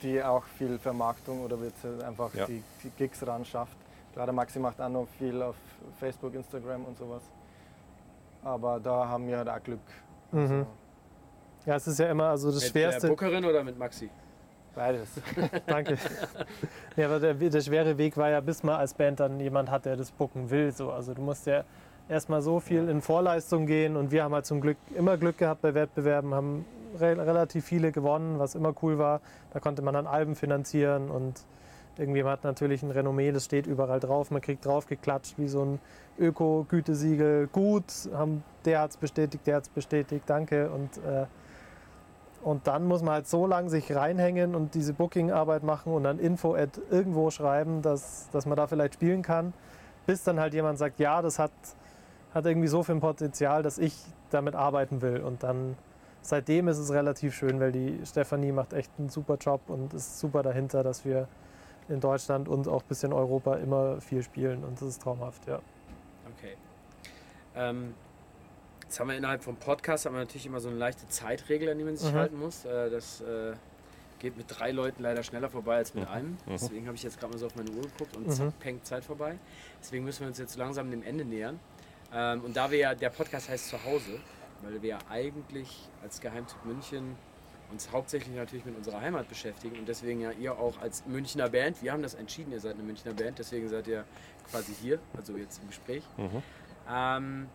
die 0.00 0.22
auch 0.22 0.44
viel 0.58 0.78
Vermarktung 0.78 1.42
oder 1.42 1.60
wird 1.60 1.74
einfach 2.06 2.34
ja. 2.34 2.46
die, 2.46 2.62
die 2.82 2.90
Gigs 2.90 3.26
ran 3.26 3.44
schafft. 3.44 3.76
Gerade 4.14 4.32
Maxi 4.32 4.58
macht 4.58 4.80
auch 4.80 4.88
noch 4.88 5.06
viel 5.18 5.42
auf 5.42 5.56
Facebook, 6.00 6.34
Instagram 6.34 6.84
und 6.86 6.96
sowas. 6.98 7.22
Aber 8.42 8.80
da 8.80 9.06
haben 9.08 9.26
wir 9.26 9.38
halt 9.38 9.48
auch 9.48 9.62
Glück. 9.62 9.80
Mhm. 10.32 10.40
Also 10.40 10.66
ja, 11.66 11.76
es 11.76 11.86
ist 11.86 11.98
ja 11.98 12.10
immer 12.10 12.24
also 12.30 12.50
das 12.50 12.62
mit 12.62 12.72
Schwerste. 12.72 13.08
Mit 13.08 13.20
der 13.20 13.26
Bookerin 13.26 13.44
oder 13.44 13.62
mit 13.62 13.78
Maxi? 13.78 14.10
Beides. 14.74 15.10
Danke. 15.66 15.98
Ja, 16.96 17.06
aber 17.06 17.20
der, 17.20 17.34
der, 17.34 17.60
schwere 17.60 17.96
Weg 17.98 18.16
war 18.16 18.30
ja, 18.30 18.40
bis 18.40 18.62
man 18.62 18.76
als 18.76 18.94
Band 18.94 19.20
dann 19.20 19.38
jemand 19.38 19.70
hat, 19.70 19.84
der 19.84 19.96
das 19.96 20.10
booken 20.10 20.50
will. 20.50 20.72
So. 20.72 20.90
Also 20.90 21.14
du 21.14 21.22
musst 21.22 21.46
ja 21.46 21.64
erstmal 22.08 22.42
so 22.42 22.60
viel 22.60 22.88
in 22.88 23.00
Vorleistung 23.00 23.66
gehen. 23.66 23.96
Und 23.96 24.10
wir 24.10 24.24
haben 24.24 24.34
halt 24.34 24.46
zum 24.46 24.60
Glück 24.60 24.76
immer 24.94 25.16
Glück 25.16 25.38
gehabt 25.38 25.62
bei 25.62 25.74
Wettbewerben, 25.74 26.34
haben 26.34 26.64
re 26.98 27.16
relativ 27.16 27.64
viele 27.64 27.92
gewonnen, 27.92 28.38
was 28.38 28.54
immer 28.54 28.74
cool 28.82 28.98
war. 28.98 29.20
Da 29.52 29.60
konnte 29.60 29.82
man 29.82 29.94
dann 29.94 30.06
Alben 30.06 30.34
finanzieren 30.34 31.10
und 31.10 31.44
irgendwie 31.98 32.22
man 32.22 32.32
hat 32.32 32.44
natürlich 32.44 32.82
ein 32.82 32.90
Renommee, 32.90 33.32
das 33.32 33.44
steht 33.44 33.66
überall 33.66 34.00
drauf. 34.00 34.30
Man 34.30 34.40
kriegt 34.40 34.64
drauf 34.64 34.86
geklatscht 34.86 35.34
wie 35.38 35.48
so 35.48 35.62
ein 35.62 35.78
Öko-Gütesiegel. 36.18 37.48
Gut, 37.48 37.84
haben, 38.14 38.42
der 38.64 38.80
hat 38.80 38.90
es 38.90 38.96
bestätigt, 38.96 39.46
der 39.46 39.56
hat 39.56 39.64
es 39.64 39.68
bestätigt, 39.68 40.24
danke. 40.26 40.70
Und, 40.70 40.96
äh, 40.98 41.26
und 42.42 42.66
dann 42.66 42.86
muss 42.86 43.02
man 43.02 43.14
halt 43.14 43.28
so 43.28 43.46
lange 43.46 43.68
sich 43.70 43.94
reinhängen 43.94 44.54
und 44.54 44.74
diese 44.74 44.94
Booking-Arbeit 44.94 45.62
machen 45.62 45.92
und 45.92 46.04
dann 46.04 46.18
Info 46.18 46.54
at 46.54 46.80
irgendwo 46.90 47.30
schreiben, 47.30 47.82
dass, 47.82 48.28
dass 48.32 48.46
man 48.46 48.56
da 48.56 48.66
vielleicht 48.66 48.94
spielen 48.94 49.22
kann, 49.22 49.52
bis 50.06 50.24
dann 50.24 50.40
halt 50.40 50.54
jemand 50.54 50.78
sagt, 50.78 50.98
ja, 50.98 51.22
das 51.22 51.38
hat 51.38 51.52
hat 52.34 52.46
irgendwie 52.46 52.68
so 52.68 52.82
viel 52.82 52.96
Potenzial, 52.96 53.62
dass 53.62 53.78
ich 53.78 53.94
damit 54.30 54.54
arbeiten 54.54 55.02
will. 55.02 55.20
Und 55.20 55.42
dann 55.42 55.76
seitdem 56.22 56.68
ist 56.68 56.78
es 56.78 56.92
relativ 56.92 57.34
schön, 57.34 57.60
weil 57.60 57.72
die 57.72 58.00
Stefanie 58.04 58.52
macht 58.52 58.72
echt 58.72 58.90
einen 58.98 59.08
super 59.08 59.36
Job 59.36 59.60
und 59.68 59.92
ist 59.94 60.18
super 60.18 60.42
dahinter, 60.42 60.82
dass 60.82 61.04
wir 61.04 61.28
in 61.88 62.00
Deutschland 62.00 62.48
und 62.48 62.68
auch 62.68 62.82
ein 62.82 62.88
bisschen 62.88 63.12
Europa 63.12 63.56
immer 63.56 64.00
viel 64.00 64.22
spielen 64.22 64.64
und 64.64 64.80
das 64.80 64.88
ist 64.88 65.02
traumhaft, 65.02 65.46
ja. 65.46 65.60
Okay. 66.36 66.56
Ähm, 67.56 67.94
jetzt 68.82 68.98
haben 68.98 69.08
wir 69.08 69.16
innerhalb 69.16 69.42
vom 69.42 69.56
Podcast 69.56 70.06
haben 70.06 70.14
wir 70.14 70.20
natürlich 70.20 70.46
immer 70.46 70.60
so 70.60 70.68
eine 70.68 70.78
leichte 70.78 71.08
Zeitregel, 71.08 71.68
an 71.70 71.78
die 71.78 71.84
man 71.84 71.96
sich 71.96 72.12
mhm. 72.12 72.16
halten 72.16 72.38
muss. 72.38 72.64
Äh, 72.64 72.88
das 72.88 73.20
äh, 73.20 73.52
geht 74.20 74.36
mit 74.36 74.46
drei 74.48 74.70
Leuten 74.70 75.02
leider 75.02 75.22
schneller 75.22 75.50
vorbei 75.50 75.76
als 75.76 75.94
mit 75.94 76.04
mhm. 76.04 76.14
einem. 76.14 76.30
Mhm. 76.30 76.36
Deswegen 76.50 76.86
habe 76.86 76.96
ich 76.96 77.02
jetzt 77.02 77.18
gerade 77.18 77.32
mal 77.32 77.38
so 77.38 77.46
auf 77.46 77.56
meine 77.56 77.70
Uhr 77.70 77.82
geguckt 77.82 78.16
und 78.16 78.28
mhm. 78.28 78.32
zack, 78.32 78.58
pengt 78.60 78.86
Zeit 78.86 79.04
vorbei. 79.04 79.36
Deswegen 79.80 80.04
müssen 80.04 80.20
wir 80.20 80.28
uns 80.28 80.38
jetzt 80.38 80.56
langsam 80.56 80.90
dem 80.90 81.02
Ende 81.02 81.24
nähern. 81.24 81.58
Ähm, 82.14 82.42
und 82.42 82.56
da 82.56 82.70
wir 82.70 82.78
ja, 82.78 82.94
der 82.94 83.10
Podcast 83.10 83.48
heißt 83.48 83.68
Zuhause, 83.68 84.20
weil 84.62 84.80
wir 84.82 84.90
ja 84.90 84.98
eigentlich 85.10 85.88
als 86.02 86.20
Geheimtipp 86.20 86.64
München 86.64 87.16
uns 87.70 87.90
hauptsächlich 87.90 88.36
natürlich 88.36 88.64
mit 88.64 88.76
unserer 88.76 89.00
Heimat 89.00 89.28
beschäftigen 89.28 89.78
und 89.78 89.88
deswegen 89.88 90.20
ja 90.20 90.30
ihr 90.32 90.58
auch 90.58 90.80
als 90.82 91.06
Münchner 91.06 91.48
Band, 91.48 91.82
wir 91.82 91.92
haben 91.92 92.02
das 92.02 92.14
entschieden, 92.14 92.52
ihr 92.52 92.60
seid 92.60 92.74
eine 92.74 92.82
Münchner 92.82 93.14
Band, 93.14 93.38
deswegen 93.38 93.68
seid 93.68 93.86
ihr 93.88 94.04
quasi 94.50 94.74
hier, 94.80 94.98
also 95.16 95.36
jetzt 95.36 95.60
im 95.62 95.68
Gespräch. 95.68 96.04
Mhm. 96.18 96.42
Ähm, 96.90 97.48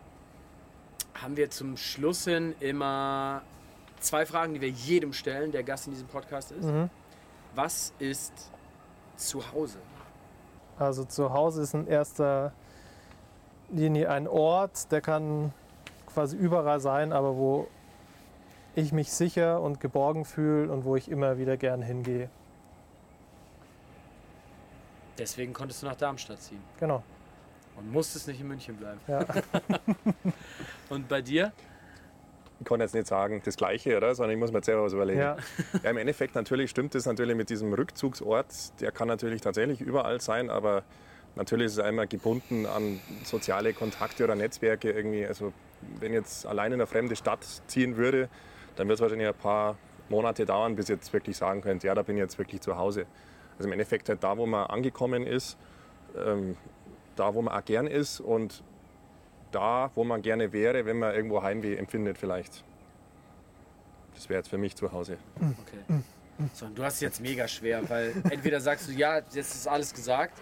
haben 1.14 1.38
wir 1.38 1.50
zum 1.50 1.78
Schluss 1.78 2.26
hin 2.26 2.56
immer 2.60 3.44
zwei 4.00 4.26
Fragen, 4.26 4.54
die 4.54 4.62
wir 4.62 4.70
jedem 4.70 5.14
stellen, 5.14 5.52
der 5.52 5.64
Gast 5.64 5.88
in 5.88 5.94
diesem 5.94 6.08
Podcast 6.08 6.52
ist. 6.52 6.66
Mhm. 6.66 6.90
Was 7.56 7.94
ist 8.00 8.52
zu 9.16 9.52
Hause? 9.52 9.80
Also 10.78 11.06
zu 11.06 11.32
Hause 11.32 11.64
ist 11.64 11.74
in 11.74 11.88
erster 11.88 12.54
Linie 13.70 14.10
ein 14.10 14.28
Ort, 14.28 14.92
der 14.92 15.02
kann 15.02 15.54
quasi 16.14 16.36
überall 16.38 16.80
sein, 16.80 17.12
aber 17.12 17.36
wo 17.36 17.68
ich 18.76 18.92
mich 18.92 19.12
sicher 19.12 19.62
und 19.62 19.80
geborgen 19.80 20.26
fühle 20.26 20.72
und 20.72 20.86
wo 20.86 20.96
ich 20.96 21.10
immer 21.10 21.38
wieder 21.38 21.58
gern 21.58 21.82
hingehe. 21.82 22.30
Deswegen 25.18 25.54
konntest 25.54 25.82
du 25.82 25.88
nach 25.88 25.96
Darmstadt 25.96 26.42
ziehen. 26.42 26.62
Genau. 26.80 27.04
Und 27.76 27.92
musstest 27.92 28.28
nicht 28.28 28.40
in 28.40 28.48
München 28.48 28.76
bleiben. 28.76 29.00
Ja. 29.08 29.26
und 30.90 31.08
bei 31.08 31.22
dir? 31.22 31.52
Ich 32.60 32.66
kann 32.66 32.80
jetzt 32.80 32.96
nicht 32.96 33.08
sagen 33.08 33.42
das 33.44 33.56
Gleiche, 33.56 33.98
oder? 33.98 34.16
sondern 34.16 34.34
ich 34.34 34.40
muss 34.40 34.52
mir 34.52 34.64
selber 34.64 34.84
was 34.84 34.94
überlegen. 34.94 35.20
Ja. 35.20 35.38
ja. 35.84 35.90
Im 35.90 35.98
Endeffekt 35.98 36.36
natürlich 36.36 36.70
stimmt 36.72 36.96
es 36.96 37.06
natürlich 37.06 37.36
mit 37.36 37.50
diesem 37.50 37.74
Rückzugsort. 37.74 38.80
Der 38.80 38.92
kann 38.92 39.08
natürlich 39.08 39.42
tatsächlich 39.42 39.82
überall 39.82 40.22
sein, 40.22 40.50
aber 40.50 40.84
natürlich 41.38 41.68
ist 41.68 41.74
es 41.74 41.80
einmal 41.80 42.08
gebunden 42.08 42.66
an 42.66 43.00
soziale 43.24 43.74
Kontakte 43.74 44.24
oder 44.24 44.36
Netzwerke 44.36 44.92
irgendwie. 44.92 45.26
Also 45.26 45.54
wenn 46.00 46.12
jetzt 46.14 46.46
allein 46.46 46.74
in 46.74 46.82
eine 46.82 46.88
fremde 46.88 47.16
Stadt 47.16 47.46
ziehen 47.68 47.96
würde, 47.96 48.30
dann 48.76 48.88
wird 48.88 48.98
es 48.98 49.02
wahrscheinlich 49.02 49.28
ein 49.28 49.34
paar 49.34 49.78
Monate 50.10 50.46
dauern, 50.46 50.76
bis 50.76 50.88
jetzt 50.88 51.12
wirklich 51.14 51.38
sagen 51.38 51.62
könnt, 51.62 51.84
ja, 51.84 51.96
da 51.96 52.02
bin 52.02 52.18
ich 52.18 52.22
jetzt 52.22 52.38
wirklich 52.38 52.62
zu 52.62 52.78
Hause. 52.78 53.06
Also 53.58 53.68
im 53.68 53.74
Endeffekt 53.74 54.10
halt 54.10 54.24
da, 54.24 54.38
wo 54.38 54.46
man 54.46 54.68
angekommen 54.68 55.26
ist, 55.26 55.58
ähm, 56.18 56.56
da, 57.16 57.34
wo 57.34 57.42
man 57.42 57.54
auch 57.54 57.66
gern 57.66 57.88
ist 57.88 58.20
und 58.20 58.64
da, 59.52 59.92
wo 59.96 60.04
man 60.04 60.22
gerne 60.22 60.54
wäre, 60.54 60.86
wenn 60.86 61.00
man 61.00 61.16
irgendwo 61.16 61.42
Heimweh 61.42 61.76
empfindet 61.76 62.18
vielleicht. 62.18 62.64
Das 64.14 64.30
wäre 64.30 64.40
jetzt 64.40 64.50
für 64.50 64.58
mich 64.58 64.76
zu 64.76 64.92
Hause. 64.92 65.18
Okay. 65.36 66.02
So, 66.54 66.68
du 66.68 66.84
hast 66.84 66.96
es 66.96 67.02
jetzt 67.02 67.22
mega 67.22 67.48
schwer, 67.48 67.88
weil 67.90 68.14
entweder 68.30 68.60
sagst 68.60 68.88
du, 68.88 68.92
ja, 68.92 69.18
jetzt 69.18 69.36
ist 69.36 69.68
alles 69.68 69.94
gesagt, 69.94 70.40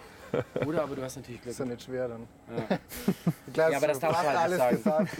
oder 0.66 0.82
aber 0.82 0.96
du 0.96 1.02
hast 1.02 1.16
natürlich 1.16 1.40
Glück. 1.40 1.52
Ist 1.52 1.58
ja 1.58 1.64
nicht 1.64 1.82
schwer 1.82 2.08
dann. 2.08 2.28
Ja, 2.48 2.78
glaub, 3.52 3.70
ja 3.70 3.76
aber 3.76 3.86
das 3.88 3.98
darfst 3.98 4.22
du 4.22 4.28
halt 4.28 4.38
alles 4.38 4.58
sagen. 4.58 4.76
Gesagt. 4.76 5.16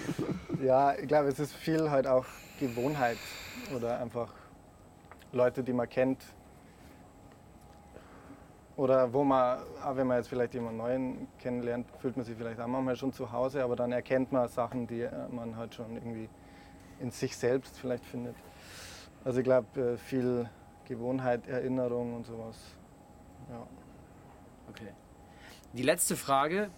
Ja, 0.62 0.94
ich 0.94 1.08
glaube, 1.08 1.28
es 1.28 1.38
ist 1.38 1.52
viel 1.54 1.90
halt 1.90 2.06
auch 2.06 2.26
Gewohnheit 2.58 3.18
oder 3.74 4.00
einfach 4.00 4.32
Leute, 5.32 5.62
die 5.62 5.72
man 5.72 5.88
kennt, 5.88 6.22
oder 8.76 9.10
wo 9.10 9.24
man, 9.24 9.58
auch 9.82 9.96
wenn 9.96 10.06
man 10.06 10.18
jetzt 10.18 10.28
vielleicht 10.28 10.52
jemanden 10.52 10.76
Neuen 10.76 11.28
kennenlernt, 11.38 11.86
fühlt 11.98 12.16
man 12.16 12.26
sich 12.26 12.36
vielleicht 12.36 12.60
auch 12.60 12.66
manchmal 12.66 12.94
schon 12.94 13.12
zu 13.12 13.32
Hause, 13.32 13.64
aber 13.64 13.74
dann 13.74 13.90
erkennt 13.90 14.32
man 14.32 14.48
Sachen, 14.48 14.86
die 14.86 15.00
äh, 15.00 15.28
man 15.30 15.56
halt 15.56 15.74
schon 15.74 15.94
irgendwie 15.94 16.28
in 17.00 17.10
sich 17.10 17.36
selbst 17.36 17.78
vielleicht 17.78 18.04
findet. 18.04 18.36
Also 19.24 19.38
ich 19.38 19.44
glaube, 19.44 19.80
äh, 19.80 19.96
viel 19.96 20.48
Gewohnheit, 20.84 21.48
Erinnerung 21.48 22.14
und 22.16 22.26
sowas. 22.26 22.56
Ja. 23.50 23.66
Okay. 24.68 24.92
Die 25.76 25.82
letzte 25.82 26.16
Frage, 26.16 26.70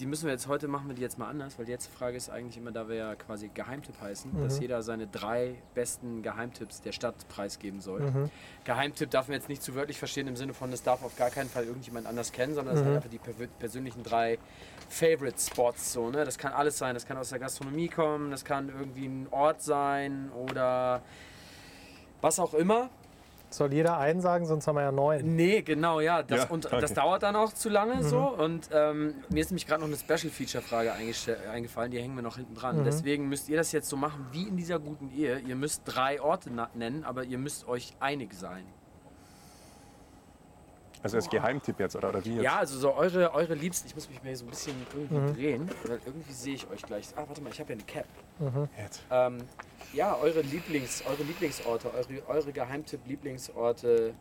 die 0.00 0.06
müssen 0.06 0.24
wir 0.24 0.32
jetzt 0.32 0.48
heute 0.48 0.66
machen 0.66 0.88
wir 0.88 0.96
die 0.96 1.02
jetzt 1.02 1.18
mal 1.18 1.28
anders, 1.28 1.56
weil 1.56 1.66
die 1.66 1.72
letzte 1.72 1.92
Frage 1.92 2.16
ist 2.16 2.30
eigentlich 2.30 2.56
immer, 2.56 2.72
da 2.72 2.88
wir 2.88 2.96
ja 2.96 3.14
quasi 3.14 3.48
Geheimtipp 3.48 4.00
heißen, 4.00 4.32
mhm. 4.32 4.42
dass 4.42 4.58
jeder 4.58 4.82
seine 4.82 5.06
drei 5.06 5.54
besten 5.74 6.22
Geheimtipps 6.22 6.80
der 6.80 6.90
Stadt 6.90 7.14
preisgeben 7.28 7.80
soll. 7.80 8.00
Mhm. 8.00 8.30
Geheimtipp 8.64 9.08
darf 9.10 9.28
man 9.28 9.36
jetzt 9.36 9.48
nicht 9.48 9.62
zu 9.62 9.76
wörtlich 9.76 9.98
verstehen 9.98 10.26
im 10.26 10.34
Sinne 10.34 10.52
von, 10.52 10.72
das 10.72 10.82
darf 10.82 11.04
auf 11.04 11.16
gar 11.16 11.30
keinen 11.30 11.48
Fall 11.48 11.64
irgendjemand 11.64 12.08
anders 12.08 12.32
kennen, 12.32 12.54
sondern 12.54 12.74
das 12.74 12.82
mhm. 12.82 12.88
sind 12.88 12.96
einfach 12.96 13.10
die 13.10 13.46
persönlichen 13.60 14.02
drei 14.02 14.38
Favorite 14.88 15.38
Spots. 15.38 15.92
So, 15.92 16.10
ne? 16.10 16.24
Das 16.24 16.36
kann 16.36 16.52
alles 16.52 16.76
sein, 16.76 16.94
das 16.94 17.06
kann 17.06 17.18
aus 17.18 17.28
der 17.28 17.38
Gastronomie 17.38 17.88
kommen, 17.88 18.32
das 18.32 18.44
kann 18.44 18.68
irgendwie 18.68 19.06
ein 19.06 19.28
Ort 19.30 19.62
sein 19.62 20.32
oder 20.32 21.02
was 22.20 22.40
auch 22.40 22.54
immer. 22.54 22.90
Soll 23.50 23.72
jeder 23.72 23.98
einen 23.98 24.20
sagen, 24.20 24.46
sonst 24.46 24.66
haben 24.66 24.76
wir 24.76 24.82
ja 24.82 24.92
neun. 24.92 25.34
Nee, 25.34 25.62
genau, 25.62 26.00
ja. 26.00 26.22
Das, 26.22 26.44
ja, 26.44 26.50
und 26.50 26.66
okay. 26.66 26.80
das 26.80 26.94
dauert 26.94 27.22
dann 27.22 27.36
auch 27.36 27.52
zu 27.52 27.68
lange 27.68 27.96
mhm. 27.96 28.02
so. 28.02 28.18
Und 28.18 28.68
ähm, 28.72 29.14
mir 29.28 29.40
ist 29.40 29.50
nämlich 29.50 29.66
gerade 29.66 29.80
noch 29.80 29.88
eine 29.88 29.96
Special-Feature-Frage 29.96 30.92
eingefallen, 30.92 31.90
die 31.90 31.98
hängen 31.98 32.14
wir 32.14 32.22
noch 32.22 32.36
hinten 32.36 32.54
dran. 32.54 32.78
Mhm. 32.78 32.84
Deswegen 32.84 33.28
müsst 33.28 33.48
ihr 33.48 33.56
das 33.56 33.72
jetzt 33.72 33.88
so 33.88 33.96
machen 33.96 34.26
wie 34.32 34.44
in 34.44 34.56
dieser 34.56 34.78
guten 34.78 35.10
Ehe. 35.10 35.40
Ihr 35.40 35.56
müsst 35.56 35.82
drei 35.84 36.20
Orte 36.20 36.50
nennen, 36.74 37.04
aber 37.04 37.24
ihr 37.24 37.38
müsst 37.38 37.66
euch 37.66 37.94
einig 38.00 38.34
sein. 38.34 38.64
Also 41.02 41.16
als 41.16 41.30
Geheimtipp 41.30 41.80
jetzt, 41.80 41.96
oder, 41.96 42.10
oder 42.10 42.24
wie 42.24 42.34
jetzt? 42.34 42.44
Ja, 42.44 42.58
also 42.58 42.78
so 42.78 42.94
eure, 42.94 43.32
eure 43.32 43.54
Liebsten, 43.54 43.88
ich 43.88 43.94
muss 43.94 44.08
mich 44.08 44.22
mal 44.22 44.36
so 44.36 44.44
ein 44.44 44.50
bisschen 44.50 44.74
irgendwie 44.94 45.14
mhm. 45.14 45.34
drehen, 45.34 45.70
weil 45.86 45.98
irgendwie 46.04 46.32
sehe 46.32 46.54
ich 46.54 46.70
euch 46.70 46.82
gleich. 46.82 47.08
Ah, 47.16 47.24
warte 47.26 47.40
mal, 47.40 47.50
ich 47.50 47.58
habe 47.58 47.72
ja 47.72 47.78
eine 47.78 47.84
Cap. 47.84 48.06
Mhm. 48.38 48.68
Ähm, 49.10 49.38
ja, 49.94 50.16
eure, 50.16 50.42
Lieblings, 50.42 51.02
eure 51.06 51.22
Lieblingsorte, 51.22 51.90
eure, 51.94 52.28
eure 52.28 52.52
Geheimtipp-Lieblingsorte, 52.52 54.12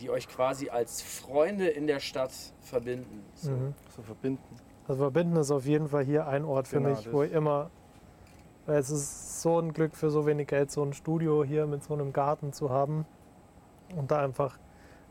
die 0.00 0.10
euch 0.10 0.28
quasi 0.28 0.70
als 0.70 1.02
Freunde 1.02 1.68
in 1.68 1.86
der 1.86 2.00
Stadt 2.00 2.32
verbinden. 2.62 3.24
So, 3.34 3.50
mhm. 3.50 3.74
so 3.94 4.02
verbinden. 4.02 4.42
Also 4.88 5.02
verbinden 5.02 5.36
ist 5.36 5.50
auf 5.50 5.66
jeden 5.66 5.88
Fall 5.88 6.04
hier 6.04 6.26
ein 6.26 6.44
Ort 6.44 6.68
für 6.68 6.76
genau, 6.76 6.90
mich, 6.90 7.12
wo 7.12 7.22
ich 7.22 7.32
immer, 7.32 7.70
weil 8.64 8.78
es 8.78 8.88
ist 8.88 9.42
so 9.42 9.58
ein 9.58 9.74
Glück 9.74 9.94
für 9.94 10.10
so 10.10 10.26
wenig 10.26 10.46
Geld, 10.46 10.70
so 10.70 10.82
ein 10.82 10.94
Studio 10.94 11.44
hier 11.44 11.66
mit 11.66 11.84
so 11.84 11.92
einem 11.92 12.12
Garten 12.14 12.52
zu 12.52 12.70
haben 12.70 13.04
und 13.94 14.10
da 14.10 14.22
einfach 14.22 14.58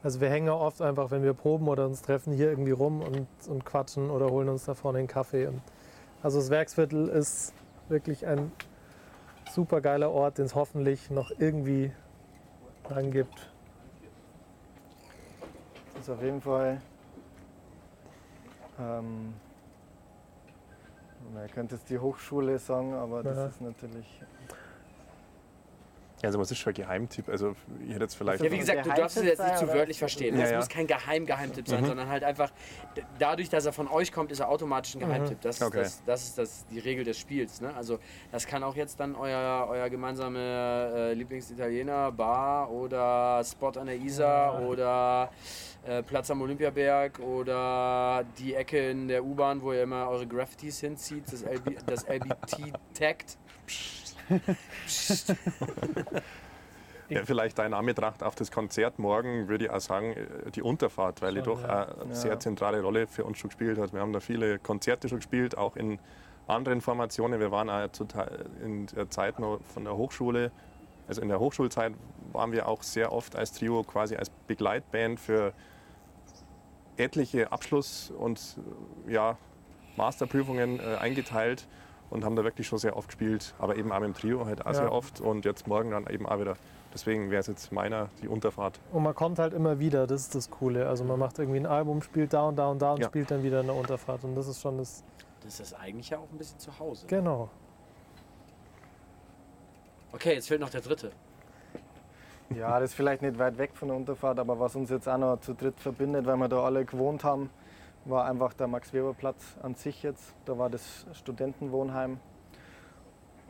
also 0.05 0.21
wir 0.21 0.29
hängen 0.29 0.49
oft 0.49 0.83
einfach, 0.83 1.09
wenn 1.09 1.23
wir 1.23 1.33
proben 1.33 1.67
oder 1.67 1.87
uns 1.87 2.03
treffen, 2.03 2.31
hier 2.31 2.47
irgendwie 2.51 2.69
rum 2.69 3.01
und, 3.01 3.27
und 3.47 3.65
quatschen 3.65 4.11
oder 4.11 4.29
holen 4.29 4.49
uns 4.49 4.65
da 4.65 4.75
vorne 4.75 4.99
einen 4.99 5.07
Kaffee. 5.07 5.47
Und 5.47 5.59
also 6.21 6.37
das 6.37 6.51
Werksviertel 6.51 7.09
ist 7.09 7.55
wirklich 7.89 8.27
ein 8.27 8.51
super 9.51 9.81
geiler 9.81 10.11
Ort, 10.11 10.37
den 10.37 10.45
es 10.45 10.53
hoffentlich 10.53 11.09
noch 11.09 11.31
irgendwie 11.39 11.91
lang 12.87 13.09
gibt. 13.09 13.49
Das 15.95 16.03
ist 16.03 16.09
auf 16.11 16.21
jeden 16.21 16.41
Fall. 16.41 16.79
Ähm, 18.79 19.33
man 21.33 21.47
könnte 21.49 21.77
jetzt 21.77 21.89
die 21.89 21.97
Hochschule 21.97 22.59
sagen, 22.59 22.93
aber 22.93 23.23
das 23.23 23.37
ja. 23.37 23.45
ist 23.47 23.59
natürlich 23.59 24.21
also 26.25 26.39
was 26.39 26.51
ist 26.51 26.57
schon 26.57 26.71
ein 26.71 26.75
Geheimtipp? 26.75 27.29
Also 27.29 27.55
ich 27.85 27.93
hätte 27.93 28.03
jetzt 28.03 28.15
vielleicht... 28.15 28.43
Ja, 28.43 28.51
wie 28.51 28.57
gesagt, 28.57 28.85
du 28.85 28.89
darfst 28.89 29.17
es 29.17 29.23
jetzt 29.23 29.43
nicht 29.43 29.57
zu 29.57 29.67
wörtlich 29.67 29.99
verstehen. 29.99 30.35
Es 30.35 30.41
ja, 30.41 30.51
ja. 30.51 30.57
muss 30.57 30.69
kein 30.69 30.87
Geheim-Geheimtipp 30.87 31.67
sein, 31.67 31.81
mhm. 31.81 31.87
sondern 31.87 32.09
halt 32.09 32.23
einfach, 32.23 32.51
dadurch, 33.19 33.49
dass 33.49 33.65
er 33.65 33.73
von 33.73 33.87
euch 33.87 34.11
kommt, 34.11 34.31
ist 34.31 34.39
er 34.39 34.49
automatisch 34.49 34.95
ein 34.95 34.99
Geheimtipp. 34.99 35.41
Das, 35.41 35.61
okay. 35.61 35.79
das, 35.79 36.03
das 36.05 36.23
ist 36.23 36.37
das, 36.37 36.65
die 36.67 36.79
Regel 36.79 37.03
des 37.03 37.19
Spiels. 37.19 37.61
Ne? 37.61 37.73
Also 37.75 37.99
das 38.31 38.45
kann 38.45 38.63
auch 38.63 38.75
jetzt 38.75 38.99
dann 38.99 39.15
euer, 39.15 39.67
euer 39.69 39.89
gemeinsame 39.89 40.39
äh, 40.39 41.13
Lieblingsitaliener, 41.13 42.11
Bar 42.11 42.71
oder 42.71 43.43
Spot 43.43 43.71
an 43.79 43.87
der 43.87 43.97
Isar 43.97 44.59
ja. 44.59 44.67
oder 44.67 45.29
äh, 45.85 46.01
Platz 46.01 46.31
am 46.31 46.41
Olympiaberg 46.41 47.19
oder 47.19 48.25
die 48.39 48.55
Ecke 48.55 48.89
in 48.89 49.07
der 49.07 49.23
U-Bahn, 49.23 49.61
wo 49.61 49.71
ihr 49.71 49.83
immer 49.83 50.09
eure 50.09 50.25
Graffitis 50.25 50.79
hinzieht, 50.79 51.23
das, 51.31 51.43
LB, 51.43 51.85
das 51.85 52.05
LBT-Tagt. 52.07 53.37
ja, 57.09 57.25
vielleicht 57.25 57.59
ein 57.59 57.73
Anbetracht 57.73 58.23
auf 58.23 58.35
das 58.35 58.51
Konzert 58.51 58.99
morgen 58.99 59.47
würde 59.47 59.65
ich 59.65 59.71
auch 59.71 59.79
sagen, 59.79 60.13
äh, 60.13 60.51
die 60.51 60.61
Unterfahrt, 60.61 61.21
weil 61.21 61.35
die 61.35 61.41
doch 61.41 61.61
ja. 61.61 61.87
eine 62.01 62.15
sehr 62.15 62.39
zentrale 62.39 62.81
Rolle 62.81 63.07
für 63.07 63.23
uns 63.23 63.37
schon 63.37 63.49
gespielt 63.49 63.77
hat. 63.77 63.93
Wir 63.93 64.01
haben 64.01 64.13
da 64.13 64.19
viele 64.19 64.59
Konzerte 64.59 65.09
schon 65.09 65.19
gespielt, 65.19 65.57
auch 65.57 65.75
in 65.75 65.99
anderen 66.47 66.81
Formationen. 66.81 67.39
Wir 67.39 67.51
waren 67.51 67.69
auch 67.69 67.89
in 68.63 68.87
der 68.87 69.09
Zeit 69.09 69.39
noch 69.39 69.59
von 69.73 69.83
der 69.83 69.95
Hochschule, 69.97 70.51
also 71.07 71.21
in 71.21 71.29
der 71.29 71.39
Hochschulzeit 71.39 71.93
waren 72.31 72.51
wir 72.51 72.67
auch 72.67 72.83
sehr 72.83 73.11
oft 73.11 73.35
als 73.35 73.53
Trio 73.53 73.83
quasi 73.83 74.15
als 74.15 74.29
Begleitband 74.47 75.19
für 75.19 75.53
etliche 76.97 77.51
Abschluss- 77.51 78.11
und 78.11 78.57
ja, 79.07 79.37
Masterprüfungen 79.97 80.79
äh, 80.79 80.95
eingeteilt 80.95 81.67
und 82.09 82.23
haben 82.23 82.35
da 82.35 82.43
wirklich 82.43 82.67
schon 82.67 82.79
sehr 82.79 82.95
oft 82.95 83.09
gespielt, 83.09 83.53
aber 83.59 83.75
eben 83.75 83.91
auch 83.91 83.99
mit 83.99 84.09
dem 84.09 84.13
Trio 84.13 84.45
halt 84.45 84.61
auch 84.61 84.67
ja. 84.67 84.73
sehr 84.73 84.91
oft 84.91 85.21
und 85.21 85.45
jetzt 85.45 85.67
morgen 85.67 85.91
dann 85.91 86.07
eben 86.07 86.25
auch 86.25 86.39
wieder. 86.39 86.55
Deswegen 86.93 87.29
wäre 87.29 87.41
es 87.41 87.47
jetzt 87.47 87.71
meiner 87.73 88.09
die 88.21 88.27
Unterfahrt. 88.29 88.79
Und 88.93 89.03
man 89.03 89.13
kommt 89.13 89.37
halt 89.37 89.53
immer 89.53 89.79
wieder, 89.79 90.07
das 90.07 90.21
ist 90.21 90.35
das 90.35 90.49
Coole. 90.49 90.87
Also 90.87 91.03
man 91.03 91.19
macht 91.19 91.37
irgendwie 91.39 91.59
ein 91.59 91.65
Album, 91.65 92.01
spielt 92.01 92.31
da 92.31 92.43
und 92.43 92.55
da 92.55 92.67
und 92.67 92.81
da 92.81 92.93
und 92.93 93.01
ja. 93.01 93.07
spielt 93.07 93.31
dann 93.31 93.43
wieder 93.43 93.59
eine 93.59 93.73
Unterfahrt 93.73 94.23
und 94.23 94.35
das 94.35 94.47
ist 94.47 94.61
schon 94.61 94.77
das. 94.77 95.03
Das 95.43 95.59
ist 95.59 95.73
eigentlich 95.73 96.09
ja 96.09 96.17
auch 96.17 96.31
ein 96.31 96.37
bisschen 96.37 96.57
zu 96.57 96.79
Hause. 96.79 97.05
Genau. 97.07 97.49
Okay, 100.11 100.33
jetzt 100.33 100.47
fehlt 100.47 100.61
noch 100.61 100.69
der 100.69 100.81
dritte. 100.81 101.11
Ja, 102.55 102.79
das 102.79 102.91
ist 102.91 102.95
vielleicht 102.95 103.21
nicht 103.21 103.37
weit 103.39 103.57
weg 103.57 103.71
von 103.73 103.89
der 103.89 103.97
Unterfahrt, 103.97 104.39
aber 104.39 104.59
was 104.59 104.75
uns 104.75 104.89
jetzt 104.89 105.09
auch 105.09 105.17
noch 105.17 105.41
zu 105.41 105.53
dritt 105.53 105.79
verbindet, 105.79 106.25
weil 106.25 106.37
wir 106.37 106.47
da 106.47 106.63
alle 106.63 106.85
gewohnt 106.85 107.23
haben, 107.23 107.49
war 108.05 108.25
einfach 108.25 108.53
der 108.53 108.67
Max-Weber-Platz 108.67 109.57
an 109.61 109.75
sich 109.75 110.03
jetzt. 110.03 110.33
Da 110.45 110.57
war 110.57 110.69
das 110.69 111.05
Studentenwohnheim 111.13 112.19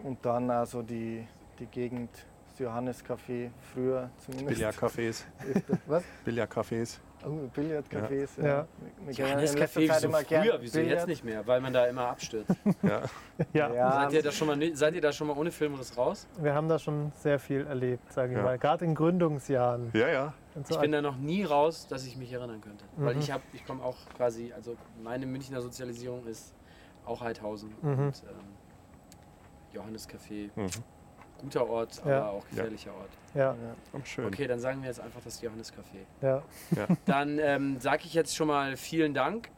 und 0.04 0.26
dann 0.26 0.50
also 0.50 0.82
die, 0.82 1.28
die 1.60 1.66
Gegend 1.68 2.10
das 2.50 2.60
Johannes-Café 2.60 3.50
früher 3.74 4.10
zumindest. 4.18 4.62
Billardcafés. 4.62 5.24
Was? 5.88 6.04
Billardcafés. 6.26 7.00
Oh, 7.26 7.50
Billardcafés, 7.56 8.40
Ja. 8.40 8.48
ja. 8.48 8.68
Wir 9.04 9.14
gehen 9.14 9.26
Johannes 9.26 9.54
in 9.54 9.60
letzter 9.60 9.80
Café 9.82 9.88
Zeit 9.88 10.00
so 10.02 10.08
immer 10.08 10.20
früher, 10.20 10.58
wieso 10.62 10.80
jetzt 10.80 10.88
Billard. 10.90 11.08
nicht 11.08 11.24
mehr? 11.26 11.48
Weil 11.48 11.60
man 11.60 11.74
da 11.74 11.86
immer 11.88 12.08
abstürzt. 12.08 12.52
Ja. 12.84 13.02
Ja, 13.52 13.74
Ja, 13.74 13.92
Seid, 14.04 14.14
ihr 14.14 14.24
da 14.24 14.32
schon 14.32 14.48
mal, 14.48 14.76
seid 14.76 14.94
ihr 14.96 15.02
da 15.02 15.12
schon 15.12 15.28
mal 15.28 15.36
ohne 15.36 15.52
Filmriss 15.52 15.98
raus? 15.98 16.28
wir 16.38 16.54
haben 16.54 16.70
da 16.70 16.78
schon 16.80 17.12
sehr 17.18 17.40
viel 17.40 17.66
erlebt, 17.66 18.14
sage 18.14 18.34
ich 18.34 18.38
Ja. 18.38 18.44
mal. 18.44 18.58
Gerade 18.60 18.86
in 18.86 18.94
Gründungsjahren. 18.96 19.90
ja, 19.94 20.08
ja. 20.08 20.34
So 20.64 20.76
Ich 20.76 20.80
bin 20.82 20.92
da 20.94 21.02
noch 21.02 21.18
nie 21.18 21.44
raus, 21.44 21.86
dass 21.88 22.06
ich 22.06 22.16
mich 22.16 22.32
erinnern 22.32 22.62
könnte. 22.62 22.86
Weil 22.96 23.16
Mhm. 23.16 23.20
ich 23.22 23.32
habe, 23.32 23.44
ich 23.54 23.66
komme 23.66 23.84
auch 23.84 23.98
quasi, 24.16 24.54
also 24.54 24.76
meine 25.04 25.26
Münchner 25.26 25.62
Sozialisierung 25.62 26.26
ist 26.28 26.54
auch 27.06 27.22
Heidhausen 27.22 27.74
Mhm. 27.82 27.90
und 27.90 28.24
ähm, 28.24 29.74
Johannes 29.74 30.08
Café. 30.08 30.50
Mhm. 30.56 30.68
Guter 31.40 31.68
Ort, 31.70 32.00
aber 32.02 32.10
Ja. 32.12 32.30
auch 32.30 32.48
gefährlicher 32.48 32.92
Ort. 32.94 33.10
ja, 33.34 33.52
Ja. 33.52 33.76
Oh, 33.94 34.00
schön. 34.06 34.26
Okay, 34.28 34.48
dann 34.48 34.60
sagen 34.60 34.82
wir 34.82 34.88
jetzt 34.88 35.02
einfach 35.02 35.22
das 35.22 35.42
Johannes 35.42 35.74
Café. 35.74 36.06
ja. 36.26 36.42
Dann 37.06 37.38
ähm, 37.40 37.80
sage 37.82 38.04
ich 38.06 38.14
jetzt 38.14 38.36
schon 38.36 38.48
mal 38.48 38.78
vielen 38.78 39.14
Dank, 39.14 39.50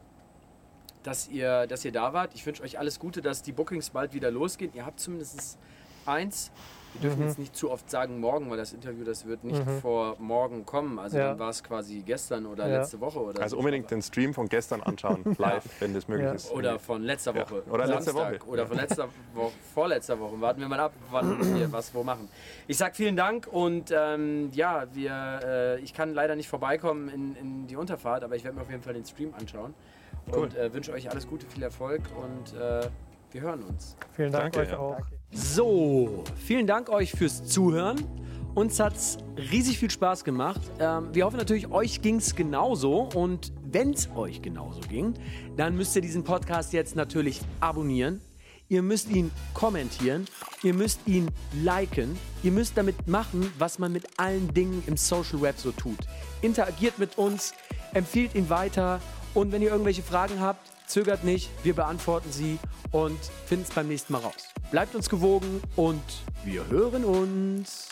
dass 1.04 1.28
ihr, 1.28 1.68
dass 1.68 1.86
ihr 1.86 1.92
da 1.92 2.12
wart. 2.14 2.34
Ich 2.34 2.46
wünsche 2.46 2.64
euch 2.64 2.80
alles 2.80 3.00
Gute, 3.00 3.22
dass 3.22 3.44
die 3.44 3.52
Bookings 3.52 3.92
bald 3.92 4.14
wieder 4.14 4.32
losgehen. 4.32 4.74
Ihr 4.74 4.86
habt 4.86 5.00
zumindest 5.00 5.60
eins. 6.08 6.52
Wir 6.94 7.02
dürfen 7.02 7.22
Mhm. 7.22 7.28
jetzt 7.28 7.38
nicht 7.38 7.56
zu 7.56 7.70
oft 7.70 7.90
sagen 7.92 8.20
morgen, 8.20 8.50
weil 8.50 8.58
das 8.58 8.74
Interview, 8.74 9.04
das 9.04 9.26
wird 9.28 9.44
nicht 9.44 9.64
Mhm. 9.66 9.82
vor 9.82 10.16
morgen 10.20 10.66
kommen. 10.66 10.98
Also 10.98 11.18
Ja. 11.18 11.30
dann 11.30 11.40
war 11.40 11.50
es 11.50 11.64
quasi 11.64 12.02
gestern 12.06 12.46
oder 12.48 12.68
Ja. 12.68 12.80
letzte 12.80 13.00
Woche 13.00 13.20
oder 13.20 13.42
Also 13.42 13.56
so. 13.56 13.60
unbedingt 13.60 13.92
den 13.92 14.02
Stream 14.02 14.34
von 14.34 14.48
gestern 14.50 14.82
anschauen, 14.82 15.24
live, 15.38 15.64
wenn 15.80 15.94
das 15.94 16.08
möglich 16.08 16.26
Ja. 16.28 16.34
ist. 16.34 16.52
Oder 16.52 16.80
von 16.80 17.04
letzter 17.04 17.36
Ja. 17.36 17.42
Woche. 17.42 17.64
Oder 17.70 17.86
letzte 17.88 18.12
Samstag. 18.12 18.42
Woche. 18.42 18.50
Oder 18.50 18.66
von 18.68 18.78
letzter 18.78 19.10
Woche, 19.36 19.52
vorletzter 19.74 20.20
Woche. 20.20 20.42
Warten 20.42 20.60
wir 20.62 20.68
mal 20.70 20.80
ab, 20.80 20.94
wann 21.12 21.40
wir 21.56 21.72
was 21.72 21.94
wo 21.94 22.04
machen. 22.04 22.30
Ich 22.68 22.78
sag 22.78 22.96
vielen 22.96 23.16
Dank 23.16 23.48
und 23.52 23.92
ähm, 23.96 24.50
ja, 24.54 24.86
wir, 24.94 25.40
äh, 25.44 25.80
ich 25.82 25.94
kann 25.94 26.14
leider 26.14 26.36
nicht 26.36 26.48
vorbeikommen 26.50 27.10
in, 27.10 27.36
in 27.36 27.68
die 27.68 27.76
Unterfahrt, 27.76 28.24
aber 28.24 28.36
ich 28.36 28.44
werde 28.44 28.56
mir 28.56 28.64
auf 28.64 28.72
jeden 28.72 28.82
Fall 28.82 28.94
den 28.94 29.06
Stream 29.06 29.34
anschauen. 29.38 29.74
Und 30.32 30.56
äh, 30.56 30.74
wünsche 30.74 30.92
euch 30.94 31.10
alles 31.12 31.28
Gute, 31.28 31.46
viel 31.46 31.64
Erfolg 31.64 32.02
und 32.18 32.60
äh, 32.60 32.88
wir 33.32 33.42
hören 33.42 33.64
uns. 33.64 33.96
Vielen 34.14 34.32
Dank 34.32 34.54
Danke, 34.54 34.60
euch 34.68 34.72
ja. 34.72 34.80
auch. 34.80 34.98
So, 35.32 36.24
vielen 36.38 36.68
Dank 36.68 36.90
euch 36.90 37.12
fürs 37.12 37.44
Zuhören. 37.44 38.04
Uns 38.56 38.80
hat 38.80 38.96
es 38.96 39.18
riesig 39.52 39.78
viel 39.78 39.92
Spaß 39.92 40.24
gemacht. 40.24 40.62
Ähm, 40.80 41.10
wir 41.14 41.26
hoffen 41.26 41.38
natürlich, 41.38 41.70
euch 41.70 42.02
ging 42.02 42.16
es 42.16 42.36
genauso. 42.36 43.10
Und 43.14 43.52
wenn 43.64 43.92
es 43.92 44.10
euch 44.16 44.42
genauso 44.42 44.80
ging, 44.82 45.14
dann 45.56 45.76
müsst 45.76 45.96
ihr 45.96 46.02
diesen 46.02 46.24
Podcast 46.24 46.74
jetzt 46.74 46.96
natürlich 46.96 47.42
abonnieren. 47.60 48.22
Ihr 48.70 48.82
müsst 48.82 49.10
ihn 49.10 49.32
kommentieren. 49.54 50.26
Ihr 50.64 50.74
müsst 50.74 51.02
ihn 51.06 51.30
liken. 51.54 52.18
Ihr 52.42 52.52
müsst 52.52 52.78
damit 52.78 53.08
machen, 53.08 53.52
was 53.60 53.80
man 53.80 53.92
mit 53.92 54.06
allen 54.18 54.54
Dingen 54.54 54.82
im 54.88 54.98
Social 54.98 55.42
Web 55.42 55.58
so 55.58 55.72
tut. 55.72 56.00
Interagiert 56.42 57.00
mit 57.00 57.18
uns, 57.18 57.54
empfiehlt 57.94 58.34
ihn 58.34 58.50
weiter. 58.50 59.02
Und 59.34 59.52
wenn 59.52 59.62
ihr 59.62 59.70
irgendwelche 59.70 60.02
Fragen 60.02 60.40
habt, 60.40 60.77
zögert 60.88 61.24
nicht. 61.24 61.50
Wir 61.64 61.76
beantworten 61.76 62.32
sie 62.32 62.58
und 62.92 63.20
finden 63.46 63.66
es 63.68 63.76
beim 63.76 63.88
nächsten 63.88 64.14
Mal 64.14 64.20
raus. 64.20 64.48
Bleibt 64.72 64.96
uns 64.96 65.10
gewogen 65.10 65.62
und 65.76 66.02
wir 66.44 66.68
hören 66.68 67.06
uns. 67.06 67.90